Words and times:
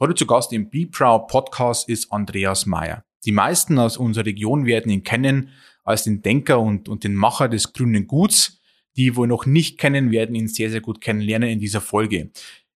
Heute 0.00 0.14
zu 0.14 0.26
Gast 0.26 0.52
im 0.52 0.70
Be 0.70 0.86
Proud 0.86 1.26
Podcast 1.26 1.88
ist 1.88 2.12
Andreas 2.12 2.66
Meyer. 2.66 3.02
Die 3.24 3.32
meisten 3.32 3.80
aus 3.80 3.96
unserer 3.96 4.26
Region 4.26 4.64
werden 4.64 4.92
ihn 4.92 5.02
kennen 5.02 5.48
als 5.82 6.04
den 6.04 6.22
Denker 6.22 6.60
und, 6.60 6.88
und 6.88 7.02
den 7.02 7.16
Macher 7.16 7.48
des 7.48 7.72
grünen 7.72 8.06
Guts. 8.06 8.60
Die 8.96 9.16
wohl 9.16 9.26
noch 9.26 9.44
nicht 9.44 9.76
kennen, 9.76 10.12
werden 10.12 10.36
ihn 10.36 10.46
sehr, 10.46 10.70
sehr 10.70 10.80
gut 10.80 11.00
kennenlernen 11.00 11.48
in 11.48 11.58
dieser 11.58 11.80
Folge. 11.80 12.30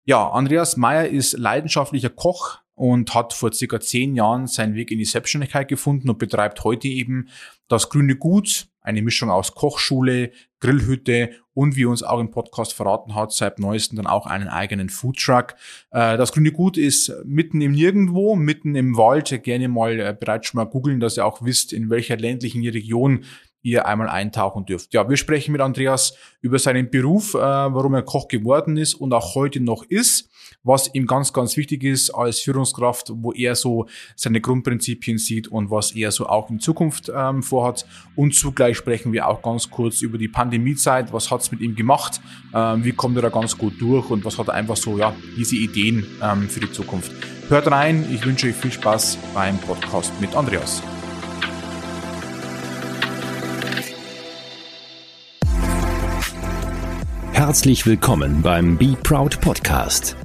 Ja, 0.07 0.31
Andreas 0.31 0.79
Meyer 0.79 1.09
ist 1.09 1.35
leidenschaftlicher 1.35 2.09
Koch 2.09 2.61
und 2.75 3.15
hat 3.15 3.35
vor 3.35 3.53
circa 3.53 3.81
zehn 3.81 4.17
Jahren 4.17 4.47
seinen 4.47 4.75
Weg 4.75 4.91
in 4.91 4.99
die 4.99 5.05
Selbstständigkeit 5.05 5.69
gefunden 5.69 6.09
und 6.09 6.19
betreibt 6.19 6.65
heute 6.65 6.89
eben 6.89 7.29
das 7.71 7.89
grüne 7.89 8.17
Gut, 8.17 8.69
eine 8.83 9.03
Mischung 9.03 9.31
aus 9.31 9.55
Kochschule, 9.55 10.33
Grillhütte 10.59 11.31
und 11.55 11.77
wie 11.77 11.85
uns 11.85 12.03
auch 12.03 12.19
im 12.19 12.31
Podcast 12.31 12.73
verraten 12.73 13.15
hat, 13.15 13.33
seit 13.33 13.59
neuestem 13.59 13.97
dann 13.97 14.07
auch 14.07 14.27
einen 14.27 14.49
eigenen 14.49 14.89
Foodtruck. 14.89 15.55
Äh, 15.91 16.17
das 16.17 16.33
grüne 16.33 16.53
Gut 16.53 16.77
ist 16.77 17.13
mitten 17.25 17.61
im 17.61 17.73
Nirgendwo, 17.73 18.35
mitten 18.37 18.75
im 18.75 18.97
Wald. 18.97 19.43
Gerne 19.43 19.69
mal 19.69 20.01
äh, 20.01 20.17
bereits 20.19 20.49
schon 20.49 20.59
mal 20.59 20.65
googeln, 20.65 21.01
dass 21.01 21.17
ihr 21.17 21.25
auch 21.25 21.43
wisst, 21.43 21.73
in 21.73 21.91
welcher 21.91 22.17
ländlichen 22.17 22.67
Region 22.67 23.25
ihr 23.63 23.87
einmal 23.87 24.09
eintauchen 24.09 24.65
dürft. 24.65 24.95
Ja, 24.95 25.09
wir 25.09 25.17
sprechen 25.17 25.53
mit 25.53 25.61
Andreas 25.61 26.17
über 26.41 26.59
seinen 26.59 26.91
Beruf, 26.91 27.35
äh, 27.35 27.39
warum 27.39 27.95
er 27.95 28.03
Koch 28.03 28.29
geworden 28.29 28.77
ist 28.77 28.95
und 28.95 29.13
auch 29.13 29.35
heute 29.35 29.61
noch 29.61 29.85
ist, 29.85 30.30
was 30.63 30.93
ihm 30.95 31.07
ganz, 31.07 31.33
ganz 31.33 31.57
wichtig 31.57 31.85
ist 31.85 32.11
als 32.11 32.41
Führungskraft, 32.41 33.13
wo 33.15 33.33
er 33.33 33.55
so 33.55 33.87
seine 34.17 34.41
Grundprinzipien 34.41 35.19
sieht 35.19 35.49
und 35.49 35.71
was 35.71 35.93
er 35.93 36.11
so 36.11 36.27
auch 36.27 36.51
in 36.51 36.61
Zukunft 36.61 37.11
ähm, 37.15 37.43
vorhat. 37.43 37.87
Und 38.17 38.35
zugleich 38.35 38.77
sprechen 38.77 39.13
wir 39.13 39.29
auch 39.29 39.43
ganz 39.43 39.71
kurz 39.71 40.03
über 40.03 40.19
die 40.19 40.29
Pandemiezeit, 40.29 41.13
was 41.13 41.31
hat's 41.31 41.51
mit 41.51 41.61
ihm 41.61 41.75
gemacht, 41.75 42.21
ähm, 42.55 42.85
wie 42.85 42.93
kommt 42.93 43.17
er 43.17 43.23
da 43.23 43.29
ganz 43.31 43.57
gut 43.57 43.81
durch 43.81 44.11
und 44.11 44.25
was 44.25 44.39
hat 44.39 44.49
er 44.49 44.55
einfach 44.55 44.77
so, 44.77 44.99
ja, 44.99 45.15
diese 45.37 45.57
Ideen 45.57 46.07
ähm, 46.23 46.49
für 46.49 46.61
die 46.61 46.73
Zukunft. 46.73 47.13
Hört 47.49 47.71
rein, 47.71 48.07
ich 48.13 48.25
wünsche 48.25 48.47
euch 48.47 48.55
viel 48.55 48.73
Spaß 48.73 49.19
beim 49.35 49.59
Podcast 49.59 50.13
mit 50.21 50.37
Andreas. 50.37 50.83
Herzlich 57.33 57.87
willkommen 57.87 58.43
beim 58.43 58.77
Be 58.77 58.95
Proud 59.03 59.41
Podcast. 59.41 60.20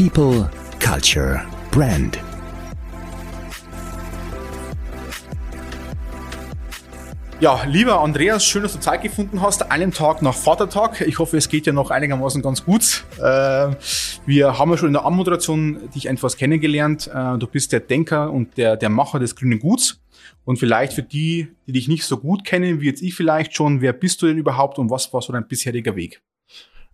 People, 0.00 0.48
Culture, 0.82 1.42
Brand. 1.70 2.18
Ja, 7.38 7.62
lieber 7.66 8.00
Andreas, 8.00 8.46
schön, 8.46 8.62
dass 8.62 8.72
du 8.72 8.80
Zeit 8.80 9.02
gefunden 9.02 9.42
hast. 9.42 9.70
Einen 9.70 9.92
Tag 9.92 10.22
nach 10.22 10.34
Vatertag. 10.34 11.02
Ich 11.02 11.18
hoffe, 11.18 11.36
es 11.36 11.50
geht 11.50 11.66
ja 11.66 11.74
noch 11.74 11.90
einigermaßen 11.90 12.40
ganz 12.40 12.64
gut. 12.64 13.04
Äh, 13.18 13.74
wir 14.24 14.58
haben 14.58 14.70
ja 14.70 14.78
schon 14.78 14.86
in 14.86 14.94
der 14.94 15.04
Anmoderation 15.04 15.90
dich 15.94 16.06
etwas 16.06 16.38
kennengelernt. 16.38 17.10
Äh, 17.14 17.36
du 17.36 17.46
bist 17.46 17.70
der 17.72 17.80
Denker 17.80 18.32
und 18.32 18.56
der, 18.56 18.78
der 18.78 18.88
Macher 18.88 19.18
des 19.18 19.36
grünen 19.36 19.58
Guts. 19.58 20.00
Und 20.46 20.58
vielleicht 20.58 20.94
für 20.94 21.02
die, 21.02 21.48
die 21.66 21.72
dich 21.72 21.88
nicht 21.88 22.04
so 22.04 22.16
gut 22.16 22.46
kennen, 22.46 22.80
wie 22.80 22.86
jetzt 22.86 23.02
ich 23.02 23.14
vielleicht 23.14 23.54
schon, 23.54 23.82
wer 23.82 23.92
bist 23.92 24.22
du 24.22 24.28
denn 24.28 24.38
überhaupt 24.38 24.78
und 24.78 24.88
was 24.88 25.12
war 25.12 25.20
so 25.20 25.34
dein 25.34 25.46
bisheriger 25.46 25.94
Weg? 25.94 26.22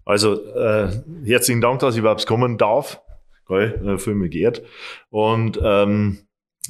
Also 0.07 0.41
äh, 0.55 0.89
herzlichen 1.25 1.61
Dank, 1.61 1.81
dass 1.81 1.95
ich 1.95 2.01
überhaupt 2.01 2.27
kommen 2.27 2.59
darf. 2.59 3.03
Geil, 3.47 3.83
äh, 3.85 3.99
fühle 3.99 4.17
mich 4.17 4.31
geehrt. 4.31 4.63
Und 5.11 5.61
ähm, 5.63 6.19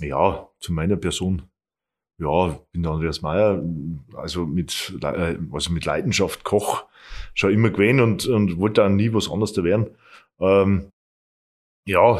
ja, 0.01 0.49
zu 0.59 0.73
meiner 0.73 0.97
Person. 0.97 1.43
Ja, 2.19 2.59
bin 2.73 2.83
der 2.83 2.93
Andreas 2.93 3.21
Meyer, 3.21 3.63
also 4.15 4.47
mit, 4.47 4.99
äh, 5.03 5.37
also 5.53 5.71
mit 5.71 5.85
Leidenschaft 5.85 6.45
Koch, 6.45 6.87
schon 7.35 7.53
immer 7.53 7.69
gewesen 7.69 8.01
und, 8.01 8.27
und 8.27 8.59
wollte 8.59 8.83
auch 8.83 8.89
nie 8.89 9.13
was 9.13 9.31
anderes 9.31 9.53
da 9.53 9.63
werden. 9.65 9.91
Ähm, 10.41 10.91
ja, 11.87 12.19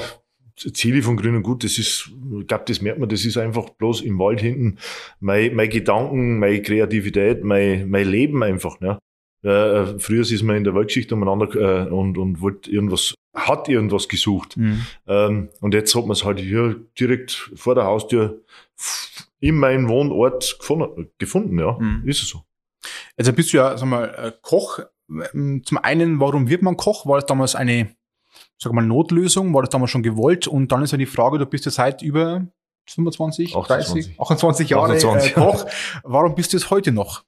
Ziele 0.55 1.03
von 1.03 1.17
Grün 1.17 1.37
und 1.37 1.43
Gut, 1.43 1.65
das 1.65 1.79
ist, 1.79 2.11
ich 2.41 2.47
glaube, 2.47 2.65
das 2.67 2.83
merkt 2.83 2.99
man, 2.99 3.09
das 3.09 3.25
ist 3.25 3.39
einfach 3.39 3.71
bloß 3.71 4.03
im 4.03 4.19
Wald 4.19 4.43
hinten 4.43 4.79
mein, 5.21 5.55
mein 5.55 5.71
Gedanken, 5.71 6.39
meine 6.39 6.61
Kreativität, 6.61 7.43
mein, 7.43 7.89
mein 7.89 8.07
Leben 8.07 8.43
einfach. 8.43 8.81
Ne? 8.81 8.99
Äh, 9.47 10.01
früher 10.01 10.23
ist 10.23 10.43
man 10.43 10.57
in 10.57 10.65
der 10.65 10.75
Weltgeschichte 10.75 11.15
umeinander 11.15 11.55
äh, 11.55 11.89
und, 11.89 12.19
und 12.19 12.41
wollte 12.41 12.69
irgendwas, 12.69 13.15
hat 13.33 13.69
irgendwas 13.69 14.09
gesucht. 14.09 14.57
Mhm. 14.57 14.87
Ähm, 15.07 15.49
und 15.61 15.73
jetzt 15.73 15.95
hat 15.95 16.03
man 16.03 16.13
es 16.13 16.25
halt 16.25 16.41
hier 16.41 16.81
direkt 16.99 17.53
vor 17.55 17.77
der 17.77 17.85
Haustür 17.85 18.43
in 19.39 19.57
meinem 19.57 19.89
Wohnort 19.89 20.57
gefunden, 20.59 21.11
gefunden 21.19 21.59
ja. 21.61 21.79
Mhm. 21.79 22.03
Ist 22.09 22.23
es 22.23 22.29
so. 22.29 22.43
Also 23.17 23.33
bist 23.33 23.53
du 23.53 23.59
ja, 23.59 23.77
sag 23.77 23.89
mal, 23.89 24.07
äh, 24.07 24.33
Koch. 24.43 24.81
Ähm, 25.09 25.63
zum 25.65 25.79
einen, 25.79 26.19
warum 26.19 26.49
wird 26.49 26.63
man 26.63 26.77
Koch? 26.77 27.07
War 27.07 27.17
das 27.17 27.27
damals 27.27 27.55
eine, 27.55 27.95
sag 28.59 28.73
mal, 28.73 28.85
Notlösung? 28.85 29.55
War 29.55 29.63
das 29.63 29.71
damals 29.71 29.93
schon 29.93 30.03
gewollt? 30.03 30.49
Und 30.49 30.73
dann 30.73 30.83
ist 30.83 30.91
ja 30.91 30.99
die 30.99 31.07
Frage, 31.07 31.39
du 31.39 31.47
bist 31.47 31.67
ja 31.67 31.71
seit 31.71 32.03
über 32.03 32.49
25, 32.89 33.55
28. 33.55 34.17
30, 34.17 34.21
28 34.21 34.71
Jahre 34.71 34.95
28. 34.95 35.31
Äh, 35.31 35.35
Koch. 35.35 35.67
Warum 36.03 36.35
bist 36.35 36.53
du 36.53 36.57
es 36.57 36.69
heute 36.71 36.91
noch? 36.91 37.23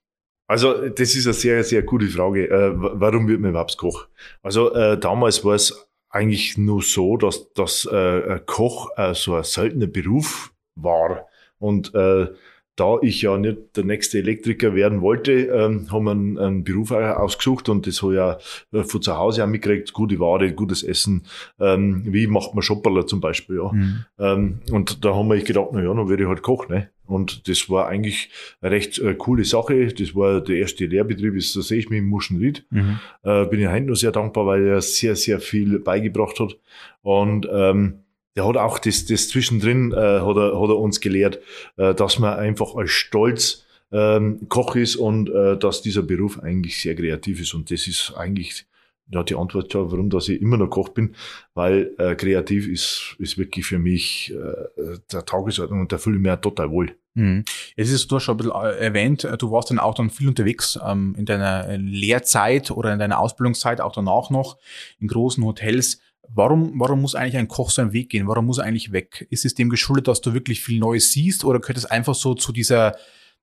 Also 0.48 0.88
das 0.88 1.14
ist 1.14 1.26
eine 1.26 1.34
sehr, 1.34 1.62
sehr 1.62 1.82
gute 1.82 2.06
Frage. 2.06 2.48
Äh, 2.48 2.72
warum 2.74 3.28
wird 3.28 3.40
man 3.40 3.50
überhaupt 3.50 3.76
Koch? 3.76 4.08
Also 4.42 4.74
äh, 4.74 4.98
damals 4.98 5.44
war 5.44 5.54
es 5.54 5.88
eigentlich 6.08 6.56
nur 6.56 6.82
so, 6.82 7.18
dass, 7.18 7.52
dass 7.52 7.84
äh, 7.84 8.40
Koch 8.46 8.90
äh, 8.96 9.14
so 9.14 9.34
ein 9.34 9.44
seltener 9.44 9.86
Beruf 9.86 10.52
war. 10.74 11.26
Und 11.58 11.94
äh, 11.94 12.28
da 12.78 12.98
ich 13.02 13.22
ja 13.22 13.36
nicht 13.36 13.76
der 13.76 13.84
nächste 13.84 14.18
Elektriker 14.18 14.74
werden 14.74 15.00
wollte, 15.00 15.32
ähm, 15.32 15.90
haben 15.90 16.04
wir 16.04 16.12
einen, 16.12 16.38
einen 16.38 16.64
Beruf 16.64 16.92
ausgesucht 16.92 17.68
und 17.68 17.86
das 17.86 18.02
habe 18.02 18.12
ich 18.12 18.16
ja 18.16 18.38
äh, 18.72 18.84
von 18.84 19.02
zu 19.02 19.16
Hause 19.16 19.42
auch 19.42 19.48
mitgekriegt, 19.48 19.92
gute 19.92 20.20
Ware, 20.20 20.52
gutes 20.52 20.84
Essen, 20.84 21.24
ähm, 21.58 22.02
wie 22.06 22.28
macht 22.28 22.54
man 22.54 22.62
Schopperler 22.62 23.06
zum 23.06 23.20
Beispiel, 23.20 23.56
ja. 23.56 23.72
Mhm. 23.72 24.04
Ähm, 24.18 24.58
und 24.70 25.04
da 25.04 25.14
haben 25.14 25.28
wir 25.28 25.42
gedacht, 25.42 25.70
na 25.72 25.82
ja, 25.82 25.92
dann 25.92 26.08
werde 26.08 26.22
ich 26.22 26.28
halt 26.28 26.42
Koch, 26.42 26.68
ne. 26.68 26.88
Und 27.04 27.48
das 27.48 27.68
war 27.70 27.88
eigentlich 27.88 28.30
eine 28.60 28.70
recht 28.70 28.98
äh, 28.98 29.14
coole 29.14 29.44
Sache. 29.44 29.86
Das 29.86 30.14
war 30.14 30.42
der 30.42 30.56
erste 30.56 30.84
Lehrbetrieb, 30.84 31.34
ist, 31.34 31.56
da 31.56 31.62
sehe 31.62 31.78
ich 31.78 31.88
mich 31.88 32.00
im 32.00 32.08
Muschenried. 32.08 32.66
Mhm. 32.70 33.00
Äh, 33.22 33.46
bin 33.46 33.60
ich 33.60 33.68
heute 33.68 33.86
noch 33.86 33.96
sehr 33.96 34.12
dankbar, 34.12 34.46
weil 34.46 34.66
er 34.66 34.82
sehr, 34.82 35.16
sehr 35.16 35.40
viel 35.40 35.78
beigebracht 35.78 36.38
hat. 36.38 36.58
Und 37.00 37.48
ähm, 37.50 38.00
der 38.38 38.46
hat 38.46 38.56
auch 38.56 38.78
das, 38.78 39.04
das 39.04 39.28
zwischendrin, 39.28 39.90
äh, 39.90 39.96
hat, 39.96 40.36
er, 40.36 40.60
hat 40.60 40.68
er 40.70 40.78
uns 40.78 41.00
gelehrt, 41.00 41.40
äh, 41.76 41.92
dass 41.92 42.20
man 42.20 42.38
einfach 42.38 42.76
als 42.76 42.90
Stolz 42.90 43.66
ähm, 43.90 44.48
Koch 44.48 44.76
ist 44.76 44.94
und 44.94 45.28
äh, 45.28 45.58
dass 45.58 45.82
dieser 45.82 46.02
Beruf 46.02 46.38
eigentlich 46.40 46.80
sehr 46.80 46.94
kreativ 46.94 47.40
ist. 47.40 47.52
Und 47.52 47.72
das 47.72 47.88
ist 47.88 48.14
eigentlich 48.16 48.64
ja, 49.10 49.24
die 49.24 49.34
Antwort 49.34 49.72
schon, 49.72 49.90
warum 49.90 50.08
dass 50.08 50.28
ich 50.28 50.40
immer 50.40 50.56
noch 50.56 50.68
Koch 50.68 50.90
bin, 50.90 51.16
weil 51.54 51.90
äh, 51.98 52.14
kreativ 52.14 52.68
ist, 52.68 53.16
ist 53.18 53.38
wirklich 53.38 53.66
für 53.66 53.80
mich 53.80 54.32
äh, 54.32 54.98
der 55.10 55.24
Tagesordnung 55.24 55.80
und 55.80 55.90
da 55.90 55.98
fühle 55.98 56.16
ich 56.16 56.22
mich 56.22 56.36
total 56.36 56.70
wohl. 56.70 56.94
Mhm. 57.14 57.44
Es 57.74 57.90
ist, 57.90 58.08
du 58.08 58.16
hast 58.16 58.22
schon 58.22 58.34
ein 58.34 58.36
bisschen 58.36 58.52
äh, 58.52 58.76
erwähnt, 58.76 59.24
äh, 59.24 59.36
du 59.36 59.50
warst 59.50 59.70
dann 59.70 59.80
auch 59.80 59.94
dann 59.94 60.10
viel 60.10 60.28
unterwegs 60.28 60.78
ähm, 60.86 61.16
in 61.18 61.26
deiner 61.26 61.76
Lehrzeit 61.76 62.70
oder 62.70 62.92
in 62.92 63.00
deiner 63.00 63.18
Ausbildungszeit, 63.18 63.80
auch 63.80 63.92
danach 63.92 64.30
noch 64.30 64.58
in 65.00 65.08
großen 65.08 65.42
Hotels. 65.42 66.00
Warum, 66.34 66.72
warum 66.78 67.00
muss 67.00 67.14
eigentlich 67.14 67.36
ein 67.36 67.48
Koch 67.48 67.70
seinen 67.70 67.92
Weg 67.92 68.10
gehen? 68.10 68.28
Warum 68.28 68.46
muss 68.46 68.58
er 68.58 68.64
eigentlich 68.64 68.92
weg? 68.92 69.26
Ist 69.30 69.44
es 69.44 69.54
dem 69.54 69.70
geschuldet, 69.70 70.08
dass 70.08 70.20
du 70.20 70.34
wirklich 70.34 70.60
viel 70.60 70.78
Neues 70.78 71.12
siehst 71.12 71.44
oder 71.44 71.58
gehört 71.60 71.78
es 71.78 71.86
einfach 71.86 72.14
so 72.14 72.34
zu 72.34 72.52
dieser, 72.52 72.96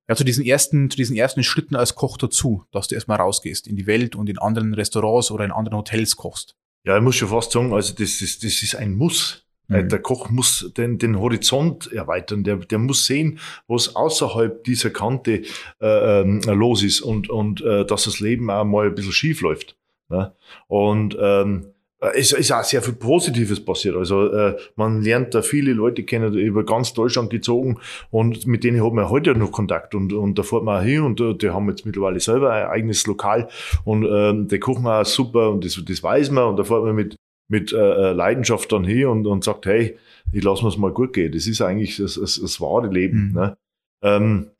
ja, 0.07 0.15
zu 0.15 0.23
diesen 0.23 0.45
ersten, 0.45 0.89
zu 0.89 0.97
diesen 0.97 1.15
ersten 1.15 1.43
Schritten 1.43 1.75
als 1.75 1.95
Koch 1.95 2.17
dazu, 2.17 2.63
dass 2.71 2.87
du 2.87 2.95
erstmal 2.95 3.17
rausgehst 3.17 3.67
in 3.67 3.75
die 3.75 3.87
Welt 3.87 4.15
und 4.15 4.29
in 4.29 4.37
anderen 4.37 4.73
Restaurants 4.73 5.31
oder 5.31 5.45
in 5.45 5.51
anderen 5.51 5.77
Hotels 5.77 6.15
kochst? 6.15 6.55
Ja, 6.85 6.95
ich 6.97 7.03
muss 7.03 7.15
schon 7.15 7.29
fast 7.29 7.51
sagen, 7.51 7.73
also 7.73 7.93
das 7.93 8.21
ist, 8.21 8.43
das 8.43 8.61
ist 8.61 8.75
ein 8.75 8.93
Muss. 8.93 9.45
Äh, 9.69 9.83
mhm. 9.83 9.89
Der 9.89 9.99
Koch 9.99 10.29
muss 10.29 10.71
den, 10.77 10.99
den 10.99 11.19
Horizont 11.19 11.91
erweitern, 11.91 12.43
der, 12.43 12.57
der 12.57 12.77
muss 12.77 13.05
sehen, 13.05 13.39
was 13.67 13.95
außerhalb 13.95 14.63
dieser 14.63 14.91
Kante 14.91 15.41
äh, 15.81 16.21
ähm, 16.21 16.41
los 16.41 16.83
ist 16.83 17.01
und, 17.01 17.29
und 17.29 17.61
äh, 17.61 17.85
dass 17.85 18.03
das 18.03 18.19
Leben 18.19 18.49
auch 18.51 18.63
mal 18.63 18.87
ein 18.87 18.95
bisschen 18.95 19.11
schief 19.11 19.41
läuft. 19.41 19.75
Ne? 20.09 20.35
Und 20.67 21.17
ähm, 21.19 21.65
äh, 21.65 21.74
es 22.13 22.31
ist 22.31 22.51
auch 22.51 22.63
sehr 22.63 22.81
viel 22.81 22.93
Positives 22.93 23.63
passiert. 23.63 23.95
Also 23.95 24.31
äh, 24.31 24.57
man 24.75 25.01
lernt 25.01 25.33
da 25.33 25.41
viele 25.41 25.73
Leute 25.73 26.03
kennen, 26.03 26.33
über 26.33 26.65
ganz 26.65 26.93
Deutschland 26.93 27.29
gezogen 27.29 27.79
und 28.11 28.45
mit 28.47 28.63
denen 28.63 28.83
hat 28.83 28.93
man 28.93 29.09
heute 29.09 29.35
noch 29.35 29.51
Kontakt 29.51 29.95
und, 29.95 30.13
und 30.13 30.37
da 30.37 30.43
fährt 30.43 30.63
man 30.63 30.81
auch 30.81 30.85
hin 30.85 31.01
und 31.01 31.21
uh, 31.21 31.33
die 31.33 31.49
haben 31.49 31.69
jetzt 31.69 31.85
mittlerweile 31.85 32.19
selber 32.19 32.51
ein 32.51 32.67
eigenes 32.67 33.05
Lokal 33.07 33.47
und 33.83 34.05
ähm, 34.09 34.47
die 34.47 34.59
kochen 34.59 34.87
auch 34.87 35.05
super 35.05 35.51
und 35.51 35.63
das, 35.65 35.81
das 35.83 36.03
weiß 36.03 36.31
man 36.31 36.45
und 36.45 36.57
da 36.57 36.63
fährt 36.63 36.83
man 36.83 36.95
mit, 36.95 37.15
mit 37.49 37.73
äh, 37.73 38.11
Leidenschaft 38.11 38.71
dann 38.71 38.83
hin 38.83 39.07
und, 39.07 39.27
und 39.27 39.43
sagt, 39.43 39.65
hey, 39.65 39.97
ich 40.31 40.43
lasse 40.43 40.63
mir 40.63 40.69
es 40.69 40.77
mal 40.77 40.91
gut 40.91 41.13
gehen. 41.13 41.31
Das 41.31 41.47
ist 41.47 41.61
eigentlich 41.61 41.97
das, 41.97 42.15
das, 42.15 42.39
das 42.39 42.59
wahre 42.59 42.87
Leben. 42.87 43.29
Mhm. 43.29 43.33
Ne? 43.33 43.57
Ähm, 44.03 44.51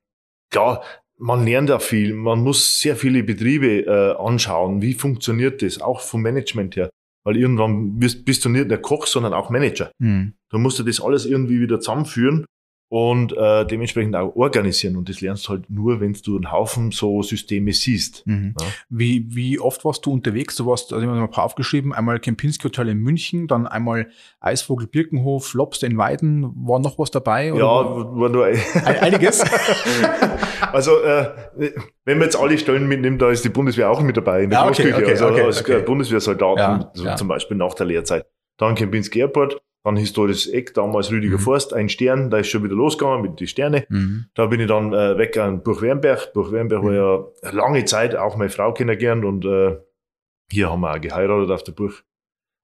ja, 0.53 0.81
man 1.17 1.45
lernt 1.45 1.69
da 1.69 1.79
viel, 1.79 2.13
man 2.13 2.41
muss 2.41 2.81
sehr 2.81 2.95
viele 2.95 3.23
Betriebe 3.23 3.85
äh, 3.85 4.15
anschauen, 4.17 4.81
wie 4.81 4.93
funktioniert 4.93 5.61
das, 5.61 5.81
auch 5.81 6.01
vom 6.01 6.21
Management 6.21 6.75
her. 6.75 6.89
Weil 7.25 7.37
irgendwann 7.37 7.97
bist, 7.97 8.23
bist 8.23 8.45
du 8.45 8.49
nicht 8.49 8.69
der 8.69 8.81
Koch, 8.81 9.07
sondern 9.07 9.33
auch 9.33 9.49
Manager. 9.49 9.91
Mhm. 9.99 10.33
Da 10.51 10.57
musst 10.57 10.79
du 10.79 10.83
das 10.83 11.01
alles 11.01 11.25
irgendwie 11.25 11.59
wieder 11.59 11.79
zusammenführen. 11.79 12.45
Und 12.87 13.35
äh, 13.35 13.65
dementsprechend 13.65 14.15
auch 14.15 14.35
organisieren. 14.35 14.95
Und 14.95 15.09
das 15.09 15.19
lernst 15.19 15.47
du 15.47 15.49
halt 15.49 15.69
nur, 15.69 15.99
wenn 16.01 16.13
du 16.13 16.35
einen 16.35 16.51
Haufen 16.51 16.91
so 16.91 17.23
Systeme 17.23 17.73
siehst. 17.73 18.25
Mhm. 18.27 18.53
Ja. 18.59 18.67
Wie, 18.89 19.25
wie 19.35 19.59
oft 19.59 19.83
warst 19.85 20.05
du 20.05 20.11
unterwegs? 20.11 20.55
Du 20.55 20.67
warst, 20.67 20.93
also 20.93 21.01
ich 21.03 21.07
habe 21.07 21.17
mal 21.17 21.23
ein 21.23 21.31
paar 21.31 21.45
aufgeschrieben, 21.45 21.93
einmal 21.93 22.19
Kempinski 22.19 22.63
Hotel 22.63 22.89
in 22.89 22.99
München, 22.99 23.47
dann 23.47 23.65
einmal 23.65 24.09
Eisvogel 24.39 24.87
Birkenhof, 24.87 25.53
Lobster 25.55 25.87
in 25.87 25.97
Weiden. 25.97 26.51
War 26.55 26.79
noch 26.79 26.99
was 26.99 27.09
dabei? 27.09 27.47
Ja, 27.47 27.63
war 27.63 28.29
nur 28.29 28.45
ein 28.45 28.59
einiges. 28.85 29.43
also 30.71 30.99
äh, 31.01 31.31
wenn 32.05 32.19
man 32.19 32.27
jetzt 32.27 32.37
alle 32.37 32.57
Stellen 32.57 32.87
mitnimmt, 32.87 33.21
da 33.21 33.31
ist 33.31 33.43
die 33.43 33.49
Bundeswehr 33.49 33.89
auch 33.89 34.01
mit 34.01 34.15
dabei 34.15 34.43
in 34.43 34.51
der 34.51 34.59
ja, 34.59 34.67
okay, 34.67 34.93
okay, 34.93 35.11
also 35.11 35.27
okay, 35.27 35.41
als 35.41 35.61
okay. 35.61 35.81
Bundeswehrsoldaten, 35.81 36.81
Ja, 36.81 36.91
so 36.93 37.05
ja. 37.05 37.15
zum 37.15 37.27
Beispiel 37.27 37.57
nach 37.57 37.73
der 37.73 37.87
Lehrzeit. 37.87 38.25
Dann 38.57 38.75
Kempinski 38.75 39.19
Airport, 39.19 39.59
dann 39.85 39.97
historisches 39.97 40.47
Eck, 40.47 40.73
damals 40.73 41.11
Rüdiger 41.11 41.37
Mhm. 41.37 41.41
Forst, 41.41 41.71
ein 41.73 41.89
Stern, 41.89 42.31
da 42.31 42.39
ist 42.39 42.49
schon 42.49 42.63
wieder 42.63 42.73
losgegangen 42.73 43.21
mit 43.21 43.39
den 43.39 43.45
Sterne. 43.45 43.85
Mhm. 43.87 44.25
Da 44.33 44.47
bin 44.47 44.59
ich 44.59 44.67
dann 44.67 44.91
äh, 44.93 45.15
weg 45.17 45.37
an 45.37 45.61
Burg-Wernberg. 45.61 46.33
Burg-Wernberg 46.33 46.83
war 46.83 46.93
ja 46.93 47.51
lange 47.51 47.85
Zeit 47.85 48.15
auch 48.15 48.35
meine 48.35 48.49
Frau 48.49 48.73
kennengelernt 48.73 49.23
und 49.23 49.45
äh, 49.45 49.77
hier 50.51 50.71
haben 50.71 50.81
wir 50.81 50.91
auch 50.91 50.99
geheiratet 50.99 51.51
auf 51.51 51.63
der 51.63 51.73
Burg. 51.73 52.03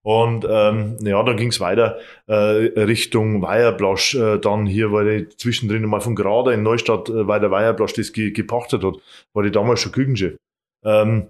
Und 0.03 0.47
ähm, 0.49 0.97
ja, 1.01 1.21
dann 1.21 1.37
ging's 1.37 1.59
weiter 1.59 1.99
äh, 2.25 2.33
Richtung 2.33 3.43
Weierblasch. 3.43 4.15
Äh, 4.15 4.39
dann 4.39 4.65
hier 4.65 4.91
war 4.91 5.05
ich 5.05 5.37
zwischendrin 5.37 5.85
mal 5.85 6.01
von 6.01 6.15
Grader 6.15 6.53
in 6.53 6.63
Neustadt, 6.63 7.07
äh, 7.09 7.27
weil 7.27 7.39
der 7.39 7.51
Weierblasch 7.51 7.93
das 7.93 8.13
ge 8.13 8.31
gepachtet 8.31 8.83
hat, 8.83 8.95
war 9.33 9.45
ich 9.45 9.51
damals 9.51 9.81
schon 9.81 9.91
Küchenchef. 9.91 10.37
Ähm, 10.83 11.27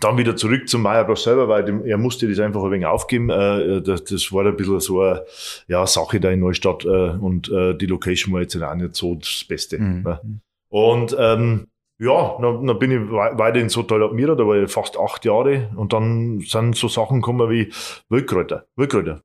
dann 0.00 0.16
wieder 0.16 0.36
zurück 0.36 0.68
zum 0.68 0.84
Weierblasch 0.84 1.20
selber, 1.22 1.48
weil 1.48 1.64
dem, 1.64 1.84
er 1.84 1.98
musste 1.98 2.28
das 2.28 2.38
einfach 2.38 2.62
ein 2.62 2.70
wenig 2.70 2.86
aufgeben. 2.86 3.28
Äh, 3.28 3.82
das, 3.82 4.04
das 4.04 4.32
war 4.32 4.46
ein 4.46 4.56
bisschen 4.56 4.78
so 4.80 5.02
eine 5.02 5.24
ja, 5.66 5.86
Sache 5.86 6.20
da 6.20 6.30
in 6.30 6.40
Neustadt 6.40 6.84
äh, 6.84 6.88
und 6.88 7.50
äh, 7.50 7.74
die 7.74 7.86
Location 7.86 8.32
war 8.32 8.40
jetzt 8.40 8.56
auch 8.62 8.74
nicht 8.74 8.94
so 8.94 9.16
das 9.16 9.44
Beste. 9.48 9.78
Mhm. 9.78 10.02
Ne? 10.02 10.20
Und 10.68 11.16
ähm, 11.18 11.66
ja, 11.98 12.38
dann, 12.40 12.66
dann 12.66 12.78
bin 12.78 12.92
ich 12.92 13.10
wei- 13.10 13.36
weiter 13.36 13.58
ins 13.58 13.76
Hotel 13.76 14.02
Admira, 14.02 14.34
da 14.36 14.46
war 14.46 14.56
ich 14.56 14.70
fast 14.70 14.96
acht 14.96 15.24
Jahre 15.24 15.70
und 15.74 15.92
dann 15.92 16.40
sind 16.40 16.76
so 16.76 16.88
Sachen 16.88 17.20
gekommen 17.20 17.50
wie 17.50 17.72
Wildkräuter. 18.08 18.66
Wildkräuter. 18.76 19.22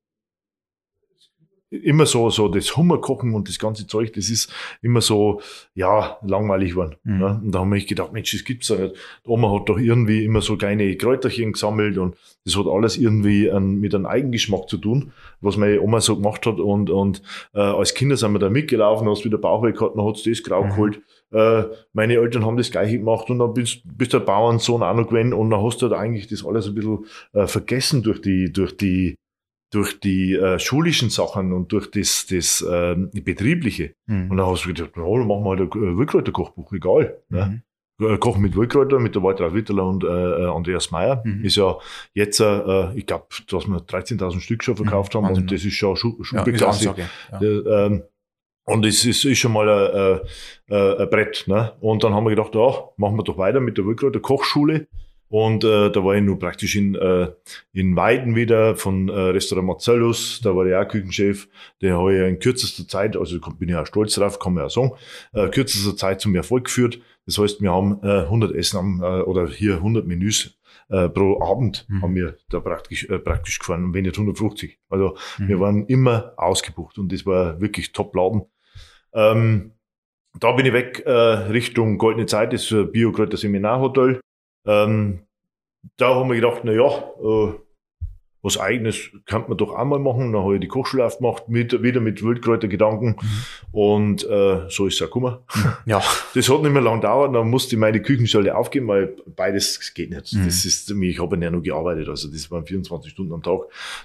Immer 1.84 2.06
so, 2.06 2.30
so 2.30 2.48
das 2.48 2.76
Hummerkochen 2.76 3.34
und 3.34 3.48
das 3.50 3.60
ganze 3.60 3.88
Zeug, 3.88 4.14
das 4.14 4.30
ist 4.30 4.52
immer 4.82 5.02
so, 5.02 5.42
ja, 5.74 6.18
langweilig 6.26 6.72
geworden. 6.72 6.96
Mhm. 7.04 7.18
Ne? 7.18 7.42
Und 7.44 7.52
da 7.52 7.60
haben 7.60 7.74
wir 7.74 7.84
gedacht, 7.86 8.14
Mensch, 8.14 8.32
das 8.32 8.44
gibt's 8.44 8.68
doch 8.68 8.80
nicht. 8.80 8.96
Die 9.26 9.30
Oma 9.30 9.52
hat 9.52 9.70
doch 9.70 9.78
irgendwie 9.78 10.24
immer 10.26 10.42
so 10.42 10.58
kleine 10.58 10.96
Kräuterchen 10.96 11.54
gesammelt 11.54 11.98
und 11.98 12.16
das 12.46 12.58
hat 12.58 12.68
alles 12.68 12.98
irgendwie 12.98 13.50
an, 13.50 13.80
mit 13.80 13.96
einem 13.96 14.06
Eigengeschmack 14.06 14.70
zu 14.70 14.78
tun, 14.78 15.12
was 15.42 15.58
meine 15.58 15.82
Oma 15.82 16.00
so 16.02 16.16
gemacht 16.16 16.46
hat. 16.46 16.60
Und, 16.60 16.90
und 16.90 17.22
äh, 17.54 17.60
als 17.60 17.94
Kinder 17.94 18.18
sind 18.18 18.34
wir 18.34 18.40
da 18.40 18.50
mitgelaufen, 18.50 19.10
hast 19.10 19.26
wieder 19.26 19.38
Bauchweh 19.38 19.72
gehabt, 19.72 19.98
dann 19.98 20.06
hat's 20.06 20.24
das 20.24 20.44
Grau 20.44 20.64
Mhm. 20.64 20.70
geholt. 20.70 21.02
Äh, 21.32 21.64
meine 21.94 22.14
Eltern 22.16 22.46
haben 22.46 22.56
das 22.56 22.72
gleiche 22.72 22.98
gemacht 23.00 23.30
und 23.30 23.40
dann 23.40 23.54
bist, 23.54 23.82
bist 23.84 24.14
der 24.14 24.20
Bauernsohn 24.20 24.84
auch 24.84 24.96
noch 24.96 25.08
gewesen 25.10 25.34
und 25.34 25.50
dann 25.50 25.62
hast 25.64 25.82
du 25.82 25.90
da 25.90 25.98
eigentlich 25.98 26.28
das 26.28 26.46
alles 26.46 26.68
ein 26.68 26.76
bisschen 26.76 27.06
äh, 27.34 27.48
vergessen 27.48 28.04
durch 28.04 28.22
die, 28.22 28.54
durch 28.54 28.78
die, 28.78 29.16
durch 29.76 30.00
die 30.00 30.34
äh, 30.34 30.58
schulischen 30.58 31.10
Sachen 31.10 31.52
und 31.52 31.72
durch 31.72 31.92
das, 31.92 32.26
das 32.28 32.66
ähm, 32.70 33.12
Betriebliche. 33.12 33.94
Und 34.08 34.30
Mhm. 34.30 34.38
dann 34.38 34.46
hast 34.48 34.64
du 34.66 34.70
gedacht, 34.74 34.92
ja, 34.96 35.04
dann 35.04 35.28
machen 35.28 35.44
wir 35.44 35.50
halt 35.50 35.60
ein 35.62 35.68
äh, 35.84 35.98
Wildkräuterkochbuch, 35.98 36.72
egal. 36.74 37.18
Ne? 37.30 37.62
Mhm. 38.00 38.06
Äh, 38.08 38.18
Kochen 38.18 38.42
mit 38.42 38.56
Wildkräuter, 38.56 39.00
mit 39.00 39.16
der 39.16 39.24
Walter 39.24 39.54
Witterler 39.54 39.86
und 39.88 40.04
äh, 40.04 40.08
äh, 40.08 40.46
Andreas 40.48 40.92
Meyer. 40.92 41.22
Mhm. 41.26 41.44
Ist 41.44 41.58
ja 41.58 41.78
jetzt, 42.14 42.40
äh, 42.40 42.94
ich 42.96 43.06
glaube, 43.06 43.26
dass 43.50 43.68
wir 43.68 43.78
13.000 43.78 44.40
Stück 44.40 44.64
schon 44.64 44.78
verkauft 44.78 45.14
Mhm, 45.14 45.18
haben 45.18 45.26
Wahnsinn, 45.28 45.44
und 45.44 45.52
das 45.52 45.66
ist 45.66 45.74
schon 45.74 45.96
Schu 45.96 46.16
Ja, 46.18 46.24
Schulbeklasse. 46.24 46.96
Ja. 47.32 47.42
Äh, 47.42 47.46
ähm, 47.86 48.04
und 48.68 48.86
es 48.86 49.06
ist, 49.06 49.26
ist 49.26 49.38
schon 49.38 49.54
mal 49.54 49.68
ein, 49.70 50.20
ein, 50.74 50.98
ein 51.00 51.10
Brett. 51.10 51.44
Ne? 51.48 51.74
Und 51.82 52.04
dann 52.04 52.14
haben 52.14 52.24
wir 52.26 52.32
gedacht, 52.32 52.56
ja, 52.56 52.74
machen 52.98 53.16
wir 53.18 53.24
doch 53.24 53.38
weiter 53.38 53.60
mit 53.60 53.78
der 53.78 53.86
Wildkräuter 53.86 54.20
Kochschule. 54.20 54.88
Und 55.38 55.66
äh, 55.66 55.92
da 55.92 56.02
war 56.06 56.16
ich 56.16 56.24
nur 56.24 56.40
praktisch 56.40 56.78
in, 56.78 56.96
äh, 56.96 57.30
in 57.74 57.98
Weiden 57.98 58.38
wieder 58.38 58.78
von 58.78 59.10
äh, 59.10 59.12
Restaurant 59.12 59.68
Marcellus, 59.68 60.40
da 60.42 60.56
war 60.56 60.66
ich 60.66 60.74
auch 60.74 60.88
Küchenchef. 60.88 61.50
Der 61.82 61.98
habe 61.98 62.16
ich 62.16 62.22
in 62.22 62.40
kürzester 62.40 62.88
Zeit, 62.88 63.18
also 63.18 63.38
bin 63.60 63.68
ich 63.68 63.76
auch 63.76 63.86
stolz 63.86 64.16
drauf, 64.16 64.40
kann 64.40 64.54
man 64.54 64.64
ja 64.64 64.70
sagen, 64.70 64.94
äh, 65.34 65.50
kürzester 65.50 65.98
Zeit 65.98 66.22
zum 66.22 66.34
Erfolg 66.36 66.64
geführt. 66.64 67.02
Das 67.26 67.38
heißt, 67.38 67.62
wir 67.62 67.70
haben 67.70 68.00
äh, 68.02 68.22
100 68.22 68.56
Essen 68.56 68.78
am, 68.78 69.04
äh, 69.04 69.24
oder 69.24 69.50
hier 69.50 69.74
100 69.76 70.08
Menüs 70.08 70.58
äh, 70.88 71.10
pro 71.10 71.42
Abend 71.42 71.86
Mhm. 71.90 72.02
haben 72.02 72.16
wir 72.16 72.38
da 72.50 72.62
praktisch, 72.62 73.04
äh, 73.10 73.20
praktisch 73.20 73.60
gefahren, 73.60 73.84
und 73.84 73.94
wenn 73.94 74.04
nicht 74.04 74.18
150. 74.18 74.80
Also 74.88 75.18
Mhm. 75.38 75.48
wir 75.50 75.60
waren 75.60 75.86
immer 75.88 76.32
ausgebucht 76.38 76.98
und 76.98 77.12
das 77.12 77.26
war 77.26 77.60
wirklich 77.60 77.92
Top-Laden. 77.92 78.44
Ähm, 79.14 79.74
da 80.40 80.54
bin 80.54 80.66
ich 80.66 80.72
weg 80.72 81.04
äh, 81.06 81.12
Richtung 81.12 81.98
Goldene 81.98 82.26
Zeit, 82.26 82.54
das 82.54 82.74
Biokräuter 82.94 83.36
Seminarhotel. 83.36 84.22
Ähm, 84.66 85.25
da 85.98 86.16
haben 86.16 86.30
wir 86.30 86.36
gedacht, 86.36 86.62
na 86.64 86.72
ja, 86.72 86.88
äh, 86.88 87.54
was 88.42 88.60
Eigenes 88.60 89.10
kann 89.26 89.46
man 89.48 89.58
doch 89.58 89.74
auch 89.74 89.86
mal 89.86 89.98
machen. 89.98 90.32
Dann 90.32 90.44
habe 90.44 90.54
ich 90.54 90.62
die 90.62 90.68
Kochschule 90.68 91.04
aufgemacht, 91.04 91.50
mit, 91.50 91.82
wieder 91.82 92.00
mit 92.00 92.24
Wildkräutergedanken. 92.24 93.16
Und 93.72 94.24
äh, 94.30 94.70
so 94.70 94.86
ist 94.86 94.96
es 94.96 95.02
auch 95.02 95.06
gekommen. 95.08 95.38
Ja. 95.88 96.00
Das 96.36 96.50
hat 96.50 96.62
nicht 96.62 96.74
mehr 96.74 96.82
lang 96.82 97.00
gedauert, 97.00 97.34
dann 97.34 97.50
musste 97.50 97.76
ich 97.76 97.80
meine 97.80 98.02
Küchenschule 98.02 98.56
aufgeben, 98.58 98.90
weil 98.90 99.16
beides 99.38 99.94
geht 99.94 100.10
nicht. 100.10 100.34
Mhm. 100.34 100.44
Das 100.46 100.66
ist, 100.66 100.92
ich 100.92 101.20
habe 101.20 101.38
ja 101.38 101.50
nur 101.50 101.64
gearbeitet, 101.64 102.10
also 102.10 102.30
das 102.30 102.52
waren 102.52 102.66
24 102.66 103.10
Stunden 103.14 103.32
am 103.32 103.42
Tag. 103.42 103.62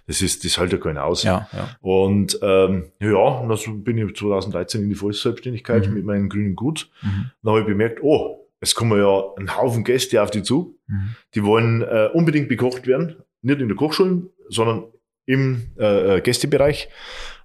Das 0.07 0.23
ist, 0.23 0.45
das 0.45 0.57
hält 0.57 0.71
ja 0.73 0.79
keiner 0.79 1.05
aus. 1.05 1.25
Ja, 1.25 1.49
ja. 1.53 1.77
Und 1.81 2.39
ähm, 2.41 2.93
ja, 3.01 3.45
dann 3.47 3.83
bin 3.83 3.99
ich 3.99 4.15
2013 4.17 4.85
in 4.85 4.89
die 4.91 4.95
Vollselbstständigkeit 4.95 5.89
Mhm. 5.89 5.95
mit 5.95 6.05
meinem 6.05 6.29
grünen 6.29 6.55
Gut. 6.55 6.89
Mhm. 7.03 7.31
Dann 7.43 7.51
habe 7.51 7.61
ich 7.63 7.67
bemerkt, 7.67 7.99
oh, 8.03 8.40
es 8.61 8.75
kommen 8.75 8.99
ja 8.99 9.25
ein 9.39 9.57
Haufen 9.57 9.85
Gäste 9.85 10.23
auf 10.23 10.31
die 10.31 10.43
zu. 10.43 10.79
Mhm. 10.87 11.17
Die 11.35 11.45
wollen 11.45 11.83
äh, 11.83 12.11
unbedingt 12.13 12.49
bekocht 12.49 12.87
werden. 12.87 13.17
Nicht 13.43 13.61
in 13.61 13.69
der 13.69 13.77
Kochschule, 13.77 14.31
sondern 14.49 14.85
im 15.27 15.73
äh, 15.79 16.17
äh, 16.17 16.21
Gästebereich. 16.21 16.89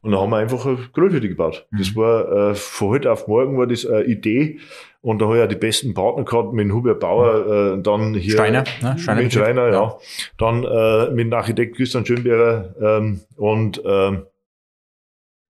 Und 0.01 0.11
da 0.11 0.19
haben 0.19 0.29
wir 0.29 0.37
einfach 0.37 0.65
eine 0.65 0.77
Grillhütte 0.93 1.29
gebaut. 1.29 1.67
Mhm. 1.71 1.77
Das 1.77 1.95
war 1.95 2.51
äh, 2.51 2.55
von 2.55 2.89
heute 2.89 3.11
auf 3.11 3.27
morgen 3.27 3.57
war 3.57 3.67
das 3.67 3.85
eine 3.85 4.03
Idee. 4.03 4.59
Und 5.01 5.19
da 5.19 5.25
habe 5.25 5.37
ich 5.37 5.43
auch 5.43 5.47
die 5.47 5.55
besten 5.55 5.93
Partner 5.93 6.25
gehabt 6.25 6.53
mit 6.53 6.71
Hubert 6.71 6.99
Bauer, 6.99 7.75
äh, 7.75 7.81
dann 7.81 8.15
hier 8.15 8.33
Steiner, 8.33 8.63
ne? 8.81 8.97
Steiner 8.97 9.21
mit. 9.21 9.33
Schreiner, 9.33 9.67
ja. 9.67 9.73
Ja. 9.73 9.97
Dann 10.37 10.63
äh, 10.63 11.11
mit 11.11 11.27
dem 11.27 11.33
Architekt 11.33 11.77
Christian 11.77 12.05
Schönberger 12.05 12.75
ähm, 12.81 13.21
und 13.35 13.81
ähm, 13.85 14.25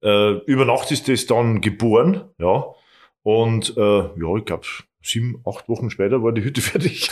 äh, 0.04 0.34
über 0.46 0.66
Nacht 0.66 0.92
ist 0.92 1.08
das 1.08 1.26
dann 1.26 1.62
geboren, 1.62 2.26
ja. 2.38 2.66
Und 3.24 3.76
äh, 3.78 3.82
ja, 3.82 4.38
ich 4.38 4.46
glaube, 4.46 4.68
sieben, 5.06 5.42
acht 5.46 5.68
Wochen 5.70 5.90
später 5.90 6.22
war 6.24 6.32
die 6.32 6.44
Hütte 6.44 6.62
fertig. 6.72 7.10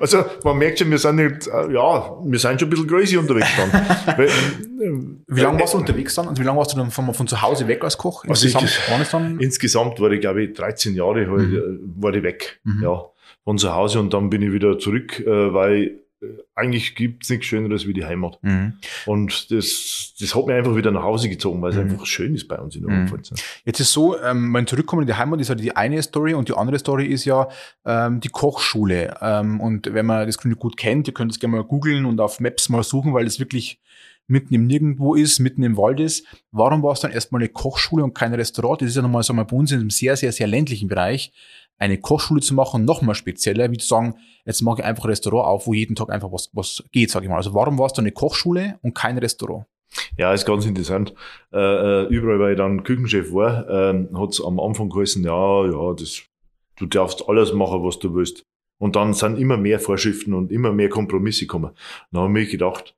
Also 0.00 0.24
man 0.44 0.58
merkt 0.58 0.78
schon, 0.78 0.90
wir 0.90 0.98
sind 0.98 1.16
nicht, 1.16 1.46
äh, 1.46 1.72
ja, 1.72 2.16
wir 2.24 2.38
sind 2.38 2.60
schon 2.60 2.68
ein 2.68 2.70
bisschen 2.70 2.86
crazy 2.86 3.16
unterwegs 3.16 3.48
dann. 3.56 3.72
Weil, 4.18 4.28
Wie 5.26 5.40
lange 5.40 5.58
äh, 5.58 5.60
warst 5.60 5.74
du 5.74 5.78
unterwegs 5.78 6.14
dann? 6.14 6.28
Also 6.28 6.42
wie 6.42 6.46
lange 6.46 6.58
warst 6.58 6.72
du 6.72 6.76
dann 6.76 6.90
von, 6.90 7.12
von 7.14 7.26
zu 7.26 7.40
Hause 7.40 7.66
weg 7.68 7.82
als 7.82 7.96
Koch? 7.96 8.24
Also 8.28 8.46
ich- 8.46 8.54
Insgesamt? 8.54 9.40
Insgesamt 9.42 10.00
war 10.00 10.10
ich, 10.10 10.20
glaube 10.20 10.42
ich, 10.44 10.52
13 10.54 10.94
Jahre 10.94 11.26
halt, 11.30 11.48
Mhm. 11.48 11.56
äh, 11.56 12.02
war 12.02 12.14
ich 12.14 12.22
weg, 12.22 12.60
Mhm. 12.64 12.82
ja, 12.82 13.02
von 13.44 13.58
zu 13.58 13.74
Hause 13.74 14.00
und 14.00 14.12
dann 14.12 14.28
bin 14.30 14.42
ich 14.42 14.52
wieder 14.52 14.78
zurück, 14.78 15.22
weil 15.26 16.00
äh, 16.22 16.26
eigentlich 16.54 16.94
gibt's 16.94 17.30
nichts 17.30 17.46
Schöneres 17.46 17.86
wie 17.86 17.92
die 17.92 18.04
Heimat. 18.04 18.38
Mhm. 18.42 18.74
Und 19.06 19.50
das, 19.50 20.14
das 20.18 20.34
hat 20.34 20.46
mich 20.46 20.54
einfach 20.56 20.76
wieder 20.76 20.90
nach 20.90 21.02
Hause 21.02 21.28
gezogen, 21.28 21.60
weil 21.62 21.70
es 21.70 21.76
Mhm. 21.76 21.82
einfach 21.90 22.06
schön 22.06 22.34
ist 22.34 22.48
bei 22.48 22.56
uns 22.58 22.76
in 22.76 22.82
der 22.82 22.90
Mhm. 22.90 22.98
Oberpfalz. 23.08 23.32
Jetzt 23.64 23.80
ist 23.80 23.92
so, 23.92 24.20
ähm, 24.20 24.48
mein 24.50 24.66
Zurückkommen 24.66 25.02
in 25.02 25.06
die 25.08 25.14
Heimat 25.14 25.40
ist 25.40 25.48
halt 25.48 25.60
die 25.60 25.74
eine 25.76 26.02
Story 26.02 26.34
und 26.34 26.48
die 26.48 26.54
andere 26.54 26.78
Story 26.78 27.06
ist 27.06 27.24
ja 27.24 27.48
ähm, 27.84 28.20
die 28.20 28.28
Kochschule. 28.28 29.16
Ähm, 29.20 29.60
und 29.60 29.92
wenn 29.92 30.06
man 30.06 30.26
das 30.26 30.38
Grüne 30.38 30.56
gut 30.56 30.76
kennt, 30.76 31.08
ihr 31.08 31.14
könnt 31.14 31.32
es 31.32 31.38
gerne 31.40 31.56
mal 31.56 31.64
googeln 31.64 32.04
und 32.04 32.20
auf 32.20 32.40
Maps 32.40 32.68
mal 32.68 32.82
suchen, 32.82 33.14
weil 33.14 33.26
es 33.26 33.38
wirklich 33.40 33.80
mitten 34.30 34.54
im 34.54 34.66
Nirgendwo 34.66 35.14
ist, 35.14 35.38
mitten 35.38 35.62
im 35.62 35.76
Wald 35.76 36.00
ist. 36.00 36.26
Warum 36.52 36.82
war 36.82 36.92
es 36.92 37.00
dann 37.00 37.12
erstmal 37.12 37.42
eine 37.42 37.48
Kochschule 37.48 38.04
und 38.04 38.14
kein 38.14 38.32
Restaurant? 38.34 38.80
Das 38.80 38.88
ist 38.88 38.96
ja 38.96 39.02
nochmal 39.02 39.22
so 39.22 39.32
mal 39.32 39.44
bei 39.44 39.56
uns 39.56 39.72
in 39.72 39.80
einem 39.80 39.90
sehr, 39.90 40.16
sehr, 40.16 40.32
sehr 40.32 40.46
ländlichen 40.46 40.88
Bereich, 40.88 41.32
eine 41.78 41.98
Kochschule 41.98 42.40
zu 42.40 42.54
machen, 42.54 42.84
nochmal 42.84 43.14
spezieller, 43.14 43.70
wie 43.70 43.78
zu 43.78 43.86
sagen, 43.86 44.14
jetzt 44.44 44.60
mache 44.60 44.80
ich 44.80 44.84
einfach 44.84 45.04
ein 45.04 45.10
Restaurant 45.10 45.46
auf, 45.46 45.66
wo 45.66 45.74
jeden 45.74 45.96
Tag 45.96 46.10
einfach 46.10 46.30
was, 46.30 46.50
was 46.52 46.84
geht, 46.92 47.10
sage 47.10 47.24
ich 47.24 47.30
mal. 47.30 47.36
Also 47.36 47.54
warum 47.54 47.78
war 47.78 47.86
es 47.86 47.92
dann 47.92 48.04
eine 48.04 48.12
Kochschule 48.12 48.78
und 48.82 48.94
kein 48.94 49.18
Restaurant? 49.18 49.66
Ja, 50.16 50.32
ist 50.32 50.46
ganz 50.46 50.66
interessant. 50.66 51.14
Äh, 51.52 51.58
äh, 51.58 52.06
überall, 52.08 52.38
weil 52.38 52.52
ich 52.52 52.58
dann 52.58 52.84
Küchenchef 52.84 53.32
war, 53.32 53.68
ähm, 53.68 54.08
hat 54.14 54.30
es 54.30 54.44
am 54.44 54.60
Anfang 54.60 54.88
geheißen, 54.88 55.24
ja, 55.24 55.66
ja, 55.66 55.94
das, 55.94 56.22
du 56.76 56.86
darfst 56.86 57.28
alles 57.28 57.52
machen, 57.52 57.82
was 57.82 57.98
du 57.98 58.14
willst. 58.14 58.44
Und 58.78 58.96
dann 58.96 59.12
sind 59.12 59.38
immer 59.38 59.56
mehr 59.56 59.78
Vorschriften 59.78 60.32
und 60.32 60.50
immer 60.50 60.72
mehr 60.72 60.88
Kompromisse 60.88 61.46
gekommen. 61.46 61.72
Dann 62.12 62.22
habe 62.22 62.40
ich 62.40 62.46
mir 62.46 62.50
gedacht, 62.50 62.94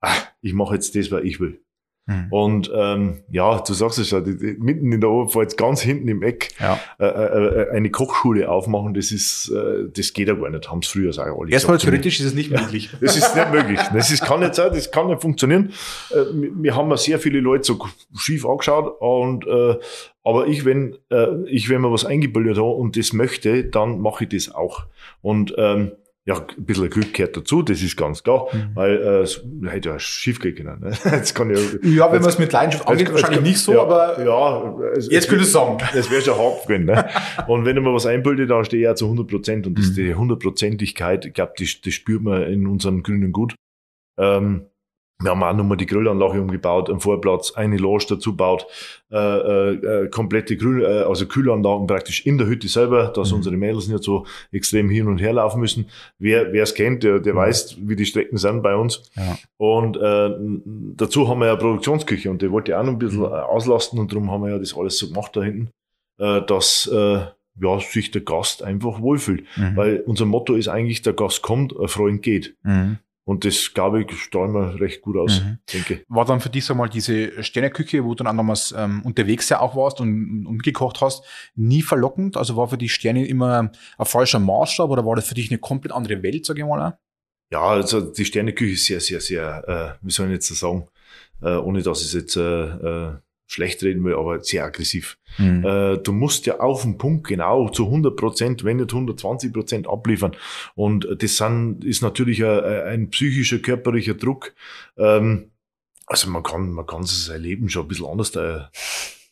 ah, 0.00 0.14
ich 0.40 0.52
mache 0.52 0.74
jetzt 0.74 0.94
das, 0.94 1.10
was 1.10 1.22
ich 1.22 1.40
will. 1.40 1.60
Mhm. 2.08 2.26
Und 2.30 2.72
ähm, 2.74 3.22
ja, 3.30 3.60
du 3.60 3.74
sagst 3.74 3.98
es 3.98 4.10
ja, 4.12 4.20
die, 4.20 4.38
die, 4.38 4.56
mitten 4.58 4.90
in 4.92 5.00
der 5.02 5.10
Oberpfalz, 5.10 5.56
ganz 5.56 5.82
hinten 5.82 6.08
im 6.08 6.22
Eck, 6.22 6.48
ja. 6.58 6.80
äh, 6.98 7.04
äh, 7.04 7.62
äh 7.64 7.70
eine 7.70 7.90
Kochschule 7.90 8.48
aufmachen, 8.48 8.94
das 8.94 9.12
ist, 9.12 9.50
äh, 9.50 9.90
das 9.94 10.14
geht 10.14 10.28
ja 10.28 10.34
gar 10.34 10.48
nicht, 10.48 10.70
haben 10.70 10.78
es 10.78 10.88
früher 10.88 11.10
auch 11.10 11.40
alle 11.40 11.52
Erstmal 11.52 11.76
theoretisch 11.76 12.18
ist 12.20 12.26
es 12.26 12.34
nicht 12.34 12.50
möglich. 12.50 12.88
das 13.00 13.14
ist 13.14 13.36
nicht 13.36 13.52
möglich. 13.52 13.78
Das 13.92 14.10
ist, 14.10 14.24
kann 14.24 14.40
nicht 14.40 14.54
sein, 14.54 14.70
das 14.72 14.90
kann 14.90 15.08
nicht 15.08 15.20
funktionieren. 15.20 15.72
Äh, 16.10 16.24
wir 16.32 16.74
haben 16.74 16.88
ja 16.88 16.96
sehr 16.96 17.18
viele 17.18 17.40
Leute 17.40 17.64
so 17.64 17.78
schief 18.16 18.46
angeschaut 18.46 19.00
und 19.00 19.46
äh, 19.46 19.76
aber 20.24 20.46
ich, 20.46 20.64
wenn 20.64 20.96
äh, 21.10 21.42
ich, 21.46 21.68
wenn 21.68 21.82
mir 21.82 21.92
was 21.92 22.06
eingebildet 22.06 22.56
habe 22.56 22.70
und 22.70 22.96
das 22.96 23.12
möchte, 23.12 23.64
dann 23.64 24.00
mache 24.00 24.24
ich 24.24 24.30
das 24.30 24.54
auch. 24.54 24.86
Und 25.20 25.54
ähm, 25.58 25.92
ja, 26.28 26.36
ein 26.58 26.64
bisschen 26.66 26.90
Glück 26.90 27.14
gehört 27.14 27.38
dazu, 27.38 27.62
das 27.62 27.80
ist 27.80 27.96
ganz 27.96 28.22
klar, 28.22 28.48
mhm. 28.52 28.70
weil 28.74 28.96
äh, 28.98 29.20
es 29.22 29.42
hätte 29.66 29.88
ja 29.88 29.98
schief 29.98 30.40
gehen 30.40 30.54
können. 30.56 30.80
Ne? 30.80 30.92
Jetzt 31.10 31.34
kann 31.34 31.48
ja, 31.48 31.56
ja, 31.82 32.12
wenn 32.12 32.20
man 32.20 32.28
es 32.28 32.38
mit 32.38 32.52
Leidenschaft 32.52 32.86
angeht, 32.86 33.10
wahrscheinlich 33.10 33.40
nicht 33.40 33.58
so, 33.58 33.72
ja, 33.72 33.80
aber 33.80 34.22
ja, 34.22 34.78
es, 34.94 35.10
jetzt 35.10 35.30
könnte 35.30 35.44
ich 35.44 35.50
sagen. 35.50 35.78
Das 35.94 36.10
wäre 36.10 36.20
schon 36.20 36.36
hart 36.36 36.66
gewesen. 36.66 36.84
Ne? 36.84 37.08
Und 37.46 37.64
wenn 37.64 37.78
ich 37.78 37.82
mir 37.82 37.94
was 37.94 38.04
einbilde, 38.04 38.46
dann 38.46 38.62
stehe 38.66 38.82
ich 38.82 38.84
ja 38.84 38.94
zu 38.94 39.06
100 39.06 39.26
Prozent 39.26 39.66
und 39.66 39.78
das, 39.78 39.88
mhm. 39.92 39.94
die 39.94 40.14
Hundertprozentigkeit, 40.14 41.24
ich 41.24 41.32
glaube, 41.32 41.54
das, 41.58 41.80
das 41.82 41.94
spürt 41.94 42.20
man 42.20 42.42
in 42.42 42.66
unserem 42.66 43.02
grünen 43.02 43.32
Gut. 43.32 43.54
Ähm, 44.18 44.66
wir 45.20 45.32
haben 45.32 45.42
auch 45.42 45.52
nochmal 45.52 45.76
die 45.76 45.86
Grillanlage 45.86 46.40
umgebaut, 46.40 46.88
einen 46.88 47.00
Vorplatz, 47.00 47.52
eine 47.52 47.76
Lounge 47.76 48.04
dazu 48.08 48.36
baut, 48.36 48.66
äh, 49.10 49.16
äh, 49.16 49.74
äh, 50.04 50.08
komplette 50.10 50.56
Grün, 50.56 50.80
äh, 50.80 51.02
also 51.02 51.26
Kühlanlagen 51.26 51.88
praktisch 51.88 52.24
in 52.24 52.38
der 52.38 52.46
Hütte 52.46 52.68
selber, 52.68 53.08
dass 53.08 53.30
mhm. 53.30 53.38
unsere 53.38 53.56
Mädels 53.56 53.88
nicht 53.88 54.04
so 54.04 54.26
extrem 54.52 54.88
hin 54.88 55.08
und 55.08 55.18
her 55.18 55.32
laufen 55.32 55.60
müssen. 55.60 55.88
Wer 56.18 56.54
es 56.54 56.74
kennt, 56.74 57.02
der, 57.02 57.18
der 57.18 57.32
mhm. 57.32 57.38
weiß, 57.38 57.78
wie 57.80 57.96
die 57.96 58.06
Strecken 58.06 58.36
sind 58.36 58.62
bei 58.62 58.76
uns. 58.76 59.10
Ja. 59.16 59.36
Und 59.56 59.96
äh, 59.96 60.30
dazu 60.96 61.28
haben 61.28 61.40
wir 61.40 61.46
ja 61.46 61.52
eine 61.52 61.60
Produktionsküche 61.60 62.30
und 62.30 62.40
die 62.40 62.52
wollte 62.52 62.70
ich 62.70 62.76
auch 62.76 62.84
noch 62.84 62.92
ein 62.92 62.98
bisschen 63.00 63.20
mhm. 63.20 63.26
auslasten 63.26 63.98
und 63.98 64.12
darum 64.12 64.30
haben 64.30 64.44
wir 64.44 64.50
ja 64.50 64.58
das 64.58 64.76
alles 64.76 64.98
so 64.98 65.08
gemacht 65.08 65.34
da 65.34 65.42
hinten, 65.42 65.70
äh, 66.20 66.42
dass 66.42 66.86
äh, 66.86 67.26
ja, 67.60 67.80
sich 67.80 68.12
der 68.12 68.20
Gast 68.20 68.62
einfach 68.62 69.00
wohlfühlt. 69.00 69.44
Mhm. 69.56 69.76
Weil 69.76 70.00
unser 70.06 70.26
Motto 70.26 70.54
ist 70.54 70.68
eigentlich, 70.68 71.02
der 71.02 71.12
Gast 71.12 71.42
kommt, 71.42 71.76
ein 71.76 71.88
Freund 71.88 72.22
geht. 72.22 72.54
Mhm. 72.62 72.98
Und 73.28 73.44
das, 73.44 73.74
glaube 73.74 74.02
ich, 74.02 74.22
strahlen 74.22 74.54
wir 74.54 74.80
recht 74.80 75.02
gut 75.02 75.18
aus, 75.18 75.42
mhm. 75.42 75.58
denke 75.70 76.02
War 76.08 76.24
dann 76.24 76.40
für 76.40 76.48
dich 76.48 76.64
so 76.64 76.74
mal 76.74 76.88
diese 76.88 77.42
Sterneküche, 77.42 78.02
wo 78.02 78.14
du 78.14 78.24
dann 78.24 78.34
nochmals 78.34 78.74
ähm, 78.74 79.02
unterwegs 79.04 79.50
ja 79.50 79.60
auch 79.60 79.76
warst 79.76 80.00
und, 80.00 80.46
und 80.46 80.62
gekocht 80.62 81.02
hast, 81.02 81.22
nie 81.54 81.82
verlockend? 81.82 82.38
Also 82.38 82.56
war 82.56 82.68
für 82.68 82.78
die 82.78 82.88
Sterne 82.88 83.26
immer 83.26 83.70
ein 83.98 84.06
falscher 84.06 84.38
Maßstab 84.38 84.88
oder 84.88 85.04
war 85.04 85.14
das 85.14 85.28
für 85.28 85.34
dich 85.34 85.50
eine 85.50 85.58
komplett 85.58 85.92
andere 85.92 86.22
Welt, 86.22 86.46
sage 86.46 86.62
ich 86.62 86.66
mal? 86.66 86.98
Ja, 87.52 87.60
also 87.60 88.00
die 88.00 88.24
Sterneküche 88.24 88.72
ist 88.72 88.86
sehr, 88.86 89.00
sehr, 89.00 89.20
sehr, 89.20 89.98
äh, 90.00 90.06
wie 90.06 90.10
soll 90.10 90.28
ich 90.28 90.32
jetzt 90.32 90.48
sagen, 90.48 90.88
äh, 91.42 91.56
ohne 91.56 91.82
dass 91.82 92.00
es 92.00 92.14
jetzt 92.14 92.36
äh, 92.36 92.40
äh, 92.40 93.12
schlecht 93.48 93.82
reden 93.82 94.04
will, 94.04 94.14
aber 94.14 94.44
sehr 94.44 94.64
aggressiv. 94.64 95.18
Mhm. 95.38 95.64
Äh, 95.64 95.96
du 95.98 96.12
musst 96.12 96.46
ja 96.46 96.60
auf 96.60 96.82
den 96.82 96.98
Punkt 96.98 97.26
genau 97.26 97.68
zu 97.70 97.86
100 97.86 98.14
Prozent, 98.14 98.62
wenn 98.62 98.76
nicht 98.76 98.92
120 98.92 99.52
Prozent 99.52 99.88
abliefern. 99.88 100.36
Und 100.74 101.08
das 101.20 101.38
sind, 101.38 101.82
ist 101.84 102.02
natürlich 102.02 102.44
ein, 102.44 102.64
ein 102.64 103.10
psychischer, 103.10 103.58
körperlicher 103.58 104.14
Druck. 104.14 104.54
Ähm, 104.98 105.50
also 106.06 106.30
man 106.30 106.42
kann, 106.42 106.70
man 106.72 106.86
kann 106.86 107.04
sein 107.04 107.42
Leben 107.42 107.68
schon 107.68 107.86
ein 107.86 107.88
bisschen 107.88 108.06
anders 108.06 108.36
äh, 108.36 108.60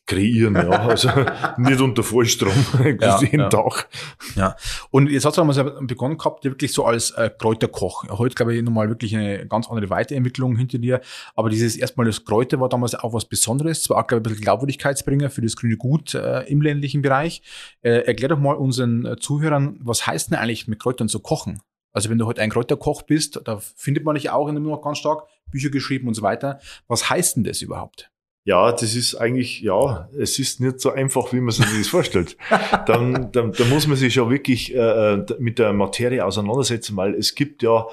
kreieren, 0.06 0.54
ja. 0.54 0.70
Also 0.86 1.10
nicht 1.58 1.80
unter 1.80 2.02
Vollstrom 2.02 2.52
ja, 3.00 3.20
jeden 3.20 3.40
ja. 3.40 3.48
Tag. 3.48 3.88
Ja. 4.34 4.56
Und 4.90 5.10
jetzt 5.10 5.24
hast 5.24 5.36
du 5.36 5.42
einmal 5.42 5.82
begonnen 5.82 6.16
gehabt, 6.16 6.44
wirklich 6.44 6.72
so 6.72 6.84
als 6.84 7.10
äh, 7.12 7.30
Kräuterkoch. 7.36 8.04
Heute, 8.10 8.34
glaube 8.34 8.54
ich, 8.54 8.62
nochmal 8.62 8.88
wirklich 8.88 9.14
eine 9.16 9.46
ganz 9.46 9.68
andere 9.68 9.90
Weiterentwicklung 9.90 10.56
hinter 10.56 10.78
dir. 10.78 11.00
Aber 11.34 11.50
dieses 11.50 11.76
erstmal 11.76 12.06
das 12.06 12.24
Kräuter 12.24 12.60
war 12.60 12.68
damals 12.68 12.94
auch 12.94 13.12
was 13.12 13.24
Besonderes. 13.24 13.82
Zwar 13.82 13.98
auch, 13.98 14.06
glaube 14.06 14.20
ich, 14.20 14.26
ein 14.26 14.30
bisschen 14.30 14.44
Glaubwürdigkeitsbringer 14.44 15.30
für 15.30 15.42
das 15.42 15.56
grüne 15.56 15.76
Gut 15.76 16.14
äh, 16.14 16.42
im 16.44 16.62
ländlichen 16.62 17.02
Bereich. 17.02 17.42
Äh, 17.82 18.06
erklär 18.06 18.30
doch 18.30 18.38
mal 18.38 18.54
unseren 18.54 19.04
äh, 19.04 19.16
Zuhörern, 19.16 19.78
was 19.80 20.06
heißt 20.06 20.30
denn 20.30 20.38
eigentlich 20.38 20.68
mit 20.68 20.78
Kräutern 20.78 21.08
zu 21.08 21.20
kochen? 21.20 21.60
Also 21.92 22.10
wenn 22.10 22.18
du 22.18 22.26
heute 22.26 22.42
ein 22.42 22.50
Kräuterkoch 22.50 23.02
bist, 23.02 23.40
da 23.44 23.58
findet 23.58 24.04
man 24.04 24.16
dich 24.16 24.28
auch 24.28 24.48
immer 24.48 24.60
noch 24.60 24.82
ganz 24.82 24.98
stark, 24.98 25.24
Bücher 25.50 25.70
geschrieben 25.70 26.08
und 26.08 26.14
so 26.14 26.22
weiter. 26.22 26.60
Was 26.88 27.08
heißt 27.08 27.36
denn 27.36 27.44
das 27.44 27.62
überhaupt? 27.62 28.10
Ja, 28.46 28.70
das 28.70 28.94
ist 28.94 29.16
eigentlich, 29.16 29.60
ja, 29.60 30.08
es 30.16 30.38
ist 30.38 30.60
nicht 30.60 30.78
so 30.78 30.92
einfach, 30.92 31.32
wie 31.32 31.40
man 31.40 31.50
sich 31.50 31.66
das 31.66 31.88
vorstellt. 31.88 32.36
Dann, 32.86 33.32
dann, 33.32 33.50
dann 33.50 33.68
muss 33.68 33.88
man 33.88 33.96
sich 33.96 34.14
ja 34.14 34.30
wirklich 34.30 34.72
äh, 34.72 35.16
mit 35.40 35.58
der 35.58 35.72
Materie 35.72 36.24
auseinandersetzen, 36.24 36.96
weil 36.96 37.14
es 37.14 37.34
gibt 37.34 37.64
ja 37.64 37.86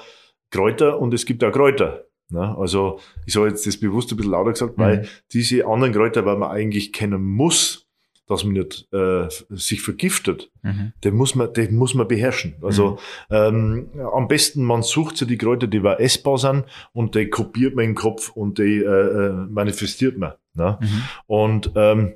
Kräuter 0.50 1.00
und 1.00 1.12
es 1.12 1.26
gibt 1.26 1.42
auch 1.42 1.50
Kräuter. 1.50 2.04
Ne? 2.30 2.56
Also 2.56 3.00
ich 3.26 3.32
sage 3.32 3.48
jetzt 3.48 3.66
das 3.66 3.76
bewusst 3.76 4.12
ein 4.12 4.16
bisschen 4.16 4.30
lauter 4.30 4.52
gesagt, 4.52 4.78
mhm. 4.78 4.82
weil 4.82 5.08
diese 5.32 5.66
anderen 5.66 5.92
Kräuter, 5.92 6.24
weil 6.24 6.36
man 6.36 6.52
eigentlich 6.52 6.92
kennen 6.92 7.20
muss, 7.20 7.88
dass 8.28 8.44
man 8.44 8.52
nicht 8.54 8.86
äh, 8.92 9.26
sich 9.50 9.82
vergiftet, 9.82 10.52
mhm. 10.62 10.92
den 11.02 11.14
muss 11.14 11.34
man, 11.34 11.52
den 11.52 11.74
muss 11.74 11.94
man 11.94 12.06
beherrschen. 12.06 12.54
Also 12.62 12.98
mhm. 13.28 13.36
ähm, 13.36 13.88
am 14.12 14.28
besten 14.28 14.62
man 14.62 14.82
sucht 14.82 15.16
sich 15.16 15.26
die 15.26 15.36
Kräuter, 15.36 15.66
die 15.66 15.82
war 15.82 15.98
essbar 15.98 16.38
sind 16.38 16.64
und 16.92 17.16
die 17.16 17.28
kopiert 17.28 17.74
man 17.74 17.86
im 17.86 17.94
Kopf 17.96 18.30
und 18.30 18.58
die 18.58 18.78
äh, 18.78 18.86
äh, 18.86 19.32
manifestiert 19.50 20.16
man. 20.16 20.34
Ne? 20.54 20.78
Mhm. 20.80 21.02
Und 21.26 21.72
ähm, 21.76 22.14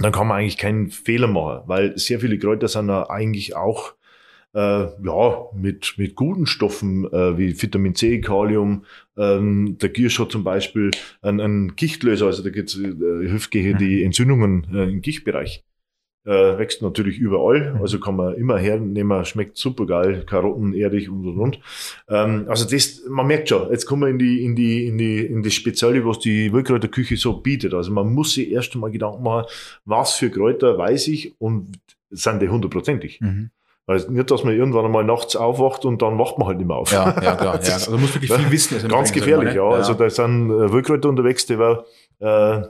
dann 0.00 0.12
kann 0.12 0.26
man 0.26 0.38
eigentlich 0.38 0.58
keinen 0.58 0.88
Fehler 0.88 1.26
machen, 1.26 1.62
weil 1.66 1.98
sehr 1.98 2.20
viele 2.20 2.38
Kräuter 2.38 2.68
sind 2.68 2.88
ja 2.88 3.10
eigentlich 3.10 3.56
auch 3.56 3.94
äh, 4.54 4.58
ja, 4.58 5.44
mit, 5.54 5.94
mit 5.96 6.14
guten 6.14 6.46
Stoffen 6.46 7.10
äh, 7.12 7.38
wie 7.38 7.60
Vitamin 7.60 7.94
C, 7.94 8.20
Kalium, 8.20 8.84
ähm, 9.16 9.78
der 9.78 9.88
Gierschott 9.88 10.30
zum 10.32 10.44
Beispiel, 10.44 10.90
ein, 11.22 11.40
ein 11.40 11.74
Gichtlöser, 11.76 12.26
also 12.26 12.42
da 12.42 12.50
geht's, 12.50 12.76
äh, 12.76 12.92
hilft 13.28 13.50
gegen 13.50 13.78
die 13.78 13.98
mhm. 13.98 14.06
Entzündungen 14.06 14.66
äh, 14.72 14.84
im 14.84 15.00
Gichtbereich. 15.00 15.64
Äh, 16.24 16.56
wächst 16.56 16.82
natürlich 16.82 17.18
überall, 17.18 17.74
mhm. 17.74 17.80
also 17.80 17.98
kann 17.98 18.14
man 18.14 18.34
immer 18.36 18.56
hernehmen, 18.56 19.24
schmeckt 19.24 19.56
super 19.56 19.86
geil, 19.86 20.24
Karotten, 20.24 20.72
erdig 20.72 21.10
und 21.10 21.26
und 21.26 21.36
und. 21.36 21.60
Ähm, 22.08 22.44
also 22.48 22.64
das, 22.64 23.02
man 23.08 23.26
merkt 23.26 23.48
schon, 23.48 23.68
jetzt 23.72 23.86
kommen 23.86 24.02
wir 24.02 24.08
in 24.08 24.20
die, 24.20 24.44
in 24.44 24.54
die, 24.54 24.86
in 24.86 24.98
die, 24.98 25.26
in 25.26 25.42
das 25.42 25.52
Spezielle, 25.52 26.06
was 26.06 26.20
die 26.20 26.52
Wildkräuterküche 26.52 27.16
so 27.16 27.40
bietet. 27.40 27.74
Also 27.74 27.90
man 27.90 28.12
muss 28.12 28.34
sich 28.34 28.52
erst 28.52 28.72
einmal 28.74 28.92
Gedanken 28.92 29.24
machen, 29.24 29.46
was 29.84 30.14
für 30.14 30.30
Kräuter 30.30 30.78
weiß 30.78 31.08
ich 31.08 31.34
und 31.40 31.72
sind 32.10 32.40
die 32.40 32.48
hundertprozentig. 32.48 33.20
Mhm. 33.20 33.50
Weil 33.86 33.98
nicht, 34.10 34.30
dass 34.30 34.44
man 34.44 34.54
irgendwann 34.54 34.84
einmal 34.84 35.02
nachts 35.02 35.34
aufwacht 35.34 35.84
und 35.84 36.02
dann 36.02 36.20
wacht 36.20 36.38
man 36.38 36.46
halt 36.46 36.58
nicht 36.58 36.68
mehr 36.68 36.76
auf. 36.76 36.92
Ja, 36.92 37.20
ja 37.20 37.34
klar. 37.34 37.60
ja. 37.64 37.72
Also 37.72 37.90
man 37.90 38.00
muss 38.00 38.14
wirklich 38.14 38.32
viel 38.32 38.50
wissen. 38.52 38.74
Also 38.74 38.86
ganz 38.86 39.12
gefährlich, 39.12 39.54
ja. 39.54 39.68
ja. 39.68 39.76
Also 39.76 39.94
da 39.94 40.08
sind 40.08 40.50
äh, 40.50 40.72
Wildkräuter 40.72 41.08
unterwegs, 41.08 41.46
die 41.46 41.58
war, 41.58 41.84
äh, 42.20 42.62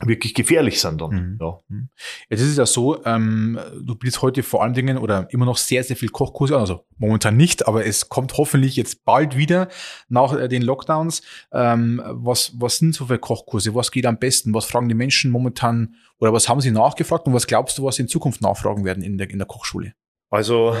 wirklich 0.00 0.34
gefährlich 0.34 0.80
sind 0.80 1.00
dann. 1.00 1.10
Mhm. 1.10 1.38
Ja. 1.40 1.60
Mhm. 1.68 1.88
Jetzt 2.28 2.40
ist 2.40 2.50
es 2.50 2.56
ja 2.56 2.66
so, 2.66 3.04
ähm, 3.04 3.58
du 3.80 3.94
bietest 3.94 4.22
heute 4.22 4.42
vor 4.42 4.62
allen 4.62 4.74
Dingen 4.74 4.98
oder 4.98 5.28
immer 5.30 5.46
noch 5.46 5.56
sehr, 5.56 5.84
sehr 5.84 5.96
viel 5.96 6.08
Kochkurse 6.08 6.54
an, 6.54 6.60
also 6.60 6.84
momentan 6.98 7.36
nicht, 7.36 7.68
aber 7.68 7.86
es 7.86 8.08
kommt 8.08 8.36
hoffentlich 8.36 8.76
jetzt 8.76 9.04
bald 9.04 9.36
wieder 9.36 9.68
nach 10.08 10.36
äh, 10.36 10.48
den 10.48 10.62
Lockdowns. 10.62 11.22
Ähm, 11.52 12.02
was, 12.04 12.52
was 12.58 12.78
sind 12.78 12.94
so 12.94 13.06
für 13.06 13.18
Kochkurse? 13.18 13.74
Was 13.74 13.90
geht 13.90 14.06
am 14.06 14.18
besten? 14.18 14.52
Was 14.52 14.64
fragen 14.64 14.88
die 14.88 14.94
Menschen 14.94 15.30
momentan 15.30 15.94
oder 16.18 16.32
was 16.32 16.48
haben 16.48 16.60
sie 16.60 16.72
nachgefragt 16.72 17.26
und 17.26 17.34
was 17.34 17.46
glaubst 17.46 17.78
du, 17.78 17.84
was 17.84 17.96
sie 17.96 18.02
in 18.02 18.08
Zukunft 18.08 18.42
nachfragen 18.42 18.84
werden 18.84 19.02
in 19.02 19.16
der, 19.16 19.30
in 19.30 19.38
der 19.38 19.46
Kochschule? 19.46 19.94
Also 20.30 20.74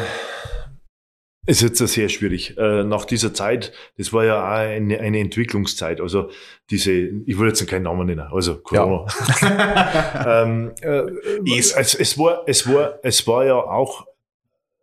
ist 1.46 1.60
jetzt 1.60 1.78
sehr 1.78 2.08
schwierig. 2.08 2.56
Äh, 2.56 2.84
nach 2.84 3.04
dieser 3.04 3.34
Zeit, 3.34 3.72
das 3.98 4.12
war 4.12 4.24
ja 4.24 4.42
auch 4.42 4.58
eine, 4.58 4.98
eine 5.00 5.20
Entwicklungszeit. 5.20 6.00
Also 6.00 6.30
diese, 6.70 6.92
ich 6.92 7.38
will 7.38 7.48
jetzt 7.48 7.66
keinen 7.66 7.82
Namen 7.82 8.06
nennen, 8.06 8.26
also 8.32 8.56
Corona. 8.56 9.06
Ja. 9.42 10.42
ähm, 10.42 10.72
äh, 10.80 11.58
es, 11.58 11.74
es, 11.74 12.18
war, 12.18 12.42
es, 12.46 12.66
war, 12.66 12.98
es 13.02 13.26
war 13.26 13.44
ja 13.44 13.56
auch 13.56 14.06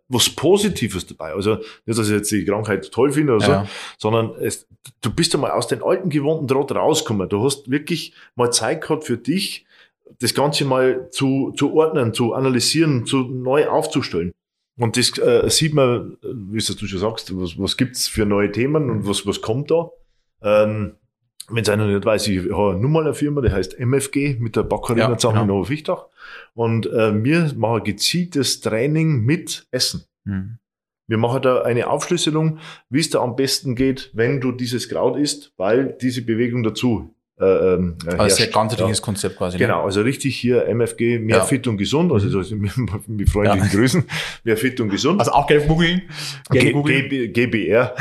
was 0.07 0.29
Positives 0.29 1.07
dabei. 1.07 1.33
Also 1.33 1.55
nicht, 1.85 1.97
dass 1.97 2.07
ich 2.07 2.13
jetzt 2.13 2.31
die 2.31 2.45
Krankheit 2.45 2.91
toll 2.91 3.11
finde 3.11 3.33
oder 3.33 3.47
ja. 3.47 3.63
so, 3.63 3.69
sondern 4.09 4.35
es, 4.41 4.67
du 5.01 5.11
bist 5.13 5.33
ja 5.33 5.39
mal 5.39 5.51
aus 5.51 5.67
den 5.67 5.81
alten 5.81 6.09
gewohnten 6.09 6.47
Draht 6.47 6.71
rausgekommen. 6.73 7.29
Du 7.29 7.43
hast 7.43 7.71
wirklich 7.71 8.13
mal 8.35 8.51
Zeit 8.51 8.81
gehabt 8.81 9.05
für 9.05 9.17
dich, 9.17 9.65
das 10.19 10.33
Ganze 10.33 10.65
mal 10.65 11.09
zu, 11.11 11.53
zu 11.55 11.73
ordnen, 11.73 12.13
zu 12.13 12.33
analysieren, 12.33 13.05
zu 13.05 13.21
neu 13.21 13.67
aufzustellen. 13.67 14.33
Und 14.77 14.97
das 14.97 15.17
äh, 15.17 15.49
sieht 15.49 15.73
man, 15.73 16.17
wie 16.21 16.57
du 16.57 16.87
schon 16.87 16.99
sagst, 16.99 17.35
was, 17.37 17.59
was 17.59 17.77
gibt's 17.77 18.07
für 18.07 18.25
neue 18.25 18.51
Themen 18.51 18.89
und 18.89 19.07
was, 19.07 19.25
was 19.27 19.41
kommt 19.41 19.69
da. 19.69 19.91
Ähm, 20.41 20.95
Wenn 21.49 21.63
es 21.63 21.69
einer 21.69 21.87
nicht 21.87 22.05
weiß, 22.05 22.27
ich 22.27 22.51
habe 22.51 22.75
nur 22.79 22.89
mal 22.89 23.03
eine 23.03 23.13
Firma, 23.13 23.41
die 23.41 23.51
heißt 23.51 23.79
MFG 23.79 24.37
mit 24.39 24.55
der 24.55 24.63
Backerin 24.63 24.97
ja, 24.97 25.17
zusammen 25.17 25.41
genau. 25.41 25.53
in 25.53 25.59
Oberfichtach. 25.59 26.05
Und 26.53 26.87
äh, 26.87 27.23
wir 27.23 27.53
machen 27.55 27.83
gezieltes 27.83 28.61
Training 28.61 29.21
mit 29.25 29.67
Essen. 29.71 30.05
Mhm. 30.23 30.57
Wir 31.07 31.17
machen 31.17 31.41
da 31.41 31.63
eine 31.63 31.89
Aufschlüsselung, 31.89 32.59
wie 32.89 33.01
es 33.01 33.09
da 33.09 33.19
am 33.19 33.35
besten 33.35 33.75
geht, 33.75 34.11
wenn 34.13 34.39
du 34.39 34.53
dieses 34.53 34.87
Kraut 34.87 35.17
isst, 35.17 35.51
weil 35.57 35.97
diese 35.99 36.21
Bewegung 36.21 36.63
dazu 36.63 37.13
äh, 37.41 37.73
ähm, 37.73 37.95
also 38.17 38.35
sehr 38.35 38.47
ganzheitliches 38.47 38.99
Ja. 38.99 39.03
Konzept 39.03 39.37
quasi. 39.37 39.57
ne? 39.57 39.65
Genau, 39.65 39.83
also 39.83 40.01
richtig 40.01 40.35
hier 40.37 40.65
MFG, 40.67 41.19
mehr 41.19 41.37
Ja. 41.37 41.43
fit 41.43 41.67
und 41.67 41.77
gesund, 41.77 42.11
also 42.11 42.29
das, 42.39 42.51
mit 42.51 43.29
freundlichen 43.29 43.63
Ja. 43.69 43.73
Grüßen, 43.73 44.03
mehr 44.43 44.57
fit 44.57 44.79
und 44.79 44.89
gesund. 44.89 45.19
Also 45.19 45.31
auch 45.31 45.47
gerne 45.47 45.65
googeln. 45.65 46.03
GBR. 46.49 47.95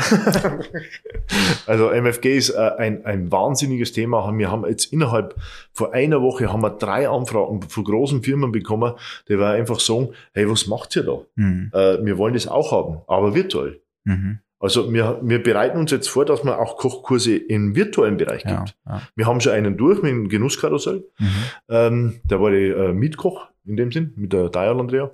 also 1.67 1.89
MFG 1.89 2.37
ist 2.37 2.49
äh, 2.51 2.71
ein, 2.77 3.05
ein 3.05 3.31
wahnsinniges 3.31 3.91
Thema. 3.91 4.31
Wir 4.37 4.51
haben 4.51 4.65
jetzt 4.65 4.91
innerhalb 4.93 5.35
vor 5.73 5.93
einer 5.93 6.21
Woche 6.21 6.51
haben 6.51 6.61
wir 6.61 6.71
drei 6.71 7.07
Anfragen 7.09 7.61
von 7.63 7.83
großen 7.83 8.23
Firmen 8.23 8.51
bekommen, 8.51 8.93
die 9.29 9.37
wir 9.39 9.47
einfach 9.49 9.79
sagen, 9.79 10.09
hey, 10.33 10.49
was 10.49 10.67
macht 10.67 10.95
ihr 10.95 11.03
da? 11.03 11.19
Mhm. 11.35 11.71
Äh, 11.73 12.05
wir 12.05 12.17
wollen 12.17 12.33
das 12.33 12.47
auch 12.47 12.71
haben, 12.71 13.01
aber 13.07 13.33
virtuell. 13.35 13.79
Mhm. 14.03 14.39
Also 14.61 14.93
wir, 14.93 15.19
wir 15.23 15.41
bereiten 15.41 15.77
uns 15.79 15.91
jetzt 15.91 16.07
vor, 16.07 16.23
dass 16.23 16.43
man 16.43 16.53
auch 16.53 16.77
Kochkurse 16.77 17.35
im 17.35 17.75
virtuellen 17.75 18.17
Bereich 18.17 18.43
Ja, 18.45 18.59
gibt. 18.63 18.75
ja. 18.87 19.01
Wir 19.15 19.25
haben 19.25 19.41
schon 19.41 19.53
einen 19.53 19.75
durch 19.77 20.01
mit 20.01 20.11
dem 20.11 20.29
Genusskarussell. 20.29 21.03
Mhm. 21.19 21.27
Ähm, 21.69 22.19
der 22.23 22.39
war 22.41 22.51
die 22.51 22.67
äh, 22.69 22.93
Mietkoch 22.93 23.47
in 23.65 23.75
dem 23.75 23.91
Sinn, 23.91 24.13
mit 24.15 24.31
der 24.33 24.49
Dial 24.49 24.79
Andrea. 24.79 25.11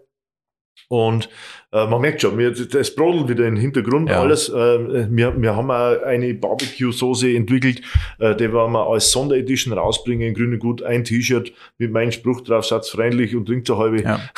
Und 0.90 1.28
äh, 1.72 1.88
man 1.88 2.00
merkt 2.02 2.22
schon, 2.22 2.38
wir, 2.38 2.52
das 2.52 2.94
brodelt 2.96 3.28
wieder 3.30 3.46
im 3.48 3.56
Hintergrund 3.56 4.10
Ja. 4.10 4.22
alles. 4.22 4.48
Äh, 4.48 5.08
wir, 5.10 5.42
wir 5.42 5.56
haben 5.56 5.72
auch 5.72 6.02
eine 6.04 6.34
Barbecue-Soße 6.36 7.36
entwickelt, 7.36 7.82
äh, 8.20 8.36
die 8.36 8.54
werden 8.54 8.72
wir 8.74 8.88
als 8.88 9.12
Sonderedition 9.12 9.74
rausbringen, 9.74 10.28
in 10.30 10.34
grüne 10.36 10.60
Gut, 10.60 10.84
ein 10.84 11.04
T-Shirt 11.04 11.52
mit 11.78 11.92
meinem 11.92 12.12
Spruch 12.12 12.42
drauf, 12.42 12.66
Satz 12.66 12.90
freundlich 12.90 13.36
und 13.36 13.48
trinkt 13.48 13.70
eine 13.70 13.80
halbe. 13.80 14.02
Ja. 14.04 14.20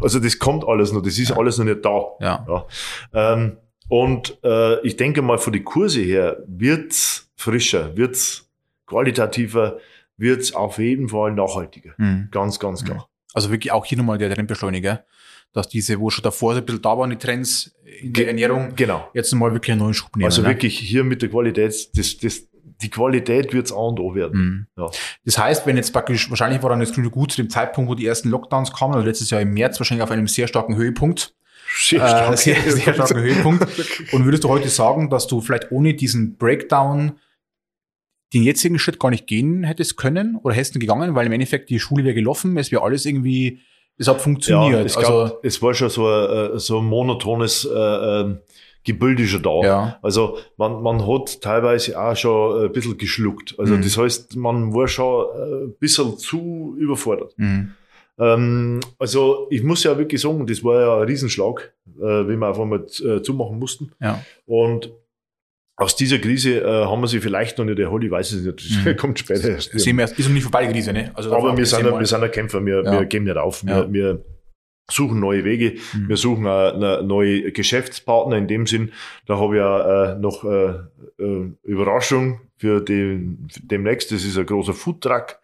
Also 0.00 0.20
das 0.20 0.38
kommt 0.38 0.64
alles 0.68 0.92
noch, 0.92 1.02
das 1.02 1.18
ist 1.18 1.32
alles 1.32 1.58
noch 1.58 1.64
nicht 1.64 1.84
da. 1.84 2.02
Ja. 2.20 2.46
Ja. 2.46 2.66
Ähm, 3.32 3.56
und 3.88 4.38
äh, 4.44 4.80
ich 4.86 4.96
denke 4.96 5.22
mal, 5.22 5.38
von 5.38 5.52
den 5.52 5.64
Kurse 5.64 6.00
her 6.00 6.42
wird's 6.46 7.30
frischer, 7.36 7.96
wird's 7.96 8.48
qualitativer, 8.86 9.78
wird's 10.16 10.52
auf 10.54 10.78
jeden 10.78 11.08
Fall 11.08 11.32
nachhaltiger. 11.32 11.92
Mhm. 11.98 12.28
Ganz, 12.30 12.58
ganz 12.58 12.84
klar. 12.84 13.08
Also 13.34 13.50
wirklich 13.50 13.72
auch 13.72 13.84
hier 13.84 13.98
nochmal 13.98 14.18
der 14.18 14.34
Trendbeschleuniger, 14.34 15.04
dass 15.52 15.68
diese, 15.68 16.00
wo 16.00 16.10
schon 16.10 16.22
davor 16.24 16.54
so 16.54 16.60
ein 16.60 16.66
bisschen 16.66 16.82
da 16.82 16.98
waren, 16.98 17.10
die 17.10 17.16
Trends 17.16 17.74
in 18.00 18.12
der 18.12 18.24
Ge- 18.24 18.26
Ernährung, 18.26 18.72
Genau. 18.74 19.08
jetzt 19.14 19.32
nochmal 19.32 19.52
wirklich 19.52 19.72
einen 19.72 19.80
neuen 19.82 19.94
Schub 19.94 20.16
nehmen. 20.16 20.24
Also 20.26 20.42
ne? 20.42 20.48
wirklich 20.48 20.78
hier 20.78 21.04
mit 21.04 21.22
der 21.22 21.28
Qualität, 21.28 21.96
das, 21.96 22.16
das, 22.18 22.42
die 22.82 22.90
Qualität 22.90 23.52
wird's 23.52 23.70
A 23.72 23.76
und 23.76 24.00
O 24.00 24.14
werden. 24.14 24.40
Mhm. 24.40 24.66
Ja. 24.82 24.90
Das 25.24 25.38
heißt, 25.38 25.66
wenn 25.66 25.76
jetzt 25.76 25.92
praktisch, 25.92 26.28
wahrscheinlich 26.30 26.62
war 26.62 26.70
dann 26.70 26.80
das 26.80 26.92
Grüne 26.92 27.10
Gut 27.10 27.32
zu 27.32 27.42
dem 27.42 27.50
Zeitpunkt, 27.50 27.90
wo 27.90 27.94
die 27.94 28.06
ersten 28.06 28.28
Lockdowns 28.30 28.72
kamen, 28.72 28.94
also 28.94 29.06
letztes 29.06 29.30
Jahr 29.30 29.40
im 29.40 29.52
März 29.52 29.78
wahrscheinlich 29.78 30.02
auf 30.02 30.10
einem 30.10 30.26
sehr 30.26 30.48
starken 30.48 30.76
Höhepunkt, 30.76 31.34
Sehr 31.76 32.30
äh, 32.32 32.36
sehr, 32.36 32.56
sehr 32.72 32.94
starken 32.94 33.20
Höhepunkt. 33.20 33.66
Und 34.12 34.24
würdest 34.24 34.44
du 34.44 34.48
heute 34.48 34.68
sagen, 34.68 35.10
dass 35.10 35.26
du 35.26 35.40
vielleicht 35.40 35.70
ohne 35.70 35.94
diesen 35.94 36.36
Breakdown 36.36 37.12
den 38.34 38.42
jetzigen 38.42 38.78
Schritt 38.78 38.98
gar 39.00 39.10
nicht 39.10 39.26
gehen 39.26 39.64
hättest 39.64 39.96
können 39.96 40.36
oder 40.42 40.54
hättest 40.54 40.74
du 40.74 40.78
gegangen, 40.78 41.14
weil 41.14 41.26
im 41.26 41.32
Endeffekt 41.32 41.70
die 41.70 41.80
Schule 41.80 42.04
wäre 42.04 42.14
gelaufen, 42.14 42.56
es 42.58 42.70
wäre 42.70 42.82
alles 42.82 43.06
irgendwie, 43.06 43.60
es 43.96 44.06
hat 44.06 44.20
funktioniert. 44.20 44.80
Ja, 44.80 44.84
es, 44.84 44.96
also, 44.96 45.24
gab, 45.32 45.44
es 45.44 45.62
war 45.62 45.72
schon 45.74 45.88
so 45.88 46.06
ein, 46.06 46.54
äh, 46.54 46.58
so 46.58 46.78
ein 46.80 46.84
monotones 46.84 47.64
äh, 47.64 47.74
ähm, 47.74 48.38
Gebilde 48.84 49.26
schon 49.26 49.42
da. 49.42 49.60
ja. 49.62 49.98
Also 50.02 50.38
man, 50.56 50.82
man 50.82 51.06
hat 51.06 51.40
teilweise 51.40 51.98
auch 52.00 52.16
schon 52.16 52.64
ein 52.66 52.72
bisschen 52.72 52.96
geschluckt. 52.98 53.54
Also 53.58 53.74
Mhm. 53.74 53.82
das 53.82 53.96
heißt, 53.98 54.36
man 54.36 54.72
war 54.74 54.88
schon 54.88 55.24
äh, 55.34 55.64
ein 55.66 55.74
bisschen 55.78 56.16
zu 56.18 56.76
überfordert. 56.78 57.32
Mhm. 57.38 57.72
Ähm, 58.18 58.80
also 58.98 59.46
ich 59.50 59.62
muss 59.62 59.84
ja 59.84 59.96
wirklich 59.96 60.20
sagen, 60.20 60.46
das 60.46 60.62
war 60.64 60.80
ja 60.80 60.96
ein 61.00 61.06
Riesenschlag, 61.06 61.72
äh, 61.98 62.00
wie 62.28 62.36
wir 62.36 62.48
auf 62.48 62.58
einmal 62.60 62.84
äh, 63.04 63.22
zumachen 63.22 63.58
mussten. 63.58 63.92
Ja. 64.00 64.22
Und 64.46 64.90
aus 65.76 65.94
dieser 65.94 66.18
Krise 66.18 66.60
äh, 66.60 66.84
haben 66.86 67.00
wir 67.00 67.06
sie 67.06 67.20
vielleicht 67.20 67.56
noch 67.58 67.64
nicht 67.64 67.78
erholt, 67.78 68.02
ich 68.02 68.10
weiß 68.10 68.32
es 68.32 68.42
nicht, 68.44 68.58
das 68.58 68.84
Mhm. 68.84 68.96
kommt 69.00 69.18
später 69.20 69.50
erst. 69.50 69.70
Sehen 69.78 69.96
wir, 69.96 70.04
ist 70.04 70.18
noch 70.18 70.28
nicht 70.30 70.42
vorbei, 70.42 70.66
die 70.66 70.72
Krise, 70.72 70.92
ne? 70.92 71.12
Also 71.14 71.32
Aber 71.32 71.56
wir 71.56 71.64
sind, 71.66 71.84
wir 71.84 72.06
sind 72.06 72.20
ja 72.20 72.28
Kämpfer, 72.28 72.64
wir, 72.66 72.82
Ja. 72.84 72.92
wir 72.92 73.04
geben 73.06 73.24
nicht 73.26 73.36
auf. 73.36 73.64
Wir, 73.64 73.76
Ja. 73.76 73.92
wir 73.92 74.24
suchen 74.90 75.20
neue 75.20 75.44
Wege, 75.44 75.74
Mhm. 75.94 76.08
wir 76.08 76.16
suchen 76.16 76.46
äh, 76.46 76.48
eine 76.48 77.02
neue 77.04 77.52
Geschäftspartner 77.52 78.36
in 78.38 78.48
dem 78.48 78.66
Sinn. 78.66 78.90
Da 79.26 79.38
habe 79.38 79.54
ich 79.54 79.60
ja 79.60 80.12
äh, 80.14 80.18
noch 80.18 80.42
äh, 80.44 80.74
äh, 81.22 81.50
Überraschung 81.62 82.40
für 82.58 82.80
den 82.80 83.48
für 83.52 83.60
demnächst. 83.62 84.12
Das 84.12 84.24
ist 84.24 84.36
ein 84.36 84.44
großer 84.46 84.74
Foodtruck, 84.74 85.38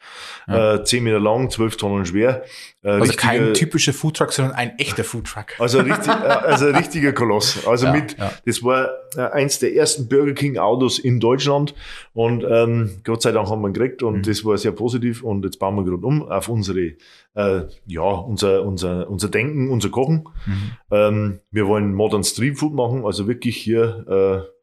Ja. 0.46 0.74
äh, 0.74 0.84
10 0.84 1.04
Meter 1.04 1.20
lang, 1.20 1.48
12 1.50 1.76
Tonnen 1.76 2.04
schwer. 2.04 2.44
Äh, 2.82 2.88
Also 2.90 3.12
kein 3.16 3.54
typischer 3.54 3.92
Foodtruck, 3.92 4.32
sondern 4.32 4.54
ein 4.54 4.78
echter 4.78 5.04
Foodtruck. 5.04 5.46
also 5.58 5.80
richtig, 5.80 6.08
äh, 6.08 6.10
also 6.10 6.66
ein 6.66 6.74
richtiger 6.76 7.12
Koloss. 7.12 7.66
Also 7.66 7.86
Ja, 7.86 7.92
mit, 7.92 8.18
ja. 8.18 8.32
das 8.44 8.62
war 8.62 8.90
äh, 9.16 9.20
eins 9.32 9.58
der 9.60 9.74
ersten 9.74 10.08
Burger 10.08 10.32
King 10.34 10.58
Autos 10.58 10.98
in 10.98 11.20
Deutschland 11.20 11.74
und 12.12 12.44
ähm, 12.48 13.00
Gott 13.04 13.22
sei 13.22 13.32
Dank 13.32 13.48
haben 13.48 13.62
wir 13.62 13.68
ihn 13.68 13.74
gekriegt 13.74 14.02
und 14.02 14.14
Mhm. 14.18 14.22
das 14.22 14.44
war 14.44 14.58
sehr 14.58 14.72
positiv 14.72 15.22
und 15.22 15.44
jetzt 15.44 15.58
bauen 15.58 15.76
wir 15.76 15.84
gerade 15.84 16.04
um 16.04 16.22
auf 16.28 16.48
unsere, 16.48 16.94
äh, 17.34 17.62
ja, 17.86 18.02
unser, 18.02 18.62
unser, 18.64 19.08
unser 19.08 19.28
Denken, 19.28 19.70
unser 19.70 19.88
Kochen. 19.90 20.24
Mhm. 20.46 20.70
Ähm, 20.90 21.40
wir 21.50 21.66
wollen 21.66 21.94
Modern 21.94 22.24
Street 22.24 22.58
Food 22.58 22.74
machen, 22.74 23.04
also 23.06 23.26
wirklich 23.28 23.56
hier, 23.56 24.44
äh, 24.46 24.53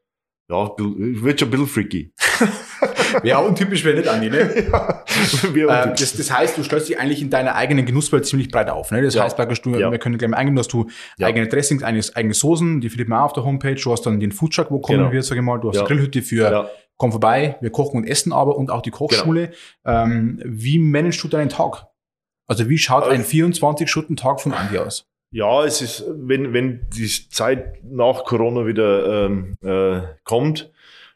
ja, 0.51 0.70
wird 0.77 1.39
schon 1.39 1.48
ein 1.48 1.51
bisschen 1.51 1.67
freaky. 1.67 2.13
Ja, 3.24 3.39
untypisch 3.39 3.84
wäre 3.84 3.98
nicht, 3.98 4.08
Andi, 4.08 4.29
ne? 4.29 4.67
ja, 4.72 5.84
Ähm, 5.84 5.93
das, 6.00 6.15
das 6.15 6.31
heißt, 6.31 6.58
du 6.58 6.63
stellst 6.63 6.88
dich 6.89 6.98
eigentlich 6.98 7.22
in 7.22 7.29
deiner 7.29 7.55
eigenen 7.55 7.86
Genusswelt 7.86 8.25
ziemlich 8.25 8.50
breit 8.50 8.70
auf. 8.70 8.90
Ne? 8.92 9.01
Das 9.03 9.14
Ja. 9.14 9.24
heißt 9.25 9.35
praktisch, 9.35 9.61
du, 9.61 9.75
Ja. 9.77 9.92
wir 9.92 10.00
können 10.00 10.18
gleich 10.18 10.29
mal 10.31 10.37
eingehen, 10.37 10.55
dass 10.55 10.68
du 10.70 10.87
eigene 11.22 11.48
Dressings, 11.48 11.83
eigene, 11.83 12.03
eigene 12.16 12.33
Soßen, 12.33 12.79
die 12.81 12.90
findet 12.90 13.09
man 13.09 13.20
auch 13.20 13.25
auf 13.25 13.33
der 13.33 13.44
Homepage. 13.44 13.75
Du 13.75 13.92
hast 13.92 14.03
dann 14.05 14.20
den 14.20 14.31
Foodtruck, 14.31 14.72
wo 14.72 14.79
kommen 14.79 15.00
Genau. 15.00 15.11
wir, 15.11 15.22
sag 15.24 15.35
ich 15.35 15.44
mal. 15.44 15.59
Du 15.59 15.70
hast 15.70 15.75
Ja. 15.77 15.83
Grillhütte 15.83 16.22
für 16.22 16.70
komm 16.98 17.11
vorbei, 17.11 17.57
wir 17.61 17.70
kochen 17.72 17.98
und 17.98 18.07
essen 18.07 18.31
aber 18.31 18.57
und 18.57 18.72
auch 18.72 18.81
die 18.81 18.92
Kochschule. 18.92 19.51
Ähm, 19.85 20.40
wie 20.46 20.79
managst 20.79 21.22
du 21.24 21.27
deinen 21.27 21.50
Tag? 21.50 21.87
Also 22.48 22.70
wie 22.70 22.77
schaut 22.77 23.03
Also- 23.03 23.14
ein 23.16 23.24
24-Stunden-Tag 23.24 24.40
von 24.42 24.53
Andi 24.53 24.77
aus? 24.77 25.05
Ja, 25.31 25.63
es 25.63 25.81
ist, 25.81 26.03
wenn, 26.07 26.53
wenn 26.53 26.89
die 26.89 27.07
Zeit 27.07 27.83
nach 27.83 28.25
Corona 28.25 28.65
wieder 28.65 29.25
ähm, 29.25 29.55
äh, 29.61 30.01
kommt, 30.25 30.70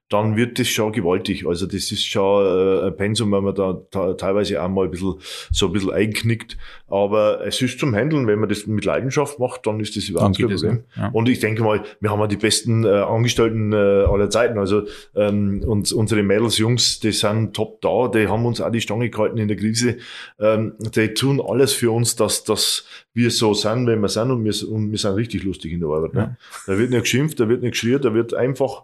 dann 0.10 0.36
wird 0.36 0.60
das 0.60 0.68
schon 0.68 0.92
gewaltig. 0.92 1.48
Also 1.48 1.66
das 1.66 1.92
ist 1.92 2.06
schon 2.06 2.46
äh, 2.46 2.88
ein 2.88 2.96
Pensum, 2.96 3.32
wenn 3.32 3.44
man 3.44 3.56
da, 3.56 4.14
teilweise 4.14 4.62
auch 4.62 4.70
mal 4.70 4.86
ein 4.86 4.92
bisschen, 4.92 5.16
so 5.52 5.68
ein 5.68 5.74
bisschen 5.74 5.92
einknickt. 5.92 6.58
Aber 6.88 7.46
es 7.46 7.60
ist 7.62 7.80
zum 7.80 7.96
Handeln, 7.96 8.28
wenn 8.28 8.40
man 8.40 8.48
das 8.48 8.68
mit 8.68 8.86
Leidenschaft 8.86 9.40
macht, 9.40 9.66
dann 9.66 9.80
ist 9.80 9.96
das 9.98 10.08
überhaupt 10.08 10.38
kein 10.38 10.52
es, 10.52 10.62
Problem. 10.62 10.84
Ja. 10.96 11.10
Und 11.10 11.28
ich 11.28 11.40
denke 11.40 11.64
mal, 11.64 11.84
wir 12.00 12.12
haben 12.12 12.20
ja 12.20 12.28
die 12.28 12.38
besten 12.38 12.84
äh, 12.84 12.90
Angestellten 12.90 13.74
äh, 13.74 13.76
aller 13.76 14.30
Zeiten. 14.30 14.60
Also 14.60 14.84
ähm, 15.16 15.64
und 15.66 15.92
unsere 15.92 16.22
Mädels, 16.22 16.60
Jungs, 16.60 17.00
die 17.00 17.12
sind 17.12 17.56
top 17.56 17.82
da, 17.82 18.08
die 18.08 18.28
haben 18.28 18.46
uns 18.46 18.62
auch 18.62 18.72
die 18.72 18.82
Stange 18.82 19.10
gehalten 19.10 19.40
in 19.40 19.48
der 19.48 19.58
Krise. 19.58 19.98
Ähm, 20.40 20.74
die 20.80 21.16
tun 21.16 21.42
alles 21.44 21.74
für 21.74 21.90
uns, 21.92 22.16
dass, 22.16 22.44
dass 22.44 22.86
wir 23.16 23.32
so 23.32 23.54
sind, 23.54 23.88
wenn 23.88 24.02
wir 24.02 24.10
sind 24.10 24.30
und 24.30 24.44
wir, 24.44 24.70
und 24.70 24.92
wir 24.92 25.00
sind 25.00 25.16
richtig 25.16 25.44
lustig 25.44 25.72
in 25.72 25.80
der 25.80 25.90
Arbeit. 25.90 26.14
Ne? 26.14 26.38
Da 26.68 26.78
wird 26.78 26.92
nicht 26.92 27.04
geschimpft, 27.04 27.40
da 27.40 27.50
wird 27.50 27.62
nicht 27.62 27.72
geschrien, 27.72 28.02
da 28.02 28.14
wird 28.14 28.34
einfach, 28.34 28.84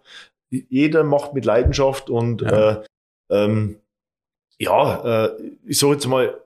jeder 0.51 1.03
macht 1.03 1.33
mit 1.33 1.45
Leidenschaft 1.45 2.09
und 2.09 2.41
Ja. 2.41 2.71
äh, 2.71 2.83
ähm, 3.31 3.77
ja, 4.59 5.25
äh, 5.25 5.31
ich 5.65 5.79
sage 5.79 5.93
jetzt 5.93 6.05
mal, 6.07 6.37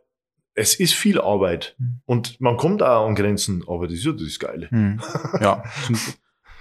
es 0.53 0.75
ist 0.75 0.93
viel 0.93 1.19
Arbeit 1.19 1.75
Mhm. 1.79 1.99
und 2.05 2.39
man 2.39 2.55
kommt 2.55 2.81
auch 2.81 3.07
an 3.07 3.15
Grenzen, 3.15 3.63
aber 3.67 3.87
das 3.87 3.97
ist 3.97 4.05
ja 4.05 4.11
das 4.13 4.39
Geile. 4.39 4.69
Hm. 4.69 5.01
Ja, 5.41 5.63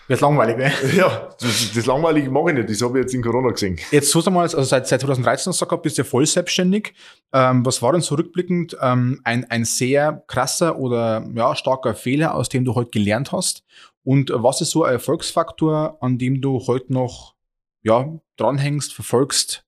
wird 0.08 0.20
langweilig, 0.20 0.56
ne? 0.56 0.72
Ja, 0.96 1.30
das, 1.40 1.72
das 1.74 1.86
Langweilige 1.86 2.30
mache 2.30 2.50
ich 2.50 2.56
nicht. 2.56 2.68
Das 2.70 2.82
habe 2.82 2.98
ich 2.98 3.04
jetzt 3.04 3.14
in 3.14 3.22
Corona 3.22 3.50
gesehen. 3.50 3.78
Jetzt 3.90 4.10
so 4.10 4.22
einmal, 4.24 4.42
also 4.42 4.62
seit, 4.62 4.86
seit 4.88 5.00
2013 5.00 5.50
hast 5.50 5.60
du 5.60 5.64
gesagt, 5.66 5.82
bist 5.82 5.96
du 5.96 6.02
ja 6.02 6.08
voll 6.08 6.26
selbstständig. 6.26 6.92
Ähm, 7.32 7.64
was 7.64 7.80
war 7.82 7.92
denn 7.92 8.00
so 8.02 8.14
rückblickend 8.16 8.76
ähm, 8.82 9.20
ein, 9.24 9.48
ein 9.50 9.64
sehr 9.64 10.24
krasser 10.26 10.76
oder 10.78 11.24
ja, 11.34 11.54
starker 11.54 11.94
Fehler, 11.94 12.34
aus 12.34 12.48
dem 12.48 12.64
du 12.64 12.74
heute 12.74 12.90
gelernt 12.90 13.30
hast? 13.32 13.64
Und 14.02 14.30
was 14.34 14.60
ist 14.60 14.70
so 14.70 14.84
ein 14.84 14.92
Erfolgsfaktor, 14.92 15.96
an 16.02 16.18
dem 16.18 16.40
du 16.42 16.66
heute 16.66 16.92
noch 16.92 17.33
ja, 17.84 18.18
dranhängst, 18.36 18.92
verfolgst? 18.94 19.64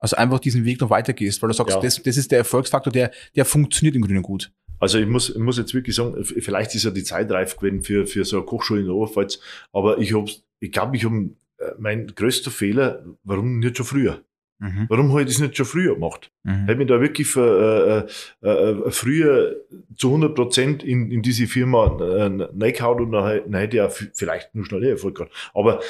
Also 0.00 0.16
einfach 0.16 0.40
diesen 0.40 0.64
Weg 0.64 0.80
noch 0.80 0.90
weitergehst, 0.90 1.40
weil 1.42 1.48
du 1.50 1.54
sagst, 1.54 1.76
Ja. 1.76 1.80
das, 1.80 2.02
das 2.02 2.16
ist 2.16 2.32
der 2.32 2.38
Erfolgsfaktor, 2.38 2.92
der, 2.92 3.12
der 3.36 3.44
funktioniert 3.44 3.94
im 3.94 4.02
Grünen 4.02 4.22
gut. 4.22 4.52
Also 4.80 4.98
ich 4.98 5.06
muss, 5.06 5.30
ich 5.30 5.38
muss 5.38 5.58
jetzt 5.58 5.74
wirklich 5.74 5.94
sagen, 5.94 6.24
vielleicht 6.24 6.74
ist 6.74 6.82
ja 6.84 6.90
die 6.90 7.04
Zeit 7.04 7.30
reif 7.30 7.56
gewesen 7.56 7.82
für, 7.84 8.04
für 8.06 8.24
so 8.24 8.38
eine 8.38 8.46
Kochschule 8.46 8.80
in 8.80 8.86
der 8.86 8.96
Oberpfalz, 8.96 9.38
aber 9.72 9.98
ich 9.98 10.12
hab's, 10.12 10.42
ich 10.58 10.72
glaube, 10.72 10.96
ich 10.96 11.04
habe 11.04 11.30
mein 11.78 12.08
größter 12.08 12.50
Fehler, 12.50 13.04
warum 13.22 13.60
nicht 13.60 13.76
schon 13.76 13.86
früher? 13.86 14.24
Mhm. 14.58 14.86
Warum 14.88 15.10
habe 15.10 15.22
ich 15.22 15.28
das 15.28 15.38
nicht 15.38 15.56
schon 15.56 15.66
früher 15.66 15.94
gemacht? 15.94 16.32
Mhm. 16.42 16.66
Hätte 16.66 16.78
mich 16.78 16.88
da 16.88 17.00
wirklich 17.00 17.28
für, 17.28 18.08
äh, 18.42 18.46
äh, 18.48 18.70
äh, 18.72 18.90
früher 18.90 19.54
zu 19.96 20.08
100 20.08 20.34
Prozent 20.34 20.82
in, 20.82 21.12
in 21.12 21.22
diese 21.22 21.46
Firma 21.46 21.86
äh, 22.00 22.22
reingehauen 22.60 23.04
und 23.04 23.12
dann, 23.12 23.26
hätte- 23.28 23.50
dann 23.50 23.60
hätte 23.60 23.76
ich 23.76 23.82
auch 23.82 23.92
vielleicht 24.14 24.52
nur 24.54 24.64
schneller 24.66 24.88
Erfolg 24.90 25.16
gehabt. 25.16 25.32
Aber 25.54 25.80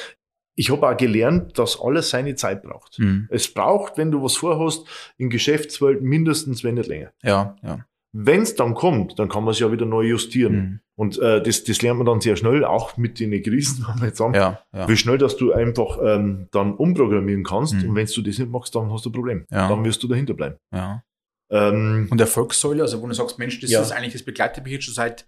ich 0.55 0.69
habe 0.71 0.87
auch 0.87 0.97
gelernt, 0.97 1.57
dass 1.57 1.79
alles 1.81 2.09
seine 2.09 2.35
Zeit 2.35 2.61
braucht. 2.63 2.99
Mhm. 2.99 3.27
Es 3.31 3.53
braucht, 3.53 3.97
wenn 3.97 4.11
du 4.11 4.21
was 4.23 4.35
vorhast, 4.37 4.85
in 5.17 5.29
Geschäftswelt 5.29 6.01
mindestens, 6.01 6.63
wenn 6.63 6.75
nicht 6.75 6.87
länger. 6.87 7.11
Ja, 7.23 7.55
ja. 7.63 7.85
Wenn 8.15 8.41
es 8.43 8.53
dann 8.55 8.75
kommt, 8.75 9.17
dann 9.17 9.27
kann 9.27 9.43
man 9.43 9.53
es 9.53 9.59
ja 9.59 9.71
wieder 9.71 9.87
neu 9.87 10.03
justieren. 10.03 10.53
Mhm. 10.55 10.79
Und 10.95 11.17
äh, 11.17 11.41
das, 11.41 11.63
das 11.63 11.81
lernt 11.81 11.97
man 11.97 12.05
dann 12.05 12.21
sehr 12.21 12.35
schnell, 12.35 12.63
auch 12.63 12.95
mit 12.97 13.19
den 13.19 13.41
Krisen, 13.41 13.83
wenn 13.89 13.99
wir 14.01 14.07
jetzt 14.09 14.19
haben, 14.19 14.35
Ja, 14.35 14.59
ja. 14.71 14.87
wie 14.87 14.95
schnell, 14.95 15.17
dass 15.17 15.35
du 15.37 15.51
einfach 15.51 15.97
ähm, 16.03 16.47
dann 16.51 16.75
umprogrammieren 16.75 17.43
kannst. 17.43 17.73
Mhm. 17.73 17.89
Und 17.89 17.95
wenn 17.95 18.05
du 18.05 18.21
das 18.21 18.37
nicht 18.37 18.51
machst, 18.51 18.75
dann 18.75 18.91
hast 18.91 19.05
du 19.05 19.09
ein 19.09 19.13
Problem. 19.13 19.45
Ja. 19.49 19.67
Dann 19.67 19.83
wirst 19.83 20.03
du 20.03 20.07
dahinter 20.07 20.35
bleiben. 20.35 20.57
ja. 20.71 21.03
Ähm, 21.49 22.07
Und 22.09 22.19
Erfolgssäule, 22.21 22.81
also 22.83 23.01
wo 23.01 23.07
du 23.07 23.13
sagst, 23.13 23.37
Mensch, 23.37 23.59
das 23.59 23.69
Ja. 23.71 23.81
ist 23.81 23.91
eigentlich, 23.91 24.13
das 24.13 24.23
begleitet 24.23 24.63
mich 24.63 24.73
jetzt 24.73 24.85
schon 24.85 24.93
seit, 24.93 25.27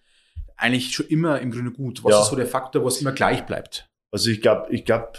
eigentlich 0.57 0.93
schon 0.93 1.05
immer 1.07 1.39
im 1.39 1.51
Grunde 1.51 1.71
gut. 1.71 2.03
Was 2.03 2.11
Ja. 2.13 2.21
ist 2.21 2.29
so 2.29 2.35
der 2.35 2.47
Faktor, 2.47 2.83
was 2.85 3.01
immer 3.01 3.11
gleich 3.11 3.45
bleibt? 3.45 3.89
Also 4.15 4.29
ich 4.29 4.41
glaube, 4.41 4.73
ich 4.73 4.85
glaube, 4.85 5.11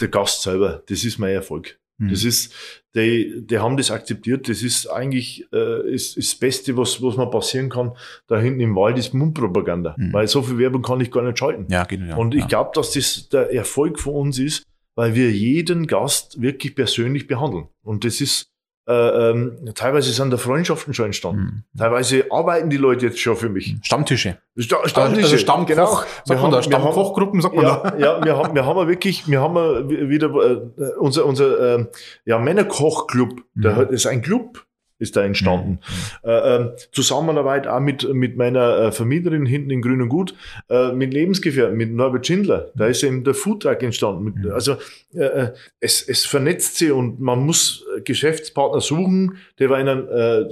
der 0.00 0.08
Gast 0.08 0.42
selber, 0.42 0.82
das 0.88 1.04
ist 1.04 1.18
mein 1.18 1.32
Erfolg. 1.32 1.78
Mhm. 1.98 2.10
Das 2.10 2.24
ist, 2.24 2.52
die, 2.96 3.46
die 3.46 3.58
haben 3.60 3.76
das 3.76 3.92
akzeptiert. 3.92 4.48
Das 4.48 4.64
ist 4.64 4.88
eigentlich 4.88 5.46
äh, 5.52 5.88
ist, 5.88 6.16
ist 6.16 6.32
das 6.32 6.40
Beste, 6.40 6.76
was, 6.76 7.00
was 7.00 7.16
mir 7.16 7.30
passieren 7.30 7.68
kann. 7.68 7.92
Da 8.26 8.40
hinten 8.40 8.58
im 8.58 8.74
Wald 8.74 8.98
ist 8.98 9.14
Mundpropaganda. 9.14 9.94
Mhm. 9.96 10.12
Weil 10.12 10.26
so 10.26 10.42
viel 10.42 10.58
Werbung 10.58 10.82
kann 10.82 11.00
ich 11.00 11.12
gar 11.12 11.22
nicht 11.22 11.38
schalten. 11.38 11.66
ja, 11.70 11.84
genau. 11.84 12.06
Ja, 12.06 12.16
Und 12.16 12.34
ich 12.34 12.40
ja. 12.40 12.46
glaube, 12.48 12.72
dass 12.74 12.90
das 12.90 13.28
der 13.28 13.52
Erfolg 13.52 14.00
von 14.00 14.14
uns 14.14 14.40
ist, 14.40 14.64
weil 14.96 15.14
wir 15.14 15.30
jeden 15.30 15.86
Gast 15.86 16.42
wirklich 16.42 16.74
persönlich 16.74 17.28
behandeln. 17.28 17.68
Und 17.84 18.04
das 18.04 18.20
ist, 18.20 18.48
äh, 18.88 19.30
ähm, 19.30 19.58
teilweise 19.74 20.10
sind 20.12 20.30
da 20.32 20.36
Freundschaften 20.36 20.92
schon 20.94 21.06
entstanden. 21.06 21.64
Mhm. 21.72 21.78
Teilweise 21.78 22.24
arbeiten 22.30 22.68
die 22.68 22.76
Leute 22.78 23.06
jetzt 23.06 23.20
schon 23.20 23.36
für 23.36 23.48
mich. 23.48 23.76
Stammtische. 23.82 24.38
Sta 24.58 24.86
Stammtische. 24.88 25.22
Also 25.24 25.38
Stammkoch, 25.38 25.66
genau. 25.68 25.86
sagt 25.86 26.28
Wir 26.28 26.34
man 26.36 26.36
da, 26.36 26.42
haben- 26.42 26.52
haben- 26.54 26.62
Stammkochgruppen, 26.64 27.40
sagt 27.40 27.54
man 27.54 27.64
ja, 27.64 27.76
da. 27.90 27.96
ja, 27.98 28.24
wir 28.24 28.36
haben, 28.36 28.54
wir 28.54 28.66
haben 28.66 28.88
wirklich, 28.88 29.28
wir 29.28 29.40
haben 29.40 29.88
wieder 29.88 30.28
äh, 30.28 30.92
unser, 30.98 31.26
unser 31.26 31.78
äh, 31.78 31.86
ja, 32.24 32.38
Männerkochclub, 32.38 33.40
Mhm. 33.54 33.76
hat, 33.76 33.90
ist 33.90 34.06
ein 34.06 34.22
Club, 34.22 34.64
ist 34.98 35.16
da 35.16 35.24
entstanden. 35.24 35.80
Mhm. 36.22 36.28
Äh, 36.30 36.56
ähm, 36.56 36.70
Zusammenarbeit 36.92 37.66
auch 37.66 37.80
mit, 37.80 38.08
mit 38.14 38.36
meiner 38.36 38.78
äh, 38.78 38.92
Vermieterin 38.92 39.46
hinten 39.46 39.70
in 39.70 39.82
Grün 39.82 40.00
und 40.00 40.08
Gut, 40.08 40.34
äh, 40.70 40.92
mit 40.92 41.12
Lebensgefährten, 41.12 41.76
mit 41.76 41.92
Norbert 41.92 42.24
Schindler. 42.26 42.70
Da 42.76 42.86
ist 42.86 43.02
eben 43.02 43.24
der 43.24 43.34
Foodtruck 43.34 43.82
entstanden. 43.82 44.34
Mhm. 44.44 44.52
Also 44.52 44.76
äh, 45.14 45.24
äh, 45.24 45.52
es, 45.80 46.02
es 46.06 46.24
vernetzt 46.24 46.76
sie 46.76 46.92
und 46.92 47.20
man 47.20 47.40
muss 47.40 47.84
Geschäftspartner 48.04 48.80
suchen, 48.80 49.38
die, 49.58 49.68
wir 49.68 49.78
ihnen, 49.78 50.08
äh, 50.08 50.44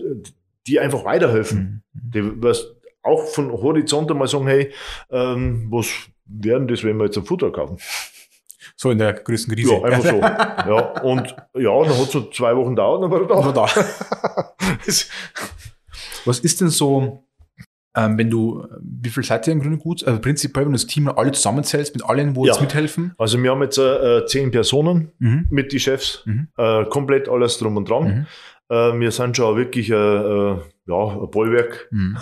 die 0.66 0.80
einfach 0.80 1.04
weiterhelfen. 1.04 1.82
Mhm. 1.92 2.10
Die 2.10 2.42
was 2.42 2.74
auch 3.02 3.24
von 3.26 3.50
Horizont 3.50 4.10
einmal 4.10 4.28
sagen, 4.28 4.46
hey, 4.46 4.72
ähm, 5.10 5.68
was 5.70 5.86
werden 6.26 6.68
das, 6.68 6.84
wenn 6.84 6.98
wir 6.98 7.06
jetzt 7.06 7.16
einen 7.16 7.26
Futter 7.26 7.50
kaufen? 7.50 7.78
So 8.76 8.90
in 8.90 8.98
der 8.98 9.12
größten 9.12 9.54
Krise. 9.54 9.74
Ja, 9.74 9.82
einfach 9.82 10.04
so. 10.04 10.20
ja, 10.20 11.02
und 11.02 11.34
ja, 11.54 11.82
dann 11.82 11.98
hat 11.98 12.06
es 12.06 12.12
so 12.12 12.30
zwei 12.30 12.56
Wochen 12.56 12.70
gedauert, 12.70 13.02
dann 13.02 13.10
war 13.10 13.20
er 13.20 13.52
da. 13.52 13.66
Da. 13.66 13.66
Was 16.24 16.38
ist 16.40 16.60
denn 16.60 16.68
so, 16.68 17.24
ähm, 17.96 18.16
wenn 18.18 18.31
du, 18.31 18.66
wie 18.81 19.09
viel 19.11 19.24
seid 19.24 19.46
ihr 19.46 19.53
im 19.53 19.61
Grunde 19.61 19.79
gut? 19.79 20.05
Also 20.07 20.20
prinzipiell, 20.20 20.64
wenn 20.64 20.72
du 20.72 20.76
das 20.79 20.87
Team 20.87 21.09
alle 21.09 21.33
zusammenzählst, 21.33 21.94
mit 21.94 22.05
allen, 22.05 22.37
wo 22.37 22.44
Ja. 22.46 22.53
jetzt 22.53 22.61
mithelfen? 22.61 23.12
Also 23.18 23.42
wir 23.42 23.50
haben 23.50 23.62
jetzt 23.62 23.79
äh, 23.79 24.24
zehn 24.26 24.50
Personen 24.50 25.11
Mhm. 25.18 25.46
mit 25.50 25.72
die 25.72 25.81
Chefs, 25.81 26.22
Mhm. 26.24 26.48
äh, 26.57 26.85
komplett 26.85 27.29
alles 27.29 27.59
drum 27.59 27.76
und 27.76 27.88
dran. 27.88 28.05
Mhm. 28.05 28.26
Äh, 28.76 29.00
wir 29.00 29.11
sind 29.11 29.37
schon 29.37 29.57
wirklich 29.57 29.90
äh, 29.90 29.94
äh, 29.94 30.57
ja, 30.90 31.22
ein 31.22 31.31
Bollwerk 31.31 31.88
Mhm. 31.90 32.16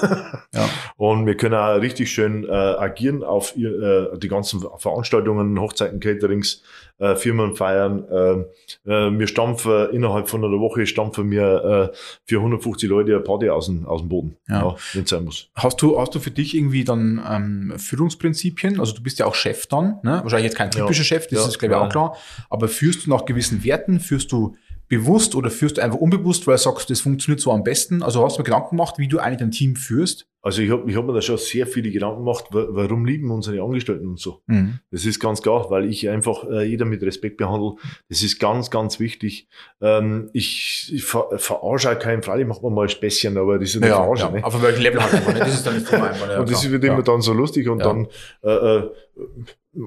Ja. 0.54 0.68
und 0.96 1.26
wir 1.26 1.36
können 1.36 1.54
auch 1.54 1.80
richtig 1.80 2.10
schön 2.12 2.44
äh, 2.44 2.50
agieren 2.52 3.22
auf 3.24 3.56
ihr, 3.56 4.12
äh, 4.14 4.18
die 4.18 4.28
ganzen 4.28 4.64
Veranstaltungen, 4.78 5.58
Hochzeiten, 5.60 6.00
Caterings, 6.00 6.62
äh, 6.98 7.14
Firmenfeiern. 7.16 8.04
Äh, 8.10 8.90
äh, 8.90 9.18
wir 9.18 9.26
stampfen 9.26 9.90
innerhalb 9.92 10.28
von 10.28 10.44
einer 10.44 10.58
Woche 10.60 10.86
stampfen 10.86 11.30
wir 11.30 11.90
äh, 11.92 11.96
für 12.24 12.36
150 12.38 12.88
Leute 12.88 13.12
eine 13.14 13.20
Party 13.22 13.48
aus 13.50 13.66
dem, 13.66 13.86
aus 13.86 14.00
dem 14.00 14.08
Boden, 14.08 14.36
Ja. 14.48 14.74
wenn 14.94 15.04
es 15.04 15.10
sein 15.10 15.24
muss. 15.24 15.48
Hast 15.54 15.80
du, 15.82 15.98
hast 16.00 16.14
du 16.14 16.20
für 16.20 16.30
dich 16.30 16.54
irgendwie 16.56 16.84
dann 16.84 17.22
ähm, 17.28 17.74
Führungsprinzipien? 17.78 18.80
Also 18.80 18.94
du 18.94 19.02
bist 19.02 19.18
ja 19.18 19.26
auch 19.26 19.34
Chef 19.34 19.66
dann, 19.66 19.98
ne? 20.02 20.20
wahrscheinlich 20.22 20.46
jetzt 20.50 20.56
kein 20.56 20.70
Ja. 20.70 20.80
typischer 20.80 21.04
Chef, 21.04 21.26
das 21.28 21.40
Ja. 21.42 21.48
ist 21.48 21.58
glaube 21.58 21.74
ich 21.74 21.80
Ja. 21.80 21.86
auch 21.86 21.90
klar. 21.90 22.16
Aber 22.50 22.68
führst 22.68 23.06
du 23.06 23.10
nach 23.10 23.24
gewissen 23.24 23.62
Werten? 23.64 24.00
Führst 24.00 24.32
du 24.32 24.56
bewusst 24.88 25.34
oder 25.34 25.50
führst 25.50 25.76
du 25.78 25.82
einfach 25.82 25.98
unbewusst, 25.98 26.46
weil 26.46 26.56
du 26.56 26.62
sagst, 26.62 26.88
das 26.90 27.00
funktioniert 27.00 27.40
so 27.40 27.52
am 27.52 27.62
besten? 27.62 28.02
Also 28.02 28.24
hast 28.24 28.36
du 28.36 28.40
mir 28.40 28.44
Gedanken 28.44 28.70
gemacht, 28.70 28.94
wie 28.98 29.08
du 29.08 29.18
eigentlich 29.18 29.38
dein 29.40 29.50
Team 29.50 29.76
führst? 29.76 30.26
Also 30.40 30.62
ich 30.62 30.70
habe 30.70 30.88
ich 30.88 30.96
hab 30.96 31.04
mir 31.04 31.12
da 31.12 31.20
schon 31.20 31.36
sehr 31.36 31.66
viele 31.66 31.90
Gedanken 31.90 32.18
gemacht, 32.20 32.44
wa- 32.52 32.68
warum 32.70 33.04
lieben 33.04 33.30
unsere 33.32 33.60
Angestellten 33.60 34.06
und 34.06 34.20
so. 34.20 34.40
Mhm. 34.46 34.78
Das 34.90 35.04
ist 35.04 35.18
ganz 35.18 35.42
klar, 35.42 35.68
weil 35.68 35.84
ich 35.90 36.08
einfach 36.08 36.44
äh, 36.48 36.62
jeder 36.62 36.84
mit 36.84 37.02
Respekt 37.02 37.36
behandle. 37.38 37.72
Das 38.08 38.22
ist 38.22 38.38
ganz, 38.38 38.70
ganz 38.70 39.00
wichtig. 39.00 39.48
Ähm, 39.82 40.30
ich 40.32 40.90
ich 40.94 41.02
ver 41.04 41.26
verarsche 41.36 41.90
auch 41.90 41.98
keinen, 41.98 42.22
freilich 42.22 42.46
macht 42.46 42.62
man 42.62 42.72
mal 42.72 42.82
ein 42.84 42.88
Späßchen, 42.88 43.36
aber 43.36 43.58
das 43.58 43.70
ist 43.70 43.76
eine 43.82 43.88
Ja, 43.88 43.96
Verarsche. 43.96 44.22
ja. 44.26 44.30
ne? 44.30 44.44
auf 44.44 44.62
welchem 44.62 44.82
Level 44.82 45.02
halt 45.02 45.12
einfach, 45.14 45.32
ne? 45.34 45.38
Das 45.40 45.54
ist 45.54 45.66
dann 45.66 45.74
nicht 45.74 45.92
immer 45.92 46.04
einfach. 46.10 46.30
Ja, 46.30 46.40
und 46.40 46.50
das 46.50 46.60
klar. 46.60 46.72
wird 46.72 46.84
ja. 46.84 46.92
immer 46.94 47.02
dann 47.02 47.20
so 47.20 47.32
lustig 47.32 47.68
und 47.68 47.80
Ja. 47.80 47.84
dann 47.86 48.06
äh, 48.44 48.48
äh, 48.78 48.90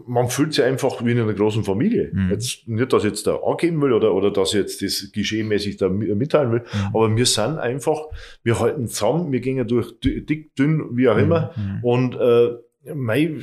man 0.08 0.30
fühlt 0.30 0.54
sich 0.54 0.63
einfach 0.63 1.04
wie 1.04 1.12
in 1.12 1.19
einer 1.19 1.34
großen 1.34 1.63
Familie. 1.63 2.10
Mhm. 2.13 2.30
Jetzt 2.32 2.67
nicht, 2.67 2.93
dass 2.93 3.04
ich 3.04 3.10
jetzt 3.10 3.27
da 3.27 3.36
angeben 3.38 3.82
will 3.82 3.93
oder, 3.93 4.13
oder 4.13 4.32
dass 4.32 4.54
ich 4.54 4.60
jetzt 4.60 4.82
das 4.82 5.12
geschehmäßig 5.12 5.77
da 5.77 5.88
mi- 5.88 6.13
mitteilen 6.15 6.51
will, 6.51 6.60
Mhm. 6.62 6.95
aber 6.95 7.15
wir 7.15 7.25
sind 7.25 7.58
einfach, 7.60 7.99
wir 8.43 8.60
halten 8.60 8.88
zusammen, 8.88 9.32
wir 9.32 9.39
gehen 9.41 9.58
ja 9.58 9.63
durch 9.63 9.93
dick, 9.99 10.56
dünn, 10.56 10.95
wie 10.97 11.10
auch 11.10 11.17
immer. 11.17 11.51
Mhm. 11.58 11.84
Und 11.84 12.15
äh, 12.15 12.93
mei, 12.95 13.36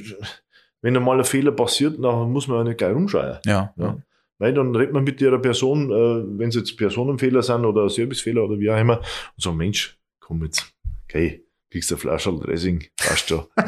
wenn 0.82 0.96
einmal 0.96 1.18
ein 1.18 1.24
Fehler 1.24 1.52
passiert, 1.52 2.02
dann 2.02 2.30
muss 2.32 2.48
man 2.48 2.58
ja 2.58 2.64
nicht 2.64 2.78
gleich 2.78 2.94
rumschreien. 2.94 3.38
Ja, 3.44 3.72
ja. 3.76 3.84
Ja. 3.84 3.98
Weil 4.40 4.54
dann 4.54 4.74
redet 4.74 4.94
man 4.94 5.02
mit 5.04 5.20
ihrer 5.20 5.40
Person, 5.40 5.90
äh, 5.90 6.38
wenn 6.38 6.48
es 6.50 6.54
jetzt 6.54 6.76
Personenfehler 6.76 7.42
sind 7.42 7.64
oder 7.64 7.88
Servicefehler 7.88 8.44
oder 8.44 8.58
wie 8.60 8.70
auch 8.70 8.80
immer, 8.80 8.98
und 8.98 9.04
so, 9.36 9.52
Mensch, 9.52 9.98
komm 10.20 10.44
jetzt, 10.44 10.72
okay, 11.04 11.44
kriegst 11.70 11.90
du 11.90 11.94
eine 11.94 12.00
Flasche 12.00 12.32
Dressing, 12.32 12.84
passt 12.96 13.28
schon. 13.28 13.44
Was 13.56 13.64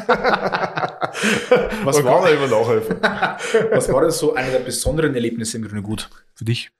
Man 1.97 2.05
war- 2.05 2.23
kann 2.23 2.33
ja 2.33 2.43
immer 2.43 2.59
nachhelfen. 2.59 2.97
Was 3.71 3.91
war 3.91 4.01
denn 4.01 4.11
so 4.11 4.33
einer 4.33 4.51
der 4.51 4.59
besonderen 4.59 5.13
Erlebnisse 5.15 5.57
im 5.57 5.63
Grunde 5.63 5.81
gut 5.81 6.09
für 6.33 6.45
dich? 6.45 6.71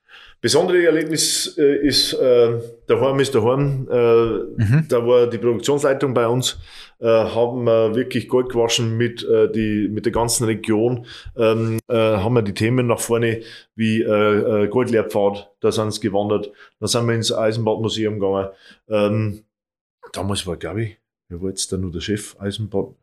Besondere 0.42 0.84
Erlebnis 0.84 1.56
äh, 1.58 1.76
ist, 1.88 2.14
äh, 2.14 2.60
daheim 2.88 3.20
ist 3.20 3.36
daheim, 3.36 3.88
äh, 3.92 4.26
Mhm. 4.64 4.86
da 4.90 5.06
war 5.06 5.28
die 5.28 5.38
Produktionsleitung 5.38 6.16
bei 6.16 6.26
uns, 6.28 6.58
äh, 7.00 7.06
haben 7.06 7.64
wir 7.66 7.94
wirklich 7.96 8.28
Gold 8.28 8.50
gewaschen 8.50 8.98
mit, 8.98 9.24
äh, 9.24 9.52
die, 9.52 9.88
mit 9.88 10.06
der 10.06 10.12
ganzen 10.12 10.46
Region, 10.46 11.06
ähm, 11.38 11.80
äh, 11.88 11.94
haben 11.96 12.34
wir 12.34 12.42
die 12.42 12.56
Themen 12.56 12.88
nach 12.88 13.00
vorne 13.00 13.42
wie 13.76 14.02
äh, 14.02 14.64
äh, 14.64 14.68
Goldlehrpfad, 14.68 15.52
da 15.60 15.72
sind 15.72 15.94
sie 15.94 16.02
gewandert, 16.02 16.52
da 16.80 16.88
sind 16.88 17.06
wir 17.08 17.14
ins 17.14 17.32
Eisenbahnmuseum 17.32 18.20
gegangen. 18.20 18.50
Ähm, 18.90 19.44
damals 20.12 20.48
war, 20.48 20.58
glaube 20.58 20.84
ich, 20.84 20.98
wer 21.32 21.42
war 21.42 21.50
jetzt 21.50 21.72
da 21.72 21.78
nur 21.78 21.92
der 21.92 22.02
Chef 22.02 22.40
Eisenbahn? 22.40 22.96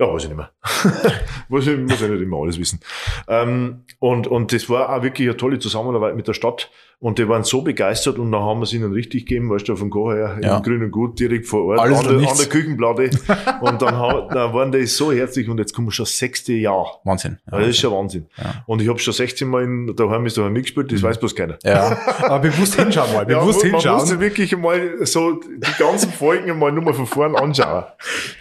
Ja, 0.00 0.12
weiß 0.12 0.24
ich 0.24 0.28
nicht 0.28 0.36
mehr. 0.36 0.52
muss, 1.48 1.66
ich, 1.66 1.78
muss 1.78 2.00
ich 2.00 2.08
nicht 2.08 2.22
immer 2.22 2.38
alles 2.38 2.58
wissen. 2.58 2.80
Ähm, 3.26 3.84
und, 3.98 4.26
und 4.26 4.52
das 4.52 4.68
war 4.70 4.96
auch 4.96 5.02
wirklich 5.02 5.28
eine 5.28 5.36
tolle 5.36 5.58
Zusammenarbeit 5.58 6.16
mit 6.16 6.28
der 6.28 6.34
Stadt. 6.34 6.70
Und 7.00 7.20
die 7.20 7.28
waren 7.28 7.44
so 7.44 7.62
begeistert 7.62 8.18
und 8.18 8.32
dann 8.32 8.42
haben 8.42 8.58
wir 8.58 8.64
es 8.64 8.72
ihnen 8.72 8.92
richtig 8.92 9.24
gegeben, 9.26 9.48
weißt 9.50 9.68
du, 9.68 9.76
vom 9.76 9.88
Kocher 9.88 10.16
her, 10.16 10.38
Ja. 10.42 10.56
im 10.56 10.64
grünen 10.64 10.90
Gut, 10.90 11.20
direkt 11.20 11.46
vor 11.46 11.64
Ort, 11.66 11.78
Alles 11.78 12.00
an, 12.00 12.18
der, 12.18 12.28
an 12.28 12.36
der 12.36 12.46
Küchenplatte. 12.46 13.10
und 13.60 13.80
dann, 13.80 13.96
ha- 13.96 14.26
dann 14.32 14.52
waren 14.52 14.72
die 14.72 14.84
so 14.84 15.12
herzlich 15.12 15.48
und 15.48 15.58
jetzt 15.58 15.72
kommen 15.72 15.86
wir 15.86 15.92
schon 15.92 16.06
das 16.06 16.18
sechste 16.18 16.54
Jahr. 16.54 17.00
Wahnsinn. 17.04 17.38
Ja, 17.52 17.60
das 17.60 17.68
ist 17.68 17.78
schon 17.78 17.92
Wahnsinn. 17.92 18.26
Ja. 18.36 18.64
Und 18.66 18.82
ich 18.82 18.88
habe 18.88 18.98
schon 18.98 19.14
16 19.14 19.46
Mal 19.46 19.62
in 19.62 19.94
daheim 19.94 20.26
ist 20.26 20.36
daheim 20.38 20.52
mitgespielt, 20.52 20.90
das 20.90 21.00
Mhm. 21.00 21.06
weiß 21.06 21.18
bloß 21.20 21.36
keiner. 21.36 21.56
ja. 21.64 21.96
Aber 22.24 22.40
bewusst 22.40 22.74
hinschauen 22.74 23.12
mal. 23.12 23.26
Ja, 23.30 23.38
Bewusst 23.40 23.62
man 23.62 23.70
hinschauen. 23.74 23.98
musste 24.00 24.18
wirklich 24.18 24.56
mal 24.56 25.06
so 25.06 25.34
die 25.34 25.78
ganzen 25.78 26.10
Folgen 26.10 26.58
mal 26.58 26.72
nur 26.72 26.82
mal 26.82 26.94
von 26.94 27.06
vorn 27.06 27.36
anschauen. 27.36 27.84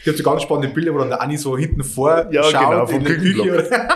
Ich 0.01 0.07
habe 0.07 0.17
so 0.17 0.23
ganz 0.23 0.41
spannende 0.41 0.69
Bilder, 0.73 0.95
wo 0.95 0.97
dann 0.97 1.09
der 1.09 1.21
Anni 1.21 1.37
so 1.37 1.55
hinten 1.55 1.83
vor 1.83 2.25
Ja, 2.31 2.41
schaut 2.41 2.71
genau, 2.71 2.87
vom 2.87 3.03
Küchenblock. 3.03 3.47
Küche. 3.49 3.87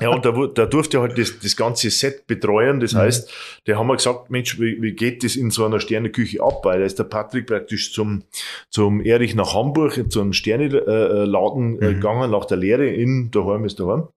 Ja, 0.00 0.08
und 0.08 0.24
da, 0.24 0.32
da 0.54 0.66
durfte 0.66 0.96
er 0.96 1.02
halt 1.02 1.18
das, 1.18 1.38
das 1.40 1.54
ganze 1.56 1.90
Set 1.90 2.26
betreuen. 2.26 2.80
Das 2.80 2.94
Mhm. 2.94 2.98
heißt, 2.98 3.30
der 3.66 3.78
haben 3.78 3.86
wir 3.86 3.99
gesagt, 4.04 4.30
Mensch, 4.30 4.58
wie, 4.60 4.80
wie 4.82 4.92
geht 4.92 5.22
das 5.24 5.36
in 5.36 5.50
so 5.50 5.64
einer 5.64 5.80
Sterneküche 5.80 6.42
ab? 6.42 6.64
Weil 6.64 6.80
da 6.80 6.84
ist 6.86 6.98
der 6.98 7.04
Patrick 7.04 7.46
praktisch 7.46 7.92
zum, 7.92 8.22
zum 8.68 9.00
Erich 9.00 9.34
nach 9.34 9.54
Hamburg, 9.54 10.10
zu 10.10 10.20
einem 10.20 10.32
Sterneladen 10.32 11.80
äh, 11.80 11.90
Mhm. 11.90 11.94
gegangen, 11.94 12.30
nach 12.30 12.44
der 12.44 12.56
Lehre 12.56 12.86
in 12.86 13.30
daheim 13.30 13.64
ist 13.64 13.78
daheim. 13.80 14.08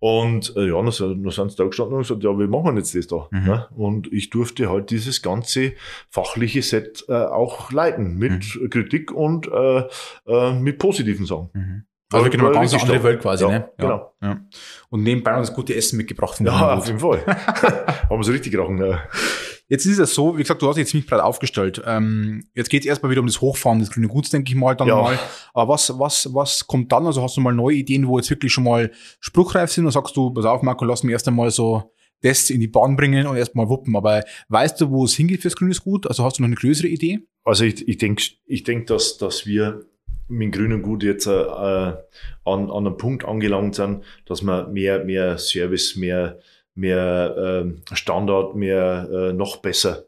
Und 0.00 0.54
äh, 0.56 0.66
ja, 0.68 0.74
dann, 0.74 0.90
sind- 0.90 1.22
dann 1.24 1.30
sind 1.32 1.50
sie 1.52 1.56
da 1.56 1.64
gestanden 1.64 1.94
und 1.96 2.02
gesagt, 2.02 2.22
ja, 2.22 2.38
wie 2.38 2.46
machen 2.46 2.74
wir 2.74 2.78
jetzt 2.78 2.94
das 2.94 3.06
da? 3.06 3.26
Mhm. 3.30 3.44
Ne? 3.46 3.66
Und 3.74 4.12
ich 4.12 4.28
durfte 4.28 4.68
halt 4.68 4.90
dieses 4.90 5.22
ganze 5.22 5.72
fachliche 6.10 6.60
Set 6.60 7.06
äh, 7.08 7.14
auch 7.14 7.72
leiten, 7.72 8.18
mit 8.18 8.54
Mhm. 8.60 8.68
Kritik 8.68 9.12
und 9.12 9.48
äh, 9.50 9.84
äh, 10.26 10.52
mit 10.60 10.78
positiven 10.78 11.24
Sachen. 11.24 11.86
Also 12.12 12.30
genau, 12.30 12.44
War 12.44 12.50
eine 12.50 12.60
ganz 12.60 12.74
richtig 12.74 12.90
andere. 12.90 13.04
Welt 13.04 13.22
quasi, 13.22 13.44
Ja, 13.44 13.50
ne? 13.50 13.70
genau. 13.78 14.14
Ja. 14.22 14.40
Und 14.90 15.02
nebenbei 15.02 15.32
noch 15.32 15.38
das 15.40 15.52
gute 15.54 15.74
Essen 15.74 15.96
mitgebracht 15.96 16.36
von 16.36 16.46
Ja, 16.46 16.74
auf 16.76 16.86
jeden 16.86 17.00
Fall. 17.00 17.24
haben 17.26 18.18
wir 18.18 18.22
so 18.24 18.32
richtig 18.32 18.52
gerochen. 18.52 18.78
Ja. 18.78 19.02
Jetzt 19.68 19.86
ist 19.86 19.98
es 19.98 20.14
so, 20.14 20.36
wie 20.36 20.42
gesagt, 20.42 20.60
du 20.60 20.68
hast 20.68 20.76
dich 20.76 20.86
ziemlich 20.86 21.08
breit 21.08 21.20
aufgestellt. 21.22 21.82
Ähm, 21.86 22.44
jetzt 22.54 22.68
geht 22.68 22.82
es 22.82 22.86
erstmal 22.86 23.10
wieder 23.10 23.22
um 23.22 23.26
das 23.26 23.40
Hochfahren 23.40 23.78
des 23.80 23.90
grünen 23.90 24.08
Guts, 24.08 24.28
denke 24.30 24.50
ich 24.50 24.54
mal, 24.54 24.76
dann 24.76 24.88
Ja. 24.88 24.96
mal. 25.00 25.18
Aber 25.54 25.72
was, 25.72 25.98
was, 25.98 26.28
was 26.34 26.66
kommt 26.66 26.92
dann? 26.92 27.06
Also 27.06 27.22
hast 27.22 27.36
du 27.36 27.40
mal 27.40 27.54
neue 27.54 27.76
Ideen, 27.76 28.06
wo 28.06 28.18
jetzt 28.18 28.28
wirklich 28.30 28.52
schon 28.52 28.64
mal 28.64 28.90
spruchreif 29.20 29.72
sind 29.72 29.86
und 29.86 29.92
sagst 29.92 30.14
du, 30.16 30.30
pass 30.32 30.44
auf, 30.44 30.62
Marco, 30.62 30.84
lass 30.84 31.02
mich 31.02 31.12
erst 31.12 31.26
einmal 31.26 31.50
so 31.50 31.90
das 32.20 32.50
in 32.50 32.60
die 32.60 32.68
Bahn 32.68 32.96
bringen 32.96 33.26
und 33.26 33.36
erstmal 33.36 33.68
wuppen. 33.68 33.96
Aber 33.96 34.22
weißt 34.48 34.80
du, 34.80 34.90
wo 34.90 35.04
es 35.06 35.14
hingeht 35.14 35.40
fürs 35.42 35.56
grünes 35.56 35.82
Gut? 35.82 36.06
Also 36.06 36.24
hast 36.24 36.38
du 36.38 36.42
noch 36.42 36.48
eine 36.48 36.56
größere 36.56 36.86
Idee? 36.88 37.20
Also 37.44 37.64
ich, 37.64 37.86
ich 37.88 37.98
denke, 37.98 38.22
ich 38.46 38.62
denk, 38.64 38.86
dass, 38.86 39.16
dass 39.18 39.46
wir 39.46 39.80
mit 40.28 40.42
dem 40.42 40.50
grünen 40.52 40.82
Gut 40.82 41.02
jetzt 41.02 41.26
äh, 41.26 41.30
an, 41.30 41.96
an 42.44 42.70
einem 42.70 42.96
Punkt 42.96 43.24
angelangt 43.24 43.74
sind, 43.74 44.04
dass 44.26 44.42
wir 44.42 44.68
mehr, 44.68 45.04
mehr 45.04 45.38
Service, 45.38 45.96
mehr, 45.96 46.38
mehr 46.74 47.64
äh, 47.90 47.96
Standard, 47.96 48.54
mehr 48.54 49.08
äh, 49.12 49.32
noch 49.32 49.58
besser 49.58 50.04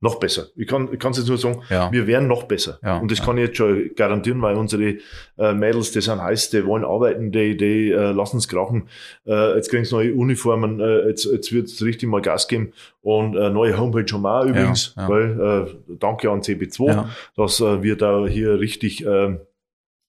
noch 0.00 0.16
besser. 0.16 0.48
Ich 0.56 0.66
kann 0.66 0.88
ich 0.92 0.98
kann 0.98 1.12
es 1.12 1.18
jetzt 1.18 1.28
nur 1.28 1.38
sagen, 1.38 1.62
ja. 1.70 1.90
wir 1.90 2.06
werden 2.06 2.28
noch 2.28 2.44
besser. 2.44 2.78
Ja, 2.82 2.98
und 2.98 3.10
das 3.10 3.18
ja. 3.18 3.24
kann 3.24 3.38
ich 3.38 3.46
jetzt 3.46 3.56
schon 3.56 3.90
garantieren, 3.96 4.42
weil 4.42 4.56
unsere 4.56 4.96
äh, 5.38 5.54
Mädels, 5.54 5.92
die 5.92 6.02
sind 6.02 6.22
heiß, 6.22 6.50
die 6.50 6.66
wollen 6.66 6.84
arbeiten, 6.84 7.32
die, 7.32 7.56
die 7.56 7.90
äh, 7.90 8.12
lassen 8.12 8.36
es 8.36 8.46
krachen. 8.46 8.88
Äh, 9.26 9.56
jetzt 9.56 9.70
kriegen 9.70 9.84
sie 9.84 9.94
neue 9.94 10.14
Uniformen, 10.14 10.80
äh, 10.80 11.08
jetzt, 11.08 11.24
jetzt 11.24 11.52
wird 11.52 11.68
es 11.68 11.82
richtig 11.82 12.08
mal 12.08 12.20
Gas 12.20 12.46
geben. 12.46 12.72
Und 13.00 13.36
äh, 13.36 13.50
neue 13.50 13.78
Homepage 13.78 14.06
schon 14.06 14.22
mal 14.22 14.48
übrigens, 14.48 14.94
weil 14.96 15.68
äh, 15.68 15.94
danke 15.98 16.30
an 16.30 16.42
CB2, 16.42 17.06
dass 17.36 17.60
äh, 17.60 17.82
wir 17.82 17.96
da 17.96 18.26
hier 18.26 18.60
richtig 18.60 19.04
äh, 19.06 19.38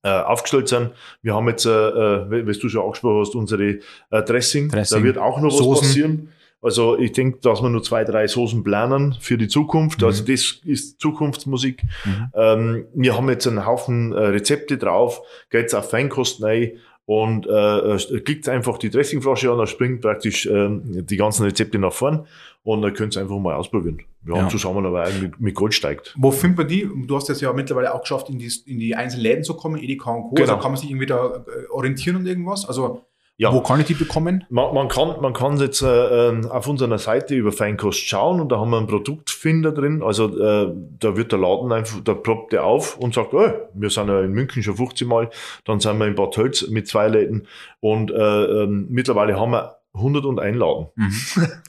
aufgestellt 0.07 0.67
sind. 0.67 0.91
Wir 1.21 1.35
haben 1.35 1.47
jetzt, 1.47 1.65
äh, 1.65 1.69
äh, 1.69 2.47
wie 2.47 2.59
du 2.59 2.69
schon 2.69 2.83
angesprochen 2.83 3.21
hast, 3.21 3.35
unsere 3.35 3.79
äh, 4.11 4.23
Dressing. 4.23 4.69
Dressing. 4.69 4.97
Da 4.97 5.03
wird 5.03 5.17
auch 5.17 5.39
noch 5.39 5.51
was 5.51 5.57
Soßen. 5.57 5.87
passieren. 5.87 6.29
Also 6.61 6.97
ich 6.97 7.11
denke, 7.11 7.39
dass 7.41 7.61
wir 7.61 7.69
nur 7.69 7.83
zwei, 7.83 8.03
drei 8.03 8.27
Soßen 8.27 8.63
planen 8.63 9.15
für 9.19 9.37
die 9.37 9.47
Zukunft. 9.47 10.03
Also 10.03 10.23
mhm. 10.23 10.29
Also 10.29 10.53
das 10.53 10.61
ist 10.65 10.99
Zukunftsmusik. 10.99 11.83
Mhm. 12.03 12.31
Ähm, 12.33 12.85
wir 12.93 13.15
haben 13.15 13.29
jetzt 13.29 13.47
einen 13.47 13.65
Haufen 13.65 14.11
äh, 14.11 14.19
Rezepte 14.19 14.77
drauf, 14.77 15.21
geht's 15.49 15.73
auf 15.73 15.89
Feinkost 15.89 16.41
rein 16.43 16.71
und 17.07 17.47
äh, 17.47 17.95
äh 17.95 18.19
klickt 18.19 18.49
einfach 18.49 18.77
die 18.77 18.89
Dressingflasche 18.89 19.49
an, 19.49 19.57
da 19.57 19.65
springt 19.65 20.01
praktisch 20.01 20.45
äh, 20.45 20.67
die 20.69 21.15
ganzen 21.15 21.43
Rezepte 21.45 21.79
nach 21.79 21.93
vorn 21.93 22.27
und 22.63 22.81
dann 22.81 22.93
könnt 22.93 23.15
ihr 23.15 23.21
einfach 23.21 23.39
mal 23.39 23.55
ausprobieren. 23.55 24.01
Wir 24.23 24.35
ja. 24.35 24.41
haben 24.41 24.49
Zusammenarbeit 24.49 25.21
mit, 25.21 25.39
mit 25.39 25.55
Gold 25.55 25.73
steigt. 25.73 26.13
Wo 26.17 26.31
findet 26.31 26.57
man 26.57 26.67
die? 26.67 26.85
Du 27.07 27.15
hast 27.15 27.29
es 27.29 27.39
ja 27.39 27.53
mittlerweile 27.53 27.93
auch 27.93 28.01
geschafft, 28.01 28.29
in 28.29 28.39
die, 28.39 28.51
in 28.65 28.77
die 28.77 28.93
einzelnen 28.93 29.23
Läden 29.23 29.43
zu 29.45 29.53
kommen, 29.55 29.81
Edeka 29.81 30.11
und 30.11 30.23
Co. 30.23 30.35
Genau. 30.35 30.49
Also 30.49 30.61
kann 30.61 30.71
man 30.73 30.81
sich 30.81 30.89
irgendwie 30.89 31.05
da 31.05 31.45
äh, 31.47 31.71
orientieren 31.71 32.17
und 32.17 32.25
irgendwas? 32.25 32.67
Also 32.67 33.05
ja. 33.39 33.53
Wo 33.53 33.61
kann 33.61 33.79
ich 33.79 33.85
die 33.85 33.93
bekommen? 33.93 34.43
Man, 34.49 34.73
man 34.73 34.87
kann, 34.87 35.21
man 35.21 35.33
kann 35.33 35.57
jetzt 35.57 35.83
äh, 35.83 36.29
ähm, 36.29 36.49
auf 36.49 36.67
unserer 36.67 36.97
Seite 36.97 37.35
über 37.35 37.51
Feinkost 37.51 37.99
schauen 37.99 38.41
und 38.41 38.51
da 38.51 38.59
haben 38.59 38.71
wir 38.71 38.77
einen 38.77 38.87
Produktfinder 38.87 39.71
drin. 39.71 40.01
Also 40.01 40.25
äh, 40.39 40.73
da 40.99 41.15
wird 41.15 41.31
der 41.31 41.39
Laden 41.39 41.71
einfach, 41.71 41.99
da 42.03 42.15
ploppt 42.15 42.53
der 42.53 42.63
auf 42.63 42.97
und 42.97 43.13
sagt, 43.13 43.35
oh, 43.35 43.47
wir 43.73 43.89
sind 43.91 44.07
ja 44.07 44.21
in 44.21 44.31
München 44.31 44.63
schon 44.63 44.77
15 44.77 45.07
Mal, 45.07 45.29
dann 45.65 45.79
sind 45.79 45.99
wir 45.99 46.07
in 46.07 46.15
Bad 46.15 46.35
Hölz 46.35 46.67
mit 46.67 46.87
zwei 46.87 47.07
Läden 47.09 47.47
und 47.79 48.09
äh, 48.09 48.15
äh, 48.63 48.67
mittlerweile 48.67 49.39
haben 49.39 49.51
wir 49.51 49.77
100 49.97 50.39
einladen. 50.39 50.87
Mhm. 50.95 51.13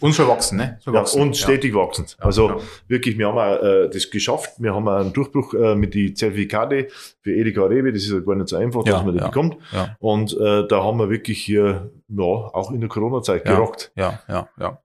Und 0.01 0.15
schon 0.15 0.29
wachsen, 0.29 0.59
ne? 0.59 0.79
Wachsen. 0.85 1.19
Ja, 1.19 1.25
und 1.25 1.37
stetig 1.37 1.75
ja. 1.75 1.81
wachsend. 1.81 2.17
also 2.21 2.49
ja. 2.49 2.57
wirklich, 2.87 3.19
wir 3.19 3.29
haben 3.29 3.39
auch, 3.39 3.63
äh, 3.63 3.89
das 3.89 4.11
geschafft. 4.11 4.53
Wir 4.59 4.75
haben 4.75 4.89
einen 4.89 5.13
Durchbruch 5.13 5.55
äh, 5.55 5.75
mit 5.75 5.95
die 5.95 6.15
Zertifikate 6.15 6.89
für 7.21 7.33
Edeka 7.33 7.65
Rewe. 7.65 7.93
Das 7.93 8.03
ist 8.03 8.13
ja 8.13 8.21
gar 8.21 8.37
nicht 8.37 8.49
so 8.49 8.57
einfach, 8.57 8.85
dass 8.85 9.05
man 9.05 9.17
das 9.17 9.27
bekommt. 9.27 9.57
Und 9.99 10.37
äh, 10.39 10.67
da 10.69 10.85
haben 10.85 10.99
wir 10.99 11.11
wirklich 11.11 11.41
hier, 11.41 11.91
ja, 12.09 12.25
auch 12.25 12.71
in 12.71 12.81
der 12.81 12.89
Corona-Zeit 12.89 13.45
gerockt. 13.45 13.93
Ja, 13.97 14.21
ja, 14.29 14.49
ja. 14.59 14.79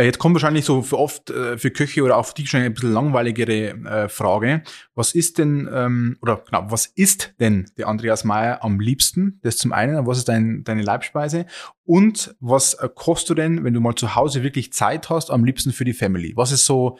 Äh, 0.00 0.04
jetzt 0.04 0.18
kommt 0.18 0.34
wahrscheinlich 0.34 0.64
so 0.64 0.80
für 0.80 0.98
oft 0.98 1.28
äh, 1.28 1.58
für 1.58 1.70
Köche 1.70 2.02
oder 2.02 2.16
auch 2.16 2.24
für 2.24 2.34
dich 2.34 2.48
schon 2.48 2.62
ein 2.62 2.72
bisschen 2.72 2.92
langweiligere 2.92 3.74
äh, 3.84 4.08
Frage. 4.08 4.62
Was 4.94 5.14
ist 5.14 5.36
denn, 5.36 5.68
ähm, 5.72 6.16
oder 6.22 6.42
genau, 6.46 6.70
was 6.70 6.86
ist 6.86 7.34
denn 7.38 7.70
der 7.76 7.88
Andreas 7.88 8.24
Meyer 8.24 8.64
am 8.64 8.80
liebsten? 8.80 9.40
Das 9.42 9.58
zum 9.58 9.72
einen, 9.72 10.06
was 10.06 10.18
ist 10.18 10.28
dein, 10.28 10.64
deine 10.64 10.82
Leibspeise? 10.82 11.44
Und 11.84 12.34
was 12.40 12.74
äh, 12.74 12.88
kochst 12.94 13.28
du 13.28 13.34
denn, 13.34 13.62
wenn 13.62 13.74
du 13.74 13.80
mal 13.80 13.94
zu 13.94 14.14
Hause 14.14 14.42
wirklich 14.42 14.72
Zeit 14.72 15.10
hast, 15.10 15.30
am 15.30 15.44
liebsten 15.44 15.72
für 15.72 15.84
die 15.84 15.92
Family? 15.92 16.32
Was 16.34 16.50
ist 16.50 16.64
so 16.64 16.98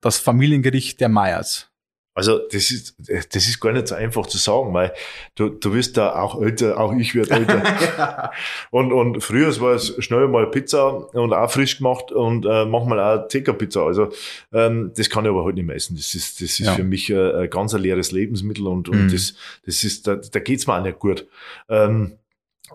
das 0.00 0.18
Familiengericht 0.18 0.98
der 1.00 1.10
Meyers? 1.10 1.69
Also 2.12 2.38
das 2.38 2.70
ist, 2.72 2.96
das 2.98 3.46
ist 3.46 3.60
gar 3.60 3.72
nicht 3.72 3.86
so 3.86 3.94
einfach 3.94 4.26
zu 4.26 4.36
sagen, 4.36 4.74
weil 4.74 4.92
du, 5.36 5.48
du 5.48 5.72
wirst 5.72 5.96
da 5.96 6.20
auch 6.20 6.42
älter, 6.42 6.78
auch 6.78 6.92
ich 6.92 7.14
werde 7.14 7.30
älter. 7.30 7.62
ja. 7.98 8.32
und, 8.70 8.92
und 8.92 9.22
früher 9.22 9.48
war 9.60 9.74
es 9.74 9.94
schnell 10.02 10.26
mal 10.26 10.50
Pizza 10.50 10.88
und 11.14 11.32
auch 11.32 11.50
frisch 11.50 11.78
gemacht 11.78 12.10
und 12.10 12.44
äh, 12.46 12.64
manchmal 12.64 13.00
auch 13.00 13.28
TK-Pizza. 13.28 13.82
Also 13.82 14.08
ähm, 14.52 14.92
das 14.96 15.08
kann 15.08 15.24
ich 15.24 15.30
aber 15.30 15.38
heute 15.38 15.46
halt 15.46 15.54
nicht 15.56 15.66
mehr 15.66 15.76
essen. 15.76 15.96
Das 15.96 16.14
ist, 16.14 16.40
das 16.40 16.58
ist 16.58 16.66
ja. 16.66 16.74
für 16.74 16.84
mich 16.84 17.10
äh, 17.10 17.42
ein 17.42 17.50
ganz 17.50 17.74
leeres 17.74 18.10
Lebensmittel 18.10 18.66
und, 18.66 18.88
und 18.88 19.04
mhm. 19.04 19.12
das, 19.12 19.34
das 19.64 19.84
ist, 19.84 20.08
da, 20.08 20.16
da 20.16 20.40
geht's 20.40 20.66
mir 20.66 20.76
auch 20.76 20.82
nicht 20.82 20.98
gut. 20.98 21.28
Ähm, 21.68 22.18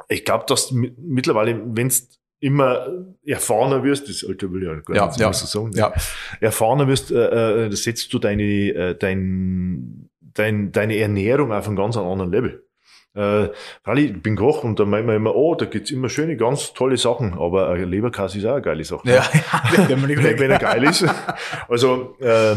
ich 0.07 0.23
glaube, 0.23 0.45
dass 0.47 0.71
mittlerweile, 0.71 1.61
wenn's 1.65 2.09
immer 2.39 2.87
erfahrener 3.25 3.83
wirst, 3.83 4.09
das 4.09 4.25
Alter 4.27 4.51
will 4.51 4.63
ich 4.63 4.67
ja 4.67 4.75
gar 4.81 4.95
ja, 4.95 5.07
nicht 5.07 5.19
ja, 5.19 5.33
so 5.33 5.45
sagen, 5.45 5.71
ja. 5.75 5.93
erfahrener 6.41 6.87
wirst, 6.87 7.11
äh, 7.11 7.65
äh, 7.65 7.71
setzt 7.71 8.13
du 8.13 8.19
deine, 8.19 8.43
äh, 8.43 8.95
dein, 8.95 10.09
dein, 10.21 10.71
deine 10.71 10.97
Ernährung 10.97 11.51
auf 11.51 11.67
einen 11.67 11.75
ganz 11.75 11.97
anderen 11.97 12.31
Level. 12.31 12.65
Äh, 13.15 13.49
ich 13.95 14.21
bin 14.21 14.35
Koch 14.35 14.63
und 14.63 14.79
da 14.79 14.85
meint 14.85 15.07
man 15.07 15.15
immer, 15.15 15.35
oh, 15.35 15.55
da 15.55 15.65
gibt's 15.65 15.91
immer 15.91 16.09
schöne, 16.09 16.35
ganz 16.35 16.73
tolle 16.73 16.97
Sachen, 16.97 17.33
aber 17.33 17.69
ein 17.69 17.89
Leberkäse 17.89 18.39
ist 18.39 18.45
auch 18.45 18.53
eine 18.53 18.61
geile 18.61 18.83
Sache. 18.83 19.07
Ja, 19.07 19.23
ja 19.33 19.87
wenn, 19.87 20.07
wenn, 20.07 20.39
wenn 20.39 20.51
er 20.51 20.59
geil 20.59 20.83
ist. 20.83 21.05
Also 21.69 22.17
äh, 22.19 22.55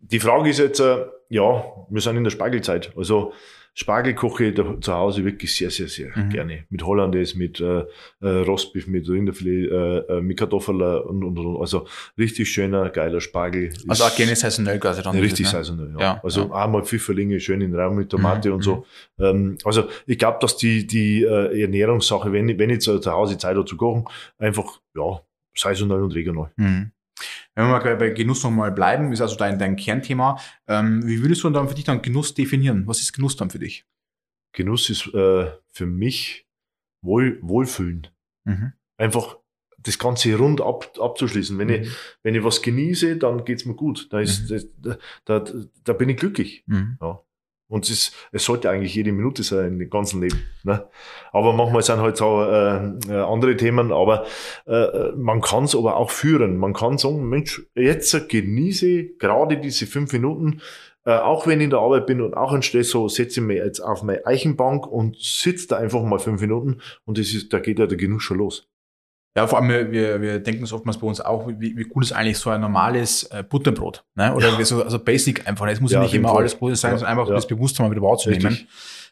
die 0.00 0.20
Frage 0.20 0.50
ist 0.50 0.58
jetzt, 0.58 0.80
äh, 0.80 1.04
ja, 1.28 1.64
wir 1.88 2.00
sind 2.00 2.16
in 2.16 2.24
der 2.24 2.30
Spargelzeit. 2.30 2.92
Also 2.96 3.32
Spargel 3.76 4.14
koche 4.14 4.46
ich 4.46 4.54
da, 4.54 4.80
zu 4.80 4.94
Hause 4.94 5.24
wirklich 5.24 5.54
sehr, 5.54 5.68
sehr, 5.70 5.88
sehr 5.88 6.16
mhm. 6.16 6.30
gerne. 6.30 6.64
Mit 6.70 6.84
Hollandaise, 6.84 7.36
mit 7.36 7.60
äh, 7.60 7.84
äh, 8.20 8.28
Rostbeef, 8.28 8.86
mit 8.86 9.08
Rinderfilet, 9.08 9.68
äh, 9.68 9.98
äh, 9.98 10.20
mit 10.20 10.38
Kartoffeln 10.38 10.80
und, 10.80 11.24
und, 11.24 11.38
und. 11.38 11.60
Also 11.60 11.86
richtig 12.16 12.48
schöner, 12.50 12.88
geiler 12.90 13.20
Spargel. 13.20 13.72
Also 13.88 14.04
auch 14.04 14.14
gerne 14.14 14.36
saisonell 14.36 14.78
quasi 14.78 15.02
dann. 15.02 15.18
Richtig 15.18 15.46
ne? 15.46 15.50
saisonell, 15.50 15.92
ja. 15.94 16.00
ja 16.00 16.20
also 16.22 16.48
ja. 16.48 16.52
einmal 16.52 16.84
Pfifferlinge 16.84 17.40
schön 17.40 17.60
in 17.60 17.72
den 17.72 17.80
Raum 17.80 17.96
mit 17.96 18.10
Tomate 18.10 18.48
mhm. 18.48 18.54
und 18.54 18.62
so. 18.62 18.86
Mhm. 19.16 19.24
Ähm, 19.24 19.58
also 19.64 19.88
ich 20.06 20.18
glaube, 20.18 20.38
dass 20.40 20.56
die, 20.56 20.86
die 20.86 21.24
äh, 21.24 21.62
Ernährungssache, 21.62 22.32
wenn 22.32 22.48
ich, 22.48 22.58
wenn 22.58 22.70
ich 22.70 22.80
zu, 22.80 23.00
zu 23.00 23.10
Hause 23.10 23.38
Zeit 23.38 23.56
habe 23.56 23.66
zu 23.66 23.76
kochen, 23.76 24.04
einfach, 24.38 24.80
ja, 24.96 25.20
saisonal 25.56 26.02
und 26.02 26.14
regional. 26.14 26.52
Mhm. 26.56 26.92
Wenn 27.54 27.66
wir 27.66 27.78
mal 27.78 27.96
bei 27.96 28.10
Genuss 28.10 28.42
nochmal 28.42 28.72
bleiben, 28.72 29.12
ist 29.12 29.20
also 29.20 29.36
dein, 29.36 29.58
dein 29.58 29.76
Kernthema. 29.76 30.40
Ähm, 30.66 31.06
wie 31.06 31.22
würdest 31.22 31.44
du 31.44 31.50
dann 31.50 31.68
für 31.68 31.74
dich 31.74 31.84
dann 31.84 32.02
Genuss 32.02 32.34
definieren? 32.34 32.86
Was 32.86 33.00
ist 33.00 33.12
Genuss 33.12 33.36
dann 33.36 33.50
für 33.50 33.60
dich? 33.60 33.84
Genuss 34.52 34.90
ist 34.90 35.12
äh, 35.14 35.50
für 35.70 35.86
mich 35.86 36.46
Wohl, 37.02 37.38
Wohlfühlen. 37.42 38.08
Mhm. 38.44 38.72
Einfach 38.96 39.36
das 39.78 39.98
Ganze 39.98 40.34
rund 40.36 40.60
ab, 40.60 40.98
abzuschließen. 40.98 41.58
Wenn, 41.58 41.68
mhm. 41.68 41.74
ich, 41.74 41.90
wenn 42.22 42.34
ich 42.34 42.42
was 42.42 42.62
genieße, 42.62 43.18
dann 43.18 43.44
geht's 43.44 43.66
mir 43.66 43.74
gut. 43.74 44.08
Da, 44.10 44.20
ist, 44.20 44.50
mhm. 44.50 44.70
da, 44.78 44.98
da, 45.24 45.44
da 45.84 45.92
bin 45.92 46.08
ich 46.08 46.16
glücklich. 46.16 46.64
Mhm. 46.66 46.98
Ja. 47.00 47.22
Und 47.68 47.84
es, 47.84 47.90
ist, 47.90 48.28
es 48.30 48.44
sollte 48.44 48.70
eigentlich 48.70 48.94
jede 48.94 49.12
Minute 49.12 49.42
sein 49.42 49.80
im 49.80 49.90
ganzen 49.90 50.20
Leben. 50.20 50.42
Ne? 50.64 50.86
Aber 51.32 51.52
manchmal 51.52 51.82
sind 51.82 52.00
halt 52.00 52.16
so 52.16 52.42
äh, 52.42 52.76
äh 53.08 53.22
andere 53.22 53.56
Themen, 53.56 53.92
aber 53.92 54.26
äh, 54.66 55.12
man 55.16 55.40
kann 55.40 55.64
es 55.64 55.74
aber 55.74 55.96
auch 55.96 56.10
führen. 56.10 56.58
Man 56.58 56.74
kann 56.74 56.98
sagen, 56.98 57.28
Mensch, 57.28 57.62
jetzt 57.74 58.28
genieße 58.28 59.16
gerade 59.18 59.56
diese 59.58 59.86
fünf 59.86 60.12
Minuten, 60.12 60.60
äh, 61.06 61.12
auch 61.12 61.46
wenn 61.46 61.60
ich 61.60 61.64
in 61.64 61.70
der 61.70 61.80
Arbeit 61.80 62.06
bin 62.06 62.20
und 62.20 62.34
auch 62.34 62.52
ein 62.52 62.62
Stress, 62.62 62.90
so 62.90 63.08
setze 63.08 63.40
ich 63.40 63.46
mich 63.46 63.56
jetzt 63.58 63.80
auf 63.80 64.02
meine 64.02 64.24
Eichenbank 64.26 64.86
und 64.86 65.16
sitze 65.18 65.68
da 65.68 65.76
einfach 65.76 66.02
mal 66.02 66.18
fünf 66.18 66.40
Minuten 66.40 66.80
und 67.04 67.18
das 67.18 67.34
ist, 67.34 67.52
da 67.52 67.60
geht 67.60 67.78
ja 67.78 67.86
der 67.86 67.98
Genuss 67.98 68.22
schon 68.22 68.38
los. 68.38 68.68
Ja, 69.36 69.48
vor 69.48 69.58
allem, 69.58 69.90
wir, 69.90 70.20
wir, 70.20 70.38
denken 70.38 70.62
es 70.62 70.72
oftmals 70.72 70.98
bei 70.98 71.06
uns 71.08 71.20
auch, 71.20 71.48
wie, 71.48 71.76
wie 71.76 71.86
cool 71.94 72.04
ist 72.04 72.12
eigentlich 72.12 72.38
so 72.38 72.50
ein 72.50 72.60
normales 72.60 73.24
äh, 73.24 73.42
Butterbrot, 73.42 74.04
ne? 74.14 74.32
Oder 74.32 74.50
ja. 74.50 74.64
so, 74.64 74.84
also 74.84 75.00
Basic 75.00 75.48
einfach. 75.48 75.66
Es 75.66 75.80
muss 75.80 75.90
ja, 75.90 76.00
nicht 76.00 76.14
immer 76.14 76.28
Fall. 76.28 76.38
alles 76.38 76.54
Brot 76.54 76.76
sein, 76.76 76.92
ja. 76.92 76.98
sondern 76.98 77.18
einfach 77.18 77.28
ja. 77.28 77.34
das 77.34 77.48
Bewusstsein 77.48 77.86
mal 77.86 77.90
wieder 77.90 78.02
wahrzunehmen. 78.02 78.68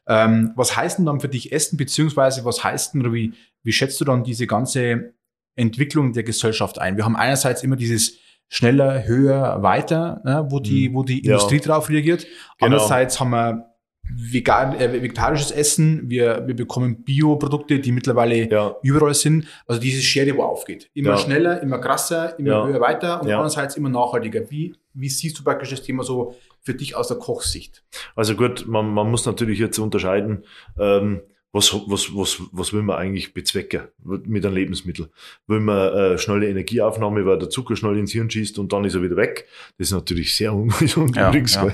Ähm, 0.07 0.53
was 0.55 0.77
heißt 0.77 0.99
denn 0.99 1.07
dann 1.07 1.21
für 1.21 1.29
dich 1.29 1.53
Essen, 1.53 1.77
beziehungsweise 1.77 2.45
was 2.45 2.63
heißt 2.63 2.95
denn, 2.95 3.01
oder 3.01 3.13
wie, 3.13 3.35
wie 3.63 3.73
schätzt 3.73 4.01
du 4.01 4.05
dann 4.05 4.23
diese 4.23 4.47
ganze 4.47 5.15
Entwicklung 5.57 6.13
der 6.13 6.23
Gesellschaft 6.23 6.79
ein? 6.81 6.97
Wir 6.97 7.05
haben 7.05 7.17
einerseits 7.17 7.63
immer 7.65 7.77
dieses 7.77 8.19
schneller, 8.49 9.05
höher, 9.07 9.63
weiter, 9.63 10.21
ne? 10.25 10.47
wo 10.51 10.61
die, 10.61 10.89
mhm. 10.89 10.95
wo 10.95 11.03
die 11.03 11.21
Industrie 11.25 11.59
drauf 11.59 11.89
reagiert. 11.89 12.23
Genau. 12.25 12.37
Andererseits 12.61 13.19
haben 13.19 13.31
wir 13.31 13.72
vegan, 14.09 14.75
äh, 14.79 14.93
vegetarisches 14.93 15.51
Essen, 15.51 16.09
wir, 16.11 16.47
wir 16.47 16.57
bekommen 16.57 17.03
Bioprodukte, 17.05 17.79
die 17.79 17.93
mittlerweile 17.93 18.51
ja. 18.51 18.77
überall 18.83 19.15
sind. 19.15 19.47
Also 19.67 19.81
diese 19.81 20.03
Schere, 20.03 20.37
wo 20.37 20.43
aufgeht. 20.43 20.91
Immer 20.95 21.11
ja. 21.11 21.17
schneller, 21.19 21.63
immer 21.63 21.79
krasser, 21.79 22.39
immer 22.39 22.49
ja. 22.49 22.67
höher 22.67 22.81
weiter 22.81 23.23
und 23.23 23.31
andererseits 23.31 23.77
immer 23.77 23.89
nachhaltiger. 23.89 24.51
Wie, 24.51 24.75
wie 24.95 25.09
siehst 25.09 25.39
du 25.39 25.45
praktisch 25.45 25.71
das 25.71 25.83
Thema 25.83 26.03
so 26.03 26.35
für 26.61 26.75
dich 26.75 26.97
aus 26.97 27.09
der 27.09 27.19
Kochsicht? 27.19 27.85
Also 28.15 28.35
gut, 28.35 28.67
man, 28.67 28.93
man 28.93 29.11
muss 29.11 29.25
natürlich 29.27 29.59
jetzt 29.59 29.79
unterscheiden, 29.79 30.45
ähm, 30.79 31.23
was, 31.53 31.73
was, 31.87 32.15
was, 32.17 32.41
was 32.51 32.73
will 32.73 32.83
man 32.83 32.97
eigentlich 32.97 33.35
bezwecken 33.35 33.83
mit 34.03 34.45
einem 34.45 34.55
Lebensmittel? 34.55 35.11
Will 35.47 35.61
man 35.61 35.93
äh, 35.93 36.19
schnelle 36.19 36.49
Energieaufnahme, 36.49 37.27
weil 37.27 37.39
der 37.39 37.51
Zucker 37.51 37.77
schnell 37.77 37.99
ins 37.99 38.13
Hirn 38.13 38.31
schießt 38.31 38.59
und 38.59 38.73
dann 38.73 38.85
ist 38.85 38.95
er 38.95 39.03
wieder 39.03 39.17
weg? 39.17 39.47
Das 39.77 39.89
ist 39.89 39.93
natürlich 39.93 40.35
sehr 40.35 40.55
ungesund 40.55 41.15
ja, 41.17 41.29
übrigens. 41.29 41.55
Ja. 41.55 41.71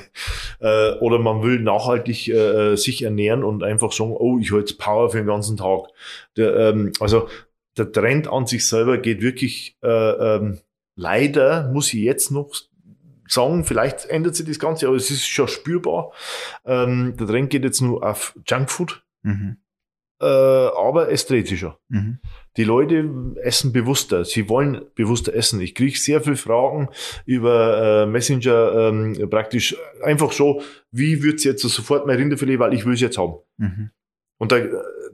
Äh, 0.61 0.99
oder 0.99 1.21
man 1.21 1.43
will 1.43 1.61
nachhaltig 1.61 2.29
äh, 2.29 2.75
sich 2.77 3.03
ernähren 3.03 3.45
und 3.45 3.63
einfach 3.63 3.93
sagen, 3.93 4.15
oh, 4.19 4.39
ich 4.41 4.53
halte 4.53 4.75
Power 4.75 5.11
für 5.11 5.19
den 5.19 5.29
ganzen 5.29 5.57
Tag. 5.57 5.83
Der, 6.37 6.57
ähm, 6.57 6.93
also 6.99 7.29
der 7.77 7.93
Trend 7.93 8.27
an 8.27 8.47
sich 8.47 8.67
selber 8.67 8.99
geht 8.99 9.23
wirklich, 9.23 9.77
äh, 9.85 9.89
ähm, 9.89 10.59
leider 10.97 11.71
muss 11.73 11.95
ich 11.95 12.01
jetzt 12.01 12.33
noch 12.33 12.51
sagen, 13.29 13.63
vielleicht 13.63 14.07
ändert 14.07 14.35
sich 14.35 14.47
das 14.47 14.59
Ganze, 14.59 14.89
aber 14.89 14.97
es 14.97 15.11
ist 15.13 15.29
schon 15.29 15.47
spürbar. 15.47 16.11
Ähm, 16.65 17.15
der 17.17 17.29
Trend 17.29 17.51
geht 17.51 17.63
jetzt 17.63 17.81
nur 17.81 18.05
auf 18.05 18.35
Junkfood, 18.45 19.05
Mhm. 19.23 19.57
Äh, 20.21 20.25
aber 20.25 21.11
es 21.11 21.27
dreht 21.27 21.49
sich 21.49 21.61
schon. 21.61 21.75
Mhm. 21.89 22.19
Die 22.57 22.65
Leute 22.65 23.09
essen 23.43 23.73
bewusster. 23.73 24.25
Sie 24.25 24.49
wollen 24.49 24.83
bewusster 24.95 25.33
essen. 25.35 25.61
Ich 25.61 25.75
kriege 25.75 25.97
sehr 25.97 26.21
viele 26.21 26.37
Fragen 26.37 26.89
über 27.25 28.03
äh, 28.03 28.07
Messenger, 28.07 28.89
ähm, 28.89 29.31
praktisch 29.31 29.77
einfach 30.03 30.33
so, 30.33 30.63
wie 30.91 31.23
wird's 31.23 31.45
jetzt 31.45 31.63
sofort 31.63 32.07
mein 32.07 32.17
Rinderfilet, 32.17 32.59
weil 32.59 32.75
ich 32.75 32.85
will 32.85 32.95
es 32.95 33.01
jetzt 33.01 33.19
haben. 33.19 33.35
Mhm. 33.59 33.91
Und 34.39 34.53
da, 34.53 34.61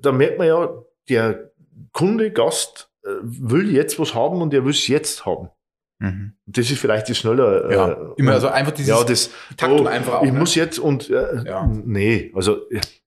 da 0.00 0.12
merkt 0.12 0.38
man 0.38 0.46
ja, 0.46 0.70
der 1.08 1.50
Kunde, 1.92 2.30
Gast 2.30 2.90
äh, 3.04 3.08
will 3.22 3.70
jetzt 3.70 3.98
was 3.98 4.14
haben 4.14 4.40
und 4.40 4.54
er 4.54 4.64
will 4.64 4.70
es 4.70 4.88
jetzt 4.88 5.26
haben. 5.26 5.50
Mhm. 5.98 6.32
Das 6.46 6.70
ist 6.70 6.80
vielleicht 6.80 7.08
das 7.08 7.18
schneller. 7.18 7.70
Ja, 7.70 7.88
äh, 7.92 7.96
immer 8.16 8.32
also 8.32 8.48
einfach 8.48 8.72
dieses 8.72 8.88
ja, 8.98 9.04
das 9.04 9.30
die 9.50 9.56
Taktung 9.56 9.86
oh, 9.86 9.88
einfach 9.88 10.14
auch. 10.14 10.24
Ich 10.24 10.32
ne? 10.32 10.38
muss 10.38 10.54
jetzt 10.54 10.78
und 10.78 11.10
äh, 11.10 11.44
Ja. 11.44 11.66
nee, 11.66 12.32
also 12.34 12.62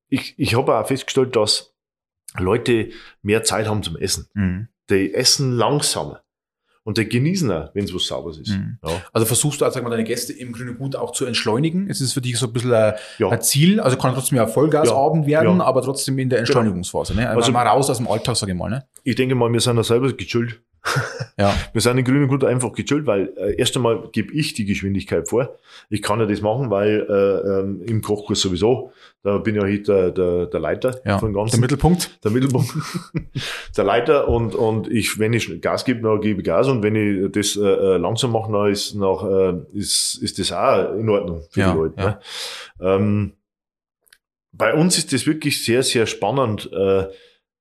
ich, 0.10 0.36
ich 0.38 0.56
habe 0.56 0.76
auch 0.76 0.88
festgestellt, 0.88 1.36
dass 1.36 1.77
Leute 2.39 2.89
mehr 3.21 3.43
Zeit 3.43 3.67
haben 3.67 3.84
zum 3.84 3.97
Essen. 3.97 4.28
Mhm. 4.34 4.67
Die 4.89 5.13
essen 5.13 5.52
langsamer. 5.54 6.21
Und 6.84 6.97
die 6.97 7.04
genießen 7.10 7.52
auch, 7.52 7.69
wenn 7.76 7.84
es 7.84 7.93
was 7.93 8.06
Sauberes 8.06 8.38
ist. 8.38 8.52
Mhm. 8.52 8.78
Ja. 8.82 9.02
Also 9.12 9.26
versuchst 9.26 9.60
du, 9.60 9.65
also, 9.65 9.76
sag 9.76 9.84
mal, 9.84 9.89
deine 9.89 10.06
Gäste 10.06 10.32
im 10.32 10.54
Grünen 10.54 10.78
Gut 10.78 10.95
auch 10.95 11.12
zu 11.12 11.26
entschleunigen? 11.26 11.89
Es 11.89 12.00
ist 12.00 12.13
für 12.13 12.21
dich 12.21 12.38
so 12.39 12.47
ein 12.47 12.54
bisschen 12.54 12.73
ein, 12.73 12.93
Ja. 13.17 13.28
ein 13.28 13.41
Ziel, 13.41 13.82
also 13.82 13.97
kann 13.97 14.13
trotzdem 14.13 14.38
ja 14.38 14.45
ein 14.45 14.50
Vollgasabend 14.50 15.28
werden, 15.28 15.45
Ja. 15.47 15.52
Genau. 15.52 15.65
aber 15.65 15.82
trotzdem 15.82 16.17
in 16.17 16.30
der 16.30 16.39
Entschleunigungsphase. 16.39 17.13
Ne? 17.13 17.30
Also 17.30 17.52
mal 17.52 17.67
raus 17.67 17.89
aus 17.89 17.97
dem 17.97 18.08
Alltag, 18.08 18.38
sage 18.38 18.54
ich 18.54 18.58
mal. 18.58 18.69
Ne? 18.69 18.86
Ich 19.04 19.15
denke 19.15 19.36
mal, 19.36 19.52
wir 19.52 19.60
sind 19.60 19.76
da 19.76 19.84
selber 19.84 20.13
gechillt. 20.13 20.62
Ja. 21.38 21.54
Wir 21.74 21.82
sind 21.82 21.98
in 21.98 22.06
Grünen 22.06 22.28
Gut 22.28 22.44
einfach 22.44 22.72
gechillt, 22.74 23.06
weil 23.06 23.34
äh, 23.38 23.56
erst 23.58 23.76
einmal 23.76 24.10
gebe 24.12 24.34
ich 24.34 24.54
die 24.54 24.66
Geschwindigkeit 24.66 25.28
vor. 25.28 25.58
Ich 25.90 26.02
kann 26.02 26.20
ja 26.20 26.26
das 26.26 26.42
machen, 26.42 26.70
weil 26.70 27.06
äh, 27.10 27.60
ähm, 27.60 27.82
im 27.86 28.02
Kochkurs 28.02 28.40
sowieso, 28.42 28.92
da 29.24 29.38
bin 29.38 29.56
ja 29.56 29.63
heute 29.63 29.82
der, 29.84 30.12
der, 30.12 30.46
der 30.48 30.60
Leiter 30.60 31.00
Ja. 31.06 31.20
von 31.20 31.34
Der 31.34 31.42
ganzen. 31.42 31.60
Mittelpunkt. 31.60 32.24
der 32.24 32.32
Mittelpunkt, 32.32 32.72
der 33.78 33.84
Leiter 33.84 34.28
und, 34.28 34.56
und 34.56 34.90
ich, 34.90 35.20
wenn 35.20 35.34
ich 35.34 35.62
Gas 35.62 35.84
gebe, 35.86 36.02
dann 36.02 36.22
gebe 36.22 36.40
ich 36.42 36.46
Gas 36.46 36.68
und 36.68 36.82
wenn 36.84 36.96
ich 36.96 37.32
das 37.32 37.56
äh, 37.58 37.62
äh, 37.62 37.98
langsam 37.98 38.32
mache, 38.32 38.52
dann 38.52 38.72
ist, 38.72 38.96
nach, 38.96 39.24
äh, 39.24 39.54
ist, 39.78 40.16
ist 40.22 40.40
das 40.40 40.52
auch 40.52 40.94
in 40.96 41.10
Ordnung 41.10 41.44
für 41.52 41.60
Ja, 41.60 41.72
die 41.72 41.78
Leute. 41.78 42.00
ja. 42.00 42.06
Ne? 42.06 42.20
Ähm, 42.80 43.34
bei 44.54 44.74
uns 44.74 44.98
ist 44.98 45.13
das 45.13 45.28
wirklich 45.28 45.63
sehr, 45.63 45.84
sehr 45.84 46.08
spannend. 46.08 46.72
Äh, 46.72 47.08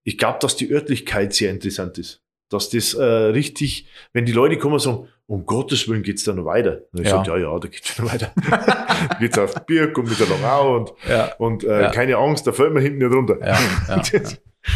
ich 0.05 0.17
glaube, 0.19 0.39
dass 0.41 0.57
die 0.57 0.71
Örtlichkeit 0.73 1.35
sehr 1.35 1.51
interessant 1.51 1.99
ist. 1.99 2.23
Dass 2.49 2.71
das 2.71 2.95
äh, 2.95 3.03
richtig, 3.05 3.89
wenn 4.13 4.25
die 4.25 4.33
Leute 4.33 4.57
kommen 4.57 4.75
und 4.75 4.81
sagen, 4.81 5.09
um 5.27 5.45
Gottes 5.47 5.89
Willen 5.89 6.05
geht's 6.05 6.23
da 6.23 6.33
noch 6.33 6.45
weiter. 6.45 6.83
Und 6.93 7.01
ich 7.01 7.07
Ja. 7.09 7.17
sage, 7.25 7.31
ja, 7.31 7.37
ja, 7.53 7.59
da 7.59 7.67
geht's 7.69 7.89
schon 7.95 8.07
weiter. 8.11 8.33
geht's 9.21 9.37
auf 9.39 9.55
Birk 9.67 9.99
und 9.99 10.09
mit 10.09 10.21
der 10.21 10.29
Langau 10.29 10.77
und, 10.77 10.93
Ja. 11.09 11.33
und 11.39 11.65
äh, 11.65 11.83
Ja. 11.83 11.91
keine 11.91 12.17
Angst, 12.17 12.47
da 12.47 12.53
fällt 12.53 12.73
man 12.73 12.83
hinten 12.83 12.99
nicht 12.99 13.13
runter. 13.13 13.37
Ja, 13.41 13.59
ja, 13.89 14.03
ja. 14.13 14.21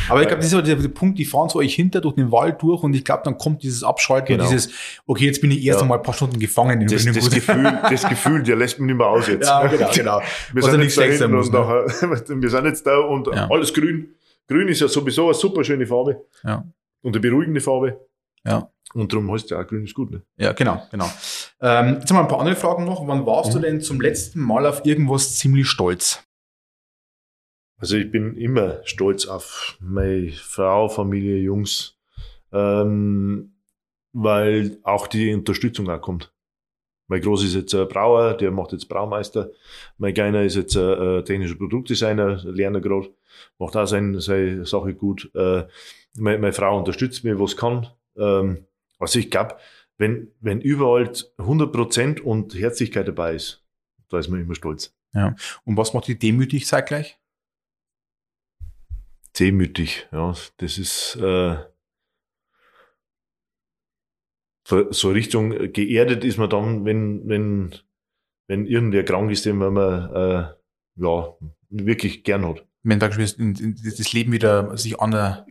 Aber 0.09 0.21
ich 0.23 0.29
glaube, 0.29 0.37
das 0.39 0.47
ist 0.47 0.53
so 0.53 0.63
der, 0.63 0.77
der 0.77 0.89
Punkt, 0.89 1.19
die 1.19 1.25
fahren 1.25 1.49
so 1.49 1.59
euch 1.61 1.75
hinter 1.75 2.01
durch 2.01 2.15
den 2.15 2.31
Wald 2.33 2.63
durch 2.63 2.83
und 2.83 2.95
ich 2.95 3.05
glaube, 3.05 3.23
dann 3.25 3.39
kommt 3.39 3.63
dieses 3.63 3.83
Abschalten 3.85 4.27
Genau. 4.37 4.45
und 4.45 4.51
dieses, 4.53 4.73
okay, 5.07 5.27
jetzt 5.27 5.41
bin 5.41 5.51
ich 5.53 5.65
erst 5.65 5.79
Ja. 5.81 5.83
einmal 5.83 5.99
ein 5.99 6.05
paar 6.05 6.15
Stunden 6.15 6.39
gefangen 6.41 6.81
in 6.81 6.89
Das, 6.89 7.05
das, 7.05 7.19
Gut. 7.19 7.33
Gefühl, 7.35 7.63
das 7.91 8.09
Gefühl, 8.09 8.43
der 8.43 8.57
lässt 8.57 8.79
mich 8.81 8.87
nicht 8.89 8.97
mehr 8.99 9.07
aus 9.09 9.27
jetzt. 9.29 9.47
Ja, 9.49 9.67
genau, 9.69 9.91
genau. 9.95 10.21
Wir 10.53 10.63
sind, 10.63 10.81
nicht 10.81 10.97
jetzt 10.97 11.21
da 11.21 11.29
muss, 11.29 11.49
und 11.49 11.55
ne? 11.55 11.61
nachher, 11.61 12.41
wir 12.43 12.51
sind 12.51 12.65
jetzt 12.67 12.85
da 12.87 12.99
und 12.99 13.29
Ja. 13.29 13.49
alles 13.51 13.73
grün. 13.73 14.15
Grün 14.49 14.67
ist 14.69 14.81
ja 14.81 14.89
sowieso 14.89 15.27
eine 15.27 15.35
super 15.35 15.63
schöne 15.65 15.87
Farbe. 15.87 16.25
Ja. 16.45 16.65
Und 17.03 17.15
eine 17.17 17.21
beruhigende 17.21 17.61
Farbe. 17.61 18.01
Ja. 18.45 18.71
Und 18.95 19.13
darum 19.13 19.31
heißt 19.31 19.51
ja 19.51 19.61
auch 19.61 19.67
grün 19.67 19.85
ist 19.85 19.95
gut. 19.95 20.11
Ne? 20.11 20.23
Ja, 20.37 20.53
genau, 20.53 20.83
genau. 20.91 21.09
Ähm, 21.61 21.99
jetzt 22.01 22.11
haben 22.11 22.17
wir 22.17 22.23
ein 22.23 22.29
paar 22.29 22.41
andere 22.41 22.57
Fragen 22.57 22.85
noch. 22.85 23.07
Wann 23.07 23.25
warst 23.27 23.55
du 23.55 23.59
Mhm. 23.59 23.63
denn 23.63 23.81
zum 23.81 24.01
letzten 24.01 24.41
Mal 24.41 24.67
auf 24.67 24.85
irgendwas 24.85 25.37
ziemlich 25.37 25.69
stolz? 25.69 26.25
Also 27.77 27.97
ich 27.97 28.11
bin 28.11 28.37
immer 28.37 28.81
stolz 28.85 29.27
auf 29.27 29.77
meine 29.81 30.33
Frau, 30.33 30.89
Familie, 30.89 31.37
Jungs, 31.39 31.97
ähm, 32.53 33.55
weil 34.13 34.79
auch 34.83 35.07
die 35.07 35.33
Unterstützung 35.33 35.89
auch 35.89 36.01
kommt. 36.01 36.33
Mein 37.07 37.23
Groß 37.23 37.45
ist 37.45 37.55
jetzt 37.55 37.75
ein 37.75 37.89
Brauer, 37.89 38.35
der 38.35 38.51
macht 38.51 38.73
jetzt 38.73 38.89
Braumeister. 38.89 39.51
Mein 39.99 40.15
Kleiner 40.15 40.43
ist 40.43 40.57
jetzt 40.57 40.77
ein, 40.77 41.19
äh, 41.21 41.25
technischer 41.25 41.57
Produktdesigner, 41.57 42.43
lernt 42.45 42.83
gerade, 42.83 43.09
macht 43.59 43.77
auch 43.77 43.87
seine, 43.87 44.21
seine 44.21 44.65
Sache 44.67 44.95
gut. 44.95 45.31
Äh, 45.35 45.65
meine, 46.17 46.39
meine 46.39 46.53
Frau 46.53 46.79
unterstützt 46.79 47.25
mich, 47.25 47.39
was 47.39 47.57
kann. 47.57 47.87
Ähm, 48.17 48.67
also 48.99 49.19
ich 49.19 49.31
glaube, 49.31 49.57
wenn, 49.99 50.33
wenn 50.41 50.61
überall 50.61 51.11
100% 51.39 52.21
und 52.21 52.55
Herzlichkeit 52.55 53.09
dabei 53.09 53.35
ist, 53.35 53.65
da 54.09 54.19
ist 54.19 54.29
man 54.29 54.41
immer 54.41 54.55
stolz. 54.55 54.95
Und 55.65 55.77
was 55.77 55.95
macht 55.95 56.09
dich 56.09 56.19
demütig 56.19 56.67
zeitgleich? 56.67 57.19
demütig. 59.39 60.09
Ja, 60.13 60.35
das 60.59 60.79
ist 60.79 61.17
äh, 61.17 61.57
so- 64.67 64.93
so 64.93 65.11
Richtung 65.11 65.51
geerdet 65.73 66.25
ist 66.25 66.39
man 66.39 66.51
dann, 66.51 66.85
wenn 66.85 67.29
wenn 67.29 67.75
wenn 68.49 68.67
irgendwer 68.67 69.05
krank 69.05 69.31
ist, 69.31 69.47
den 69.47 69.57
man 69.59 69.77
äh, 69.77 70.53
ja 70.97 71.37
wirklich 71.71 72.25
gern 72.25 72.47
hat. 72.47 72.67
Wenn 72.83 72.99
in- 72.99 73.77
das 73.85 74.13
Leben 74.13 74.33
wieder 74.33 74.77
sich 74.79 74.99
ander, 75.01 75.45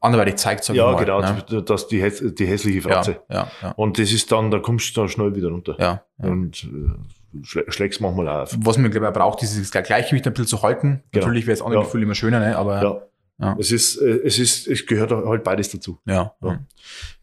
anderweitig 0.00 0.36
zeigt, 0.36 0.64
sag 0.64 0.76
ja, 0.76 0.88
ich 0.90 0.96
mal. 0.96 1.04
genau, 1.04 1.20
Ne? 1.22 1.62
das 1.62 1.88
die 1.88 2.02
häss- 2.02 2.34
die 2.34 2.46
hässliche 2.46 2.80
Ja, 2.88 2.94
Fratze. 2.94 3.20
ja, 3.30 3.48
ja, 3.62 3.70
Und 3.72 3.98
das 3.98 4.12
ist 4.12 4.30
dann, 4.30 4.50
da 4.50 4.58
kommst 4.58 4.94
du 4.94 5.00
dann 5.00 5.08
schnell 5.08 5.34
wieder 5.34 5.48
runter. 5.48 5.76
ja, 5.78 6.02
ja. 6.22 6.28
Und 6.28 6.64
äh, 6.64 7.42
schlä 7.44 7.64
schlägst 7.68 8.00
manchmal 8.02 8.28
auf. 8.28 8.54
Was 8.60 8.76
man, 8.78 8.90
glaube 8.90 9.06
ich, 9.06 9.10
auch 9.10 9.14
braucht, 9.14 9.42
ist 9.42 9.54
dieses 9.54 9.70
Gleichgewicht 9.70 10.26
ein 10.26 10.32
bisschen 10.34 10.46
zu 10.46 10.62
halten. 10.62 11.02
Genau. 11.12 11.24
Natürlich 11.26 11.46
wäre 11.46 11.56
das 11.56 11.64
andere 11.64 11.80
Ja. 11.80 11.86
Gefühl 11.86 12.02
immer 12.02 12.14
schöner, 12.14 12.38
ne? 12.40 12.56
aber 12.58 12.82
Ja. 12.82 13.02
Ja. 13.40 13.56
Es 13.58 13.72
ist, 13.72 13.96
äh, 13.96 14.20
es 14.24 14.38
ist, 14.38 14.68
es 14.68 14.86
gehört 14.86 15.10
halt 15.10 15.42
beides 15.42 15.68
dazu. 15.70 15.98
Ja. 16.06 16.34
Ja. 16.40 16.60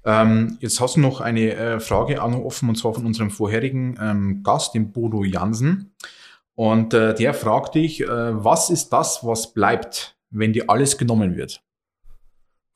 Ähm, 0.04 0.58
jetzt 0.60 0.82
hast 0.82 0.98
du 0.98 1.00
noch 1.00 1.22
eine 1.22 1.54
äh, 1.56 1.80
Frage 1.80 2.22
auch 2.22 2.30
noch 2.30 2.40
offen 2.44 2.68
und 2.68 2.76
zwar 2.76 2.94
von 2.94 3.06
unserem 3.06 3.30
vorherigen 3.32 3.98
ähm, 4.02 4.44
Gast, 4.44 4.74
dem 4.74 4.92
Bodo 4.92 5.24
Jansen. 5.24 5.94
Und 6.62 6.94
äh, 6.94 7.16
der 7.16 7.34
fragt 7.34 7.74
dich, 7.74 8.02
äh, 8.02 8.08
was 8.08 8.70
ist 8.70 8.90
das, 8.94 9.22
was 9.24 9.52
bleibt, 9.52 10.16
wenn 10.30 10.54
dir 10.54 10.66
alles 10.68 10.96
genommen 11.00 11.36
wird? 11.36 11.64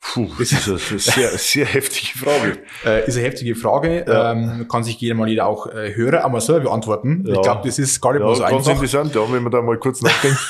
Puh, 0.00 0.26
das 0.40 0.50
ist 0.50 0.68
eine 0.68 0.98
sehr, 0.98 1.28
sehr 1.38 1.66
heftige 1.66 2.18
Frage. 2.18 2.58
Äh, 2.84 3.06
ist 3.06 3.16
eine 3.16 3.26
heftige 3.26 3.54
Frage. 3.54 4.04
Ja. 4.08 4.32
Ähm, 4.32 4.66
kann 4.68 4.82
sich 4.82 5.00
jeder 5.00 5.14
mal 5.14 5.28
jeder 5.28 5.46
auch 5.46 5.68
äh, 5.68 5.94
Hörer 5.94 6.24
einmal 6.24 6.40
selber 6.40 6.62
beantworten. 6.64 7.22
Ich 7.28 7.34
Ja. 7.36 7.42
glaube, 7.42 7.60
das 7.64 7.78
ist 7.78 8.00
gar 8.00 8.12
nicht 8.12 8.22
Ja, 8.22 8.26
mal 8.26 8.34
so 8.34 8.42
ganz 8.42 8.54
einfach. 8.54 8.70
interessant, 8.72 9.14
ja, 9.14 9.20
wenn 9.32 9.42
man 9.44 9.52
da 9.52 9.62
mal 9.62 9.78
kurz 9.78 10.02
nachdenkt. 10.02 10.38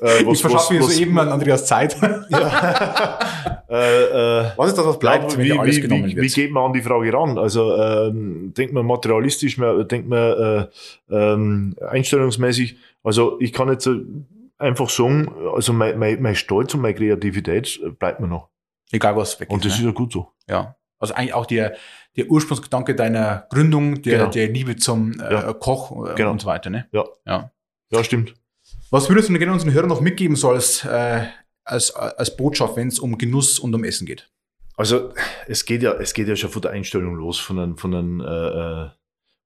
äh, 0.00 0.22
ich 0.32 0.40
verschaffe 0.40 0.74
mir 0.74 0.82
soeben 0.82 1.18
an 1.18 1.28
Andreas 1.28 1.66
Zeit. 1.66 1.96
äh, 3.68 4.40
äh, 4.40 4.50
Was 4.56 4.68
ist 4.68 4.78
das, 4.78 4.86
was 4.86 4.98
bleibt, 4.98 5.32
Ja, 5.32 5.38
wenn 5.38 5.44
wie, 5.44 5.48
dir 5.50 5.60
alles 5.60 5.76
wie, 5.76 5.80
genommen 5.80 6.04
wie, 6.06 6.16
wird? 6.16 6.26
wie 6.26 6.30
geht 6.32 6.50
man 6.52 6.64
an 6.66 6.72
die 6.72 6.82
Frage 6.82 7.12
ran? 7.12 7.38
Also 7.38 7.76
ähm, 7.76 8.52
denkt 8.56 8.72
man 8.72 8.86
materialistisch, 8.86 9.56
denkt 9.56 10.08
man 10.08 10.18
äh, 10.18 10.66
ähm, 11.10 11.76
einstellungsmäßig. 11.88 12.76
Also 13.02 13.38
ich 13.40 13.52
kann 13.52 13.68
jetzt 13.68 13.84
so 13.84 13.96
einfach 14.58 14.88
sagen, 14.88 15.30
also 15.54 15.72
mein, 15.72 15.98
mein, 15.98 16.20
mein 16.22 16.34
Stolz 16.34 16.74
und 16.74 16.80
meine 16.80 16.94
Kreativität 16.94 17.78
äh, 17.84 17.90
bleibt 17.90 18.20
mir 18.20 18.28
noch. 18.28 18.48
Egal 18.92 19.16
was 19.16 19.38
weg 19.40 19.50
Und 19.50 19.64
das 19.64 19.72
ist. 19.72 19.78
ist 19.78 19.80
Ne? 19.84 19.88
ja 19.88 19.92
gut 19.94 20.12
so. 20.12 20.28
Ja. 20.48 20.76
Also 20.98 21.14
eigentlich 21.14 21.34
auch 21.34 21.46
der, 21.46 21.74
der 22.16 22.26
Ursprungsgedanke 22.30 22.94
deiner 22.94 23.46
Gründung, 23.50 24.00
der, 24.02 24.18
Genau. 24.18 24.30
der 24.30 24.48
Liebe 24.48 24.76
zum 24.76 25.12
äh, 25.20 25.32
Ja. 25.32 25.52
Koch 25.52 26.08
äh, 26.10 26.14
Genau. 26.14 26.30
und 26.30 26.40
so 26.40 26.46
weiter. 26.46 26.70
Ne? 26.70 26.86
Ja. 26.92 27.04
ja. 27.26 27.50
Ja, 27.90 28.02
stimmt. 28.02 28.34
Was 28.90 29.08
würdest 29.08 29.28
du 29.28 29.32
denn 29.32 29.40
gerne 29.40 29.52
unseren 29.52 29.72
Hörern 29.72 29.88
noch 29.88 30.00
mitgeben 30.00 30.36
so 30.36 30.50
als, 30.50 30.84
äh, 30.84 31.26
als, 31.64 31.90
als 31.90 32.36
Botschaft, 32.36 32.76
wenn 32.76 32.88
es 32.88 32.98
um 32.98 33.18
Genuss 33.18 33.58
und 33.58 33.74
um 33.74 33.84
Essen 33.84 34.06
geht? 34.06 34.30
Also 34.76 35.12
es 35.46 35.64
geht 35.64 35.82
ja, 35.82 35.94
es 35.94 36.14
geht 36.14 36.28
ja 36.28 36.36
schon 36.36 36.50
von 36.50 36.62
der 36.62 36.70
Einstellung 36.72 37.16
los, 37.16 37.38
von 37.38 37.58
einem, 37.58 37.78
von 37.78 37.94
einem, 37.94 38.20
äh, 38.20 38.24
äh, 38.24 38.90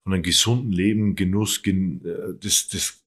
von 0.03 0.13
einem 0.13 0.23
gesunden 0.23 0.73
Leben, 0.73 1.15
Genuss, 1.15 1.63
gen, 1.63 2.05
äh, 2.05 2.35
das, 2.41 2.69
das, 2.69 3.03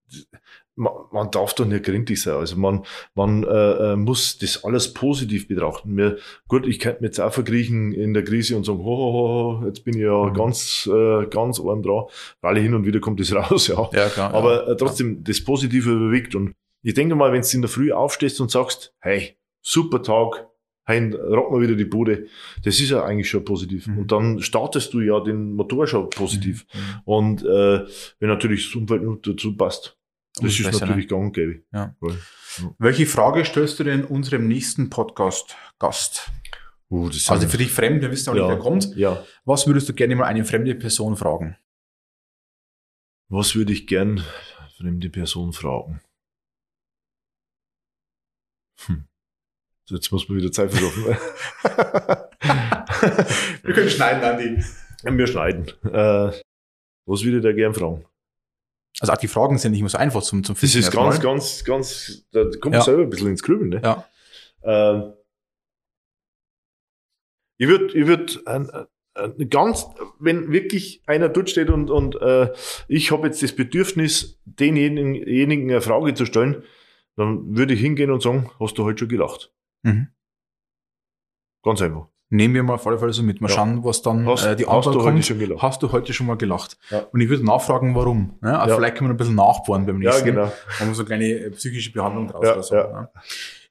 man, 0.76 0.94
man 1.12 1.30
darf 1.32 1.54
doch 1.54 1.66
nicht 1.66 1.84
gründlich 1.84 2.22
sein. 2.22 2.36
Also 2.36 2.58
man, 2.58 2.84
man 3.16 3.44
äh, 3.44 3.94
äh, 3.94 3.96
muss 3.96 4.38
das 4.40 4.64
alles 4.64 4.94
positiv 4.94 5.48
betrachten. 5.48 5.94
Mir, 5.94 6.18
gut, 6.48 6.66
ich 6.66 6.80
könnte 6.80 7.02
mir 7.02 7.08
jetzt 7.08 7.20
auch 7.20 7.34
verkriechen 7.34 7.92
in 7.94 8.14
der 8.14 8.24
Krise 8.24 8.58
und 8.58 8.64
sagen, 8.66 8.80
ho, 8.80 8.86
ho, 8.86 9.14
ho, 9.62 9.66
jetzt 9.68 9.84
bin 9.84 9.96
ich 9.96 10.02
ja 10.04 10.24
Mhm. 10.30 10.34
ganz, 10.34 10.90
äh, 10.92 11.26
ganz 11.28 11.60
arm 11.60 11.84
dran, 11.84 12.06
weil 12.42 12.58
hin 12.58 12.74
und 12.74 12.86
wieder 12.86 13.00
kommt 13.00 13.20
das 13.20 13.34
raus, 13.36 13.68
ja. 13.68 13.90
Ja, 13.94 14.10
klar. 14.10 14.34
Aber 14.34 14.68
äh, 14.68 14.76
trotzdem, 14.78 15.24
das 15.24 15.44
Positive 15.44 15.90
überwiegt. 15.92 16.36
Und 16.36 16.54
ich 16.82 16.94
denke 16.94 17.16
mal, 17.16 17.32
wenn 17.32 17.42
du 17.42 17.48
in 17.54 17.62
der 17.62 17.70
Früh 17.70 17.92
aufstehst 17.92 18.42
und 18.42 18.52
sagst, 18.52 18.94
hey, 19.00 19.38
super 19.62 20.02
Tag, 20.02 20.48
hey, 20.86 21.12
rock 21.14 21.52
mal 21.52 21.62
wieder 21.62 21.76
die 21.76 21.86
Bude, 21.86 22.26
das 22.64 22.80
ist 22.80 22.90
ja 22.90 23.04
eigentlich 23.04 23.30
schon 23.30 23.46
positiv. 23.46 23.88
Mhm. 23.88 23.98
Und 24.00 24.12
dann 24.12 24.42
startest 24.42 24.94
du 24.94 25.00
ja 25.00 25.20
den 25.22 25.54
Motor 25.54 25.88
schon 25.88 26.10
positiv. 26.10 26.66
Mhm. 26.74 26.80
Und 27.06 27.44
äh, 27.44 27.86
wenn 28.20 28.30
natürlich 28.30 28.66
das 28.66 28.76
Umfeld 28.76 29.04
dazu 29.26 29.56
passt, 29.56 29.98
das 30.42 30.52
ist 30.60 30.64
besser, 30.64 30.86
natürlich 30.86 31.08
gang 31.08 31.26
und 31.26 31.34
gäbe. 31.34 31.64
Ja. 31.74 31.96
Weil, 32.00 32.18
Welche 32.80 33.06
Frage 33.06 33.46
stellst 33.46 33.80
du 33.80 33.84
denn 33.84 34.04
unserem 34.06 34.48
nächsten 34.48 34.90
Podcast-Gast? 34.90 36.30
Uh, 36.90 37.08
Also 37.28 37.48
für 37.48 37.58
dich 37.58 37.72
fremd, 37.72 38.02
wir 38.02 38.12
wissen 38.12 38.30
auch 38.30 38.34
nicht, 38.34 38.44
Ja. 38.44 38.50
wer 38.50 38.60
kommt. 38.60 38.96
ja. 38.96 39.24
Was 39.46 39.66
würdest 39.68 39.90
du 39.90 39.94
gerne 39.94 40.16
mal 40.16 40.26
eine 40.26 40.46
fremde 40.46 40.76
Person 40.76 41.16
fragen? 41.18 41.58
Was 43.30 43.56
würde 43.56 43.74
ich 43.74 43.88
gern 43.88 44.24
fremde 44.78 45.10
Person 45.10 45.54
fragen? 45.54 46.02
Hm. 48.86 49.06
Jetzt 49.90 50.12
muss 50.12 50.28
man 50.30 50.38
wieder 50.38 50.52
Zeit 50.52 50.72
verschaffen. 50.72 51.06
Wir 53.64 53.74
können 53.74 53.90
schneiden, 53.90 54.24
Andi. 54.24 54.64
Wir 55.18 55.28
schneiden. 55.28 55.68
Äh, 55.84 56.32
was 57.06 57.24
würde 57.24 57.38
ich 57.38 57.44
da 57.44 57.52
gern 57.54 57.74
fragen? 57.74 58.06
Also 59.00 59.12
auch 59.14 59.18
die 59.18 59.28
Fragen 59.28 59.58
sind 59.58 59.72
nicht 59.72 59.82
immer 59.82 59.90
so 59.90 59.98
einfach 59.98 60.22
zum, 60.22 60.44
zum 60.44 60.56
Das 60.56 60.60
Finden 60.60 60.78
ist 60.80 60.92
ganz, 60.92 61.20
ganz, 61.20 61.64
ganz, 61.64 62.28
da 62.32 62.44
kommt 62.44 62.66
man 62.66 62.74
Ja. 62.74 62.82
selber 62.82 63.04
ein 63.04 63.10
bisschen 63.10 63.30
ins 63.30 63.44
Grübeln. 63.44 63.70
Ne? 63.70 63.82
Ja. 63.84 64.08
Ähm, 64.64 65.14
ich 67.58 67.68
würde, 67.68 67.98
ich 67.98 68.08
würd, 68.08 68.48
ein, 68.48 68.70
ein 69.16 69.50
ganz, 69.50 69.86
wenn 70.20 70.52
wirklich 70.52 71.04
einer 71.08 71.30
dort 71.30 71.50
steht 71.50 71.70
und, 71.70 71.90
und 71.90 72.16
äh, 72.22 72.52
ich 72.88 73.12
habe 73.12 73.28
jetzt 73.28 73.42
das 73.44 73.56
Bedürfnis, 73.56 74.40
denjenigen 74.46 75.70
eine 75.70 75.82
Frage 75.82 76.14
zu 76.14 76.26
stellen, 76.26 76.64
dann 77.16 77.56
würde 77.56 77.74
ich 77.76 77.80
hingehen 77.80 78.12
und 78.12 78.22
sagen, 78.22 78.52
hast 78.60 78.78
du 78.78 78.84
heute 78.84 79.00
schon 79.00 79.10
gelacht? 79.10 79.54
Mhm. 79.84 80.08
Ganz 81.64 81.82
einfach. 81.82 82.10
Nehmen 82.34 82.56
wir 82.56 82.64
mal 82.64 82.74
auf 82.74 82.88
alle 82.88 82.98
Fälle 82.98 83.14
so 83.14 83.22
mit. 83.22 83.42
Mal 83.42 83.48
Ja. 83.50 83.56
schauen, 83.56 83.84
was 83.84 84.02
dann 84.02 84.26
Hast, 84.28 84.44
äh, 84.46 84.56
die 84.56 84.66
Antwort 84.66 84.96
du 84.96 85.02
heute 85.04 85.12
kommt. 85.12 85.26
schon 85.26 85.38
gelacht? 85.40 85.62
Hast 85.62 85.84
du 85.84 85.92
heute 85.92 86.14
schon 86.14 86.26
mal 86.26 86.36
gelacht? 86.36 86.78
Ja. 86.90 87.06
Und 87.12 87.22
ich 87.22 87.30
würde 87.30 87.46
nachfragen, 87.46 87.94
warum. 87.96 88.34
Ne? 88.42 88.58
Also 88.60 88.72
Ja. 88.72 88.76
Vielleicht 88.78 88.96
können 88.98 89.10
wir 89.10 89.14
ein 89.14 89.18
bisschen 89.18 89.36
nachbohren 89.36 89.86
beim 89.86 90.02
Ja, 90.02 90.10
nächsten. 90.10 90.26
genau. 90.26 90.52
Haben 90.80 90.88
wir 90.88 90.96
so 90.96 91.02
eine 91.04 91.08
kleine 91.08 91.26
äh, 91.30 91.50
psychische 91.52 91.92
Behandlung 91.92 92.28
draus 92.28 92.44
Ja, 92.44 92.54
oder 92.54 92.64
so. 92.64 92.76
ja. 92.76 92.88
Ne? 93.02 93.10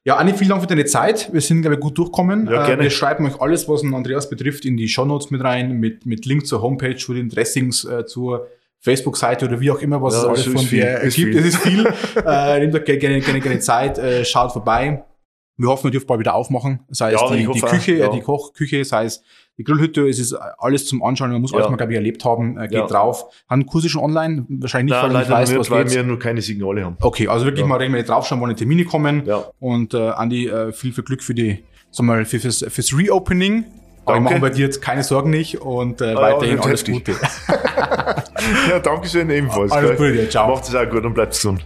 Ja, 0.05 0.15
Anni, 0.17 0.33
vielen 0.33 0.49
Dank 0.49 0.61
für 0.61 0.67
deine 0.67 0.85
Zeit. 0.85 1.29
Wir 1.33 1.39
sind, 1.41 1.61
glaube 1.61 1.75
ich, 1.75 1.81
gut 1.81 1.97
durchgekommen. 1.97 2.47
Ja, 2.47 2.63
Äh, 2.63 2.67
gerne. 2.67 2.83
Wir 2.83 2.89
schreiben 2.89 3.25
euch 3.25 3.39
alles, 3.41 3.67
was 3.67 3.81
den 3.81 3.93
Andreas 3.93 4.29
betrifft, 4.29 4.65
in 4.65 4.75
die 4.77 4.87
Shownotes 4.87 5.29
mit 5.29 5.41
rein, 5.43 5.79
mit, 5.79 6.05
mit 6.05 6.25
Link 6.25 6.45
zur 6.47 6.61
Homepage, 6.61 6.95
zu 6.95 7.13
den 7.13 7.29
Dressings, 7.29 7.83
äh, 7.85 8.05
zur 8.05 8.47
Facebook-Seite 8.79 9.45
oder 9.45 9.59
wie 9.61 9.71
auch 9.71 9.79
immer, 9.79 10.01
was 10.01 10.13
Ja, 10.15 10.19
es 10.33 10.45
alles 10.45 10.45
von 10.61 10.67
dir 10.69 11.01
äh, 11.03 11.09
gibt. 11.09 11.35
Es 11.35 11.45
ist 11.45 11.57
viel. 11.57 11.85
äh, 12.25 12.59
nehmt 12.59 12.75
euch 12.75 12.83
gerne, 12.85 13.19
gerne, 13.21 13.39
gerne 13.39 13.59
Zeit, 13.59 13.97
äh, 13.97 14.25
schaut 14.25 14.51
vorbei. 14.51 15.03
Wir 15.55 15.69
hoffen, 15.69 15.83
wir 15.85 15.91
dürfen 15.91 16.07
bald 16.07 16.19
wieder 16.19 16.33
aufmachen. 16.33 16.79
Sei 16.89 17.13
es 17.13 17.21
Ja, 17.21 17.27
die, 17.29 17.43
ich 17.43 17.49
die 17.49 17.61
Küche, 17.61 17.93
ja. 17.93 18.07
äh, 18.07 18.11
die 18.11 18.21
Kochküche, 18.21 18.83
sei 18.85 19.05
es 19.05 19.21
die 19.59 19.63
Grillhütte, 19.63 20.07
es 20.09 20.17
ist 20.17 20.33
alles 20.33 20.87
zum 20.87 21.03
Anschauen. 21.03 21.31
Man 21.31 21.41
muss 21.41 21.51
Ja. 21.51 21.57
alles 21.59 21.69
mal, 21.69 21.77
glaube 21.77 21.91
ich, 21.91 21.97
erlebt 21.97 22.25
haben. 22.25 22.57
Äh, 22.57 22.61
geht 22.67 22.71
Ja. 22.79 22.87
drauf. 22.87 23.25
Haben 23.47 23.65
Kurse 23.67 23.87
schon 23.87 24.01
online? 24.01 24.45
Wahrscheinlich 24.49 24.93
nicht, 24.93 25.01
Nein, 25.03 25.13
weil 25.13 25.21
ich 25.21 25.27
leider 25.29 25.41
weiß, 25.41 25.49
nicht, 25.49 25.59
was 25.59 25.69
weil 25.69 25.89
wir 25.91 26.03
nur 26.03 26.17
keine 26.17 26.41
Signale 26.41 26.83
haben. 26.85 26.97
Okay, 27.01 27.27
also 27.27 27.45
wirklich 27.45 27.61
Ja. 27.61 27.67
mal 27.67 27.75
regelmäßig 27.77 28.07
draufschauen, 28.07 28.41
wann 28.41 28.49
die 28.49 28.55
Termine 28.55 28.83
kommen. 28.85 29.23
Ja. 29.27 29.43
Und 29.59 29.93
äh, 29.93 30.09
Andi, 30.09 30.47
äh, 30.47 30.71
viel, 30.71 30.91
viel 30.91 31.03
Glück 31.03 31.21
für 31.21 31.35
die, 31.35 31.63
sag 31.91 32.05
mal, 32.05 32.25
für, 32.25 32.39
fürs, 32.39 32.65
fürs 32.67 32.97
Reopening. 32.97 33.65
Aber 34.05 34.15
wir 34.15 34.15
Danke. 34.15 34.23
machen 34.23 34.41
bei 34.41 34.49
dir 34.49 34.65
jetzt 34.65 34.81
keine 34.81 35.03
Sorgen 35.03 35.29
nicht 35.29 35.61
und 35.61 36.01
äh, 36.01 36.13
ja, 36.13 36.21
weiterhin 36.21 36.55
wird 36.55 36.65
alles. 36.65 36.83
Gute. 36.83 37.11
ja, 38.69 38.79
danke 38.79 39.07
schön 39.07 39.29
ebenfalls. 39.29 39.71
Alles? 39.71 39.97
Gute 39.97 40.27
ciao. 40.29 40.49
Macht 40.49 40.67
es 40.67 40.75
auch 40.75 40.89
gut 40.89 41.05
und 41.05 41.13
bleibt 41.13 41.31
gesund. 41.33 41.65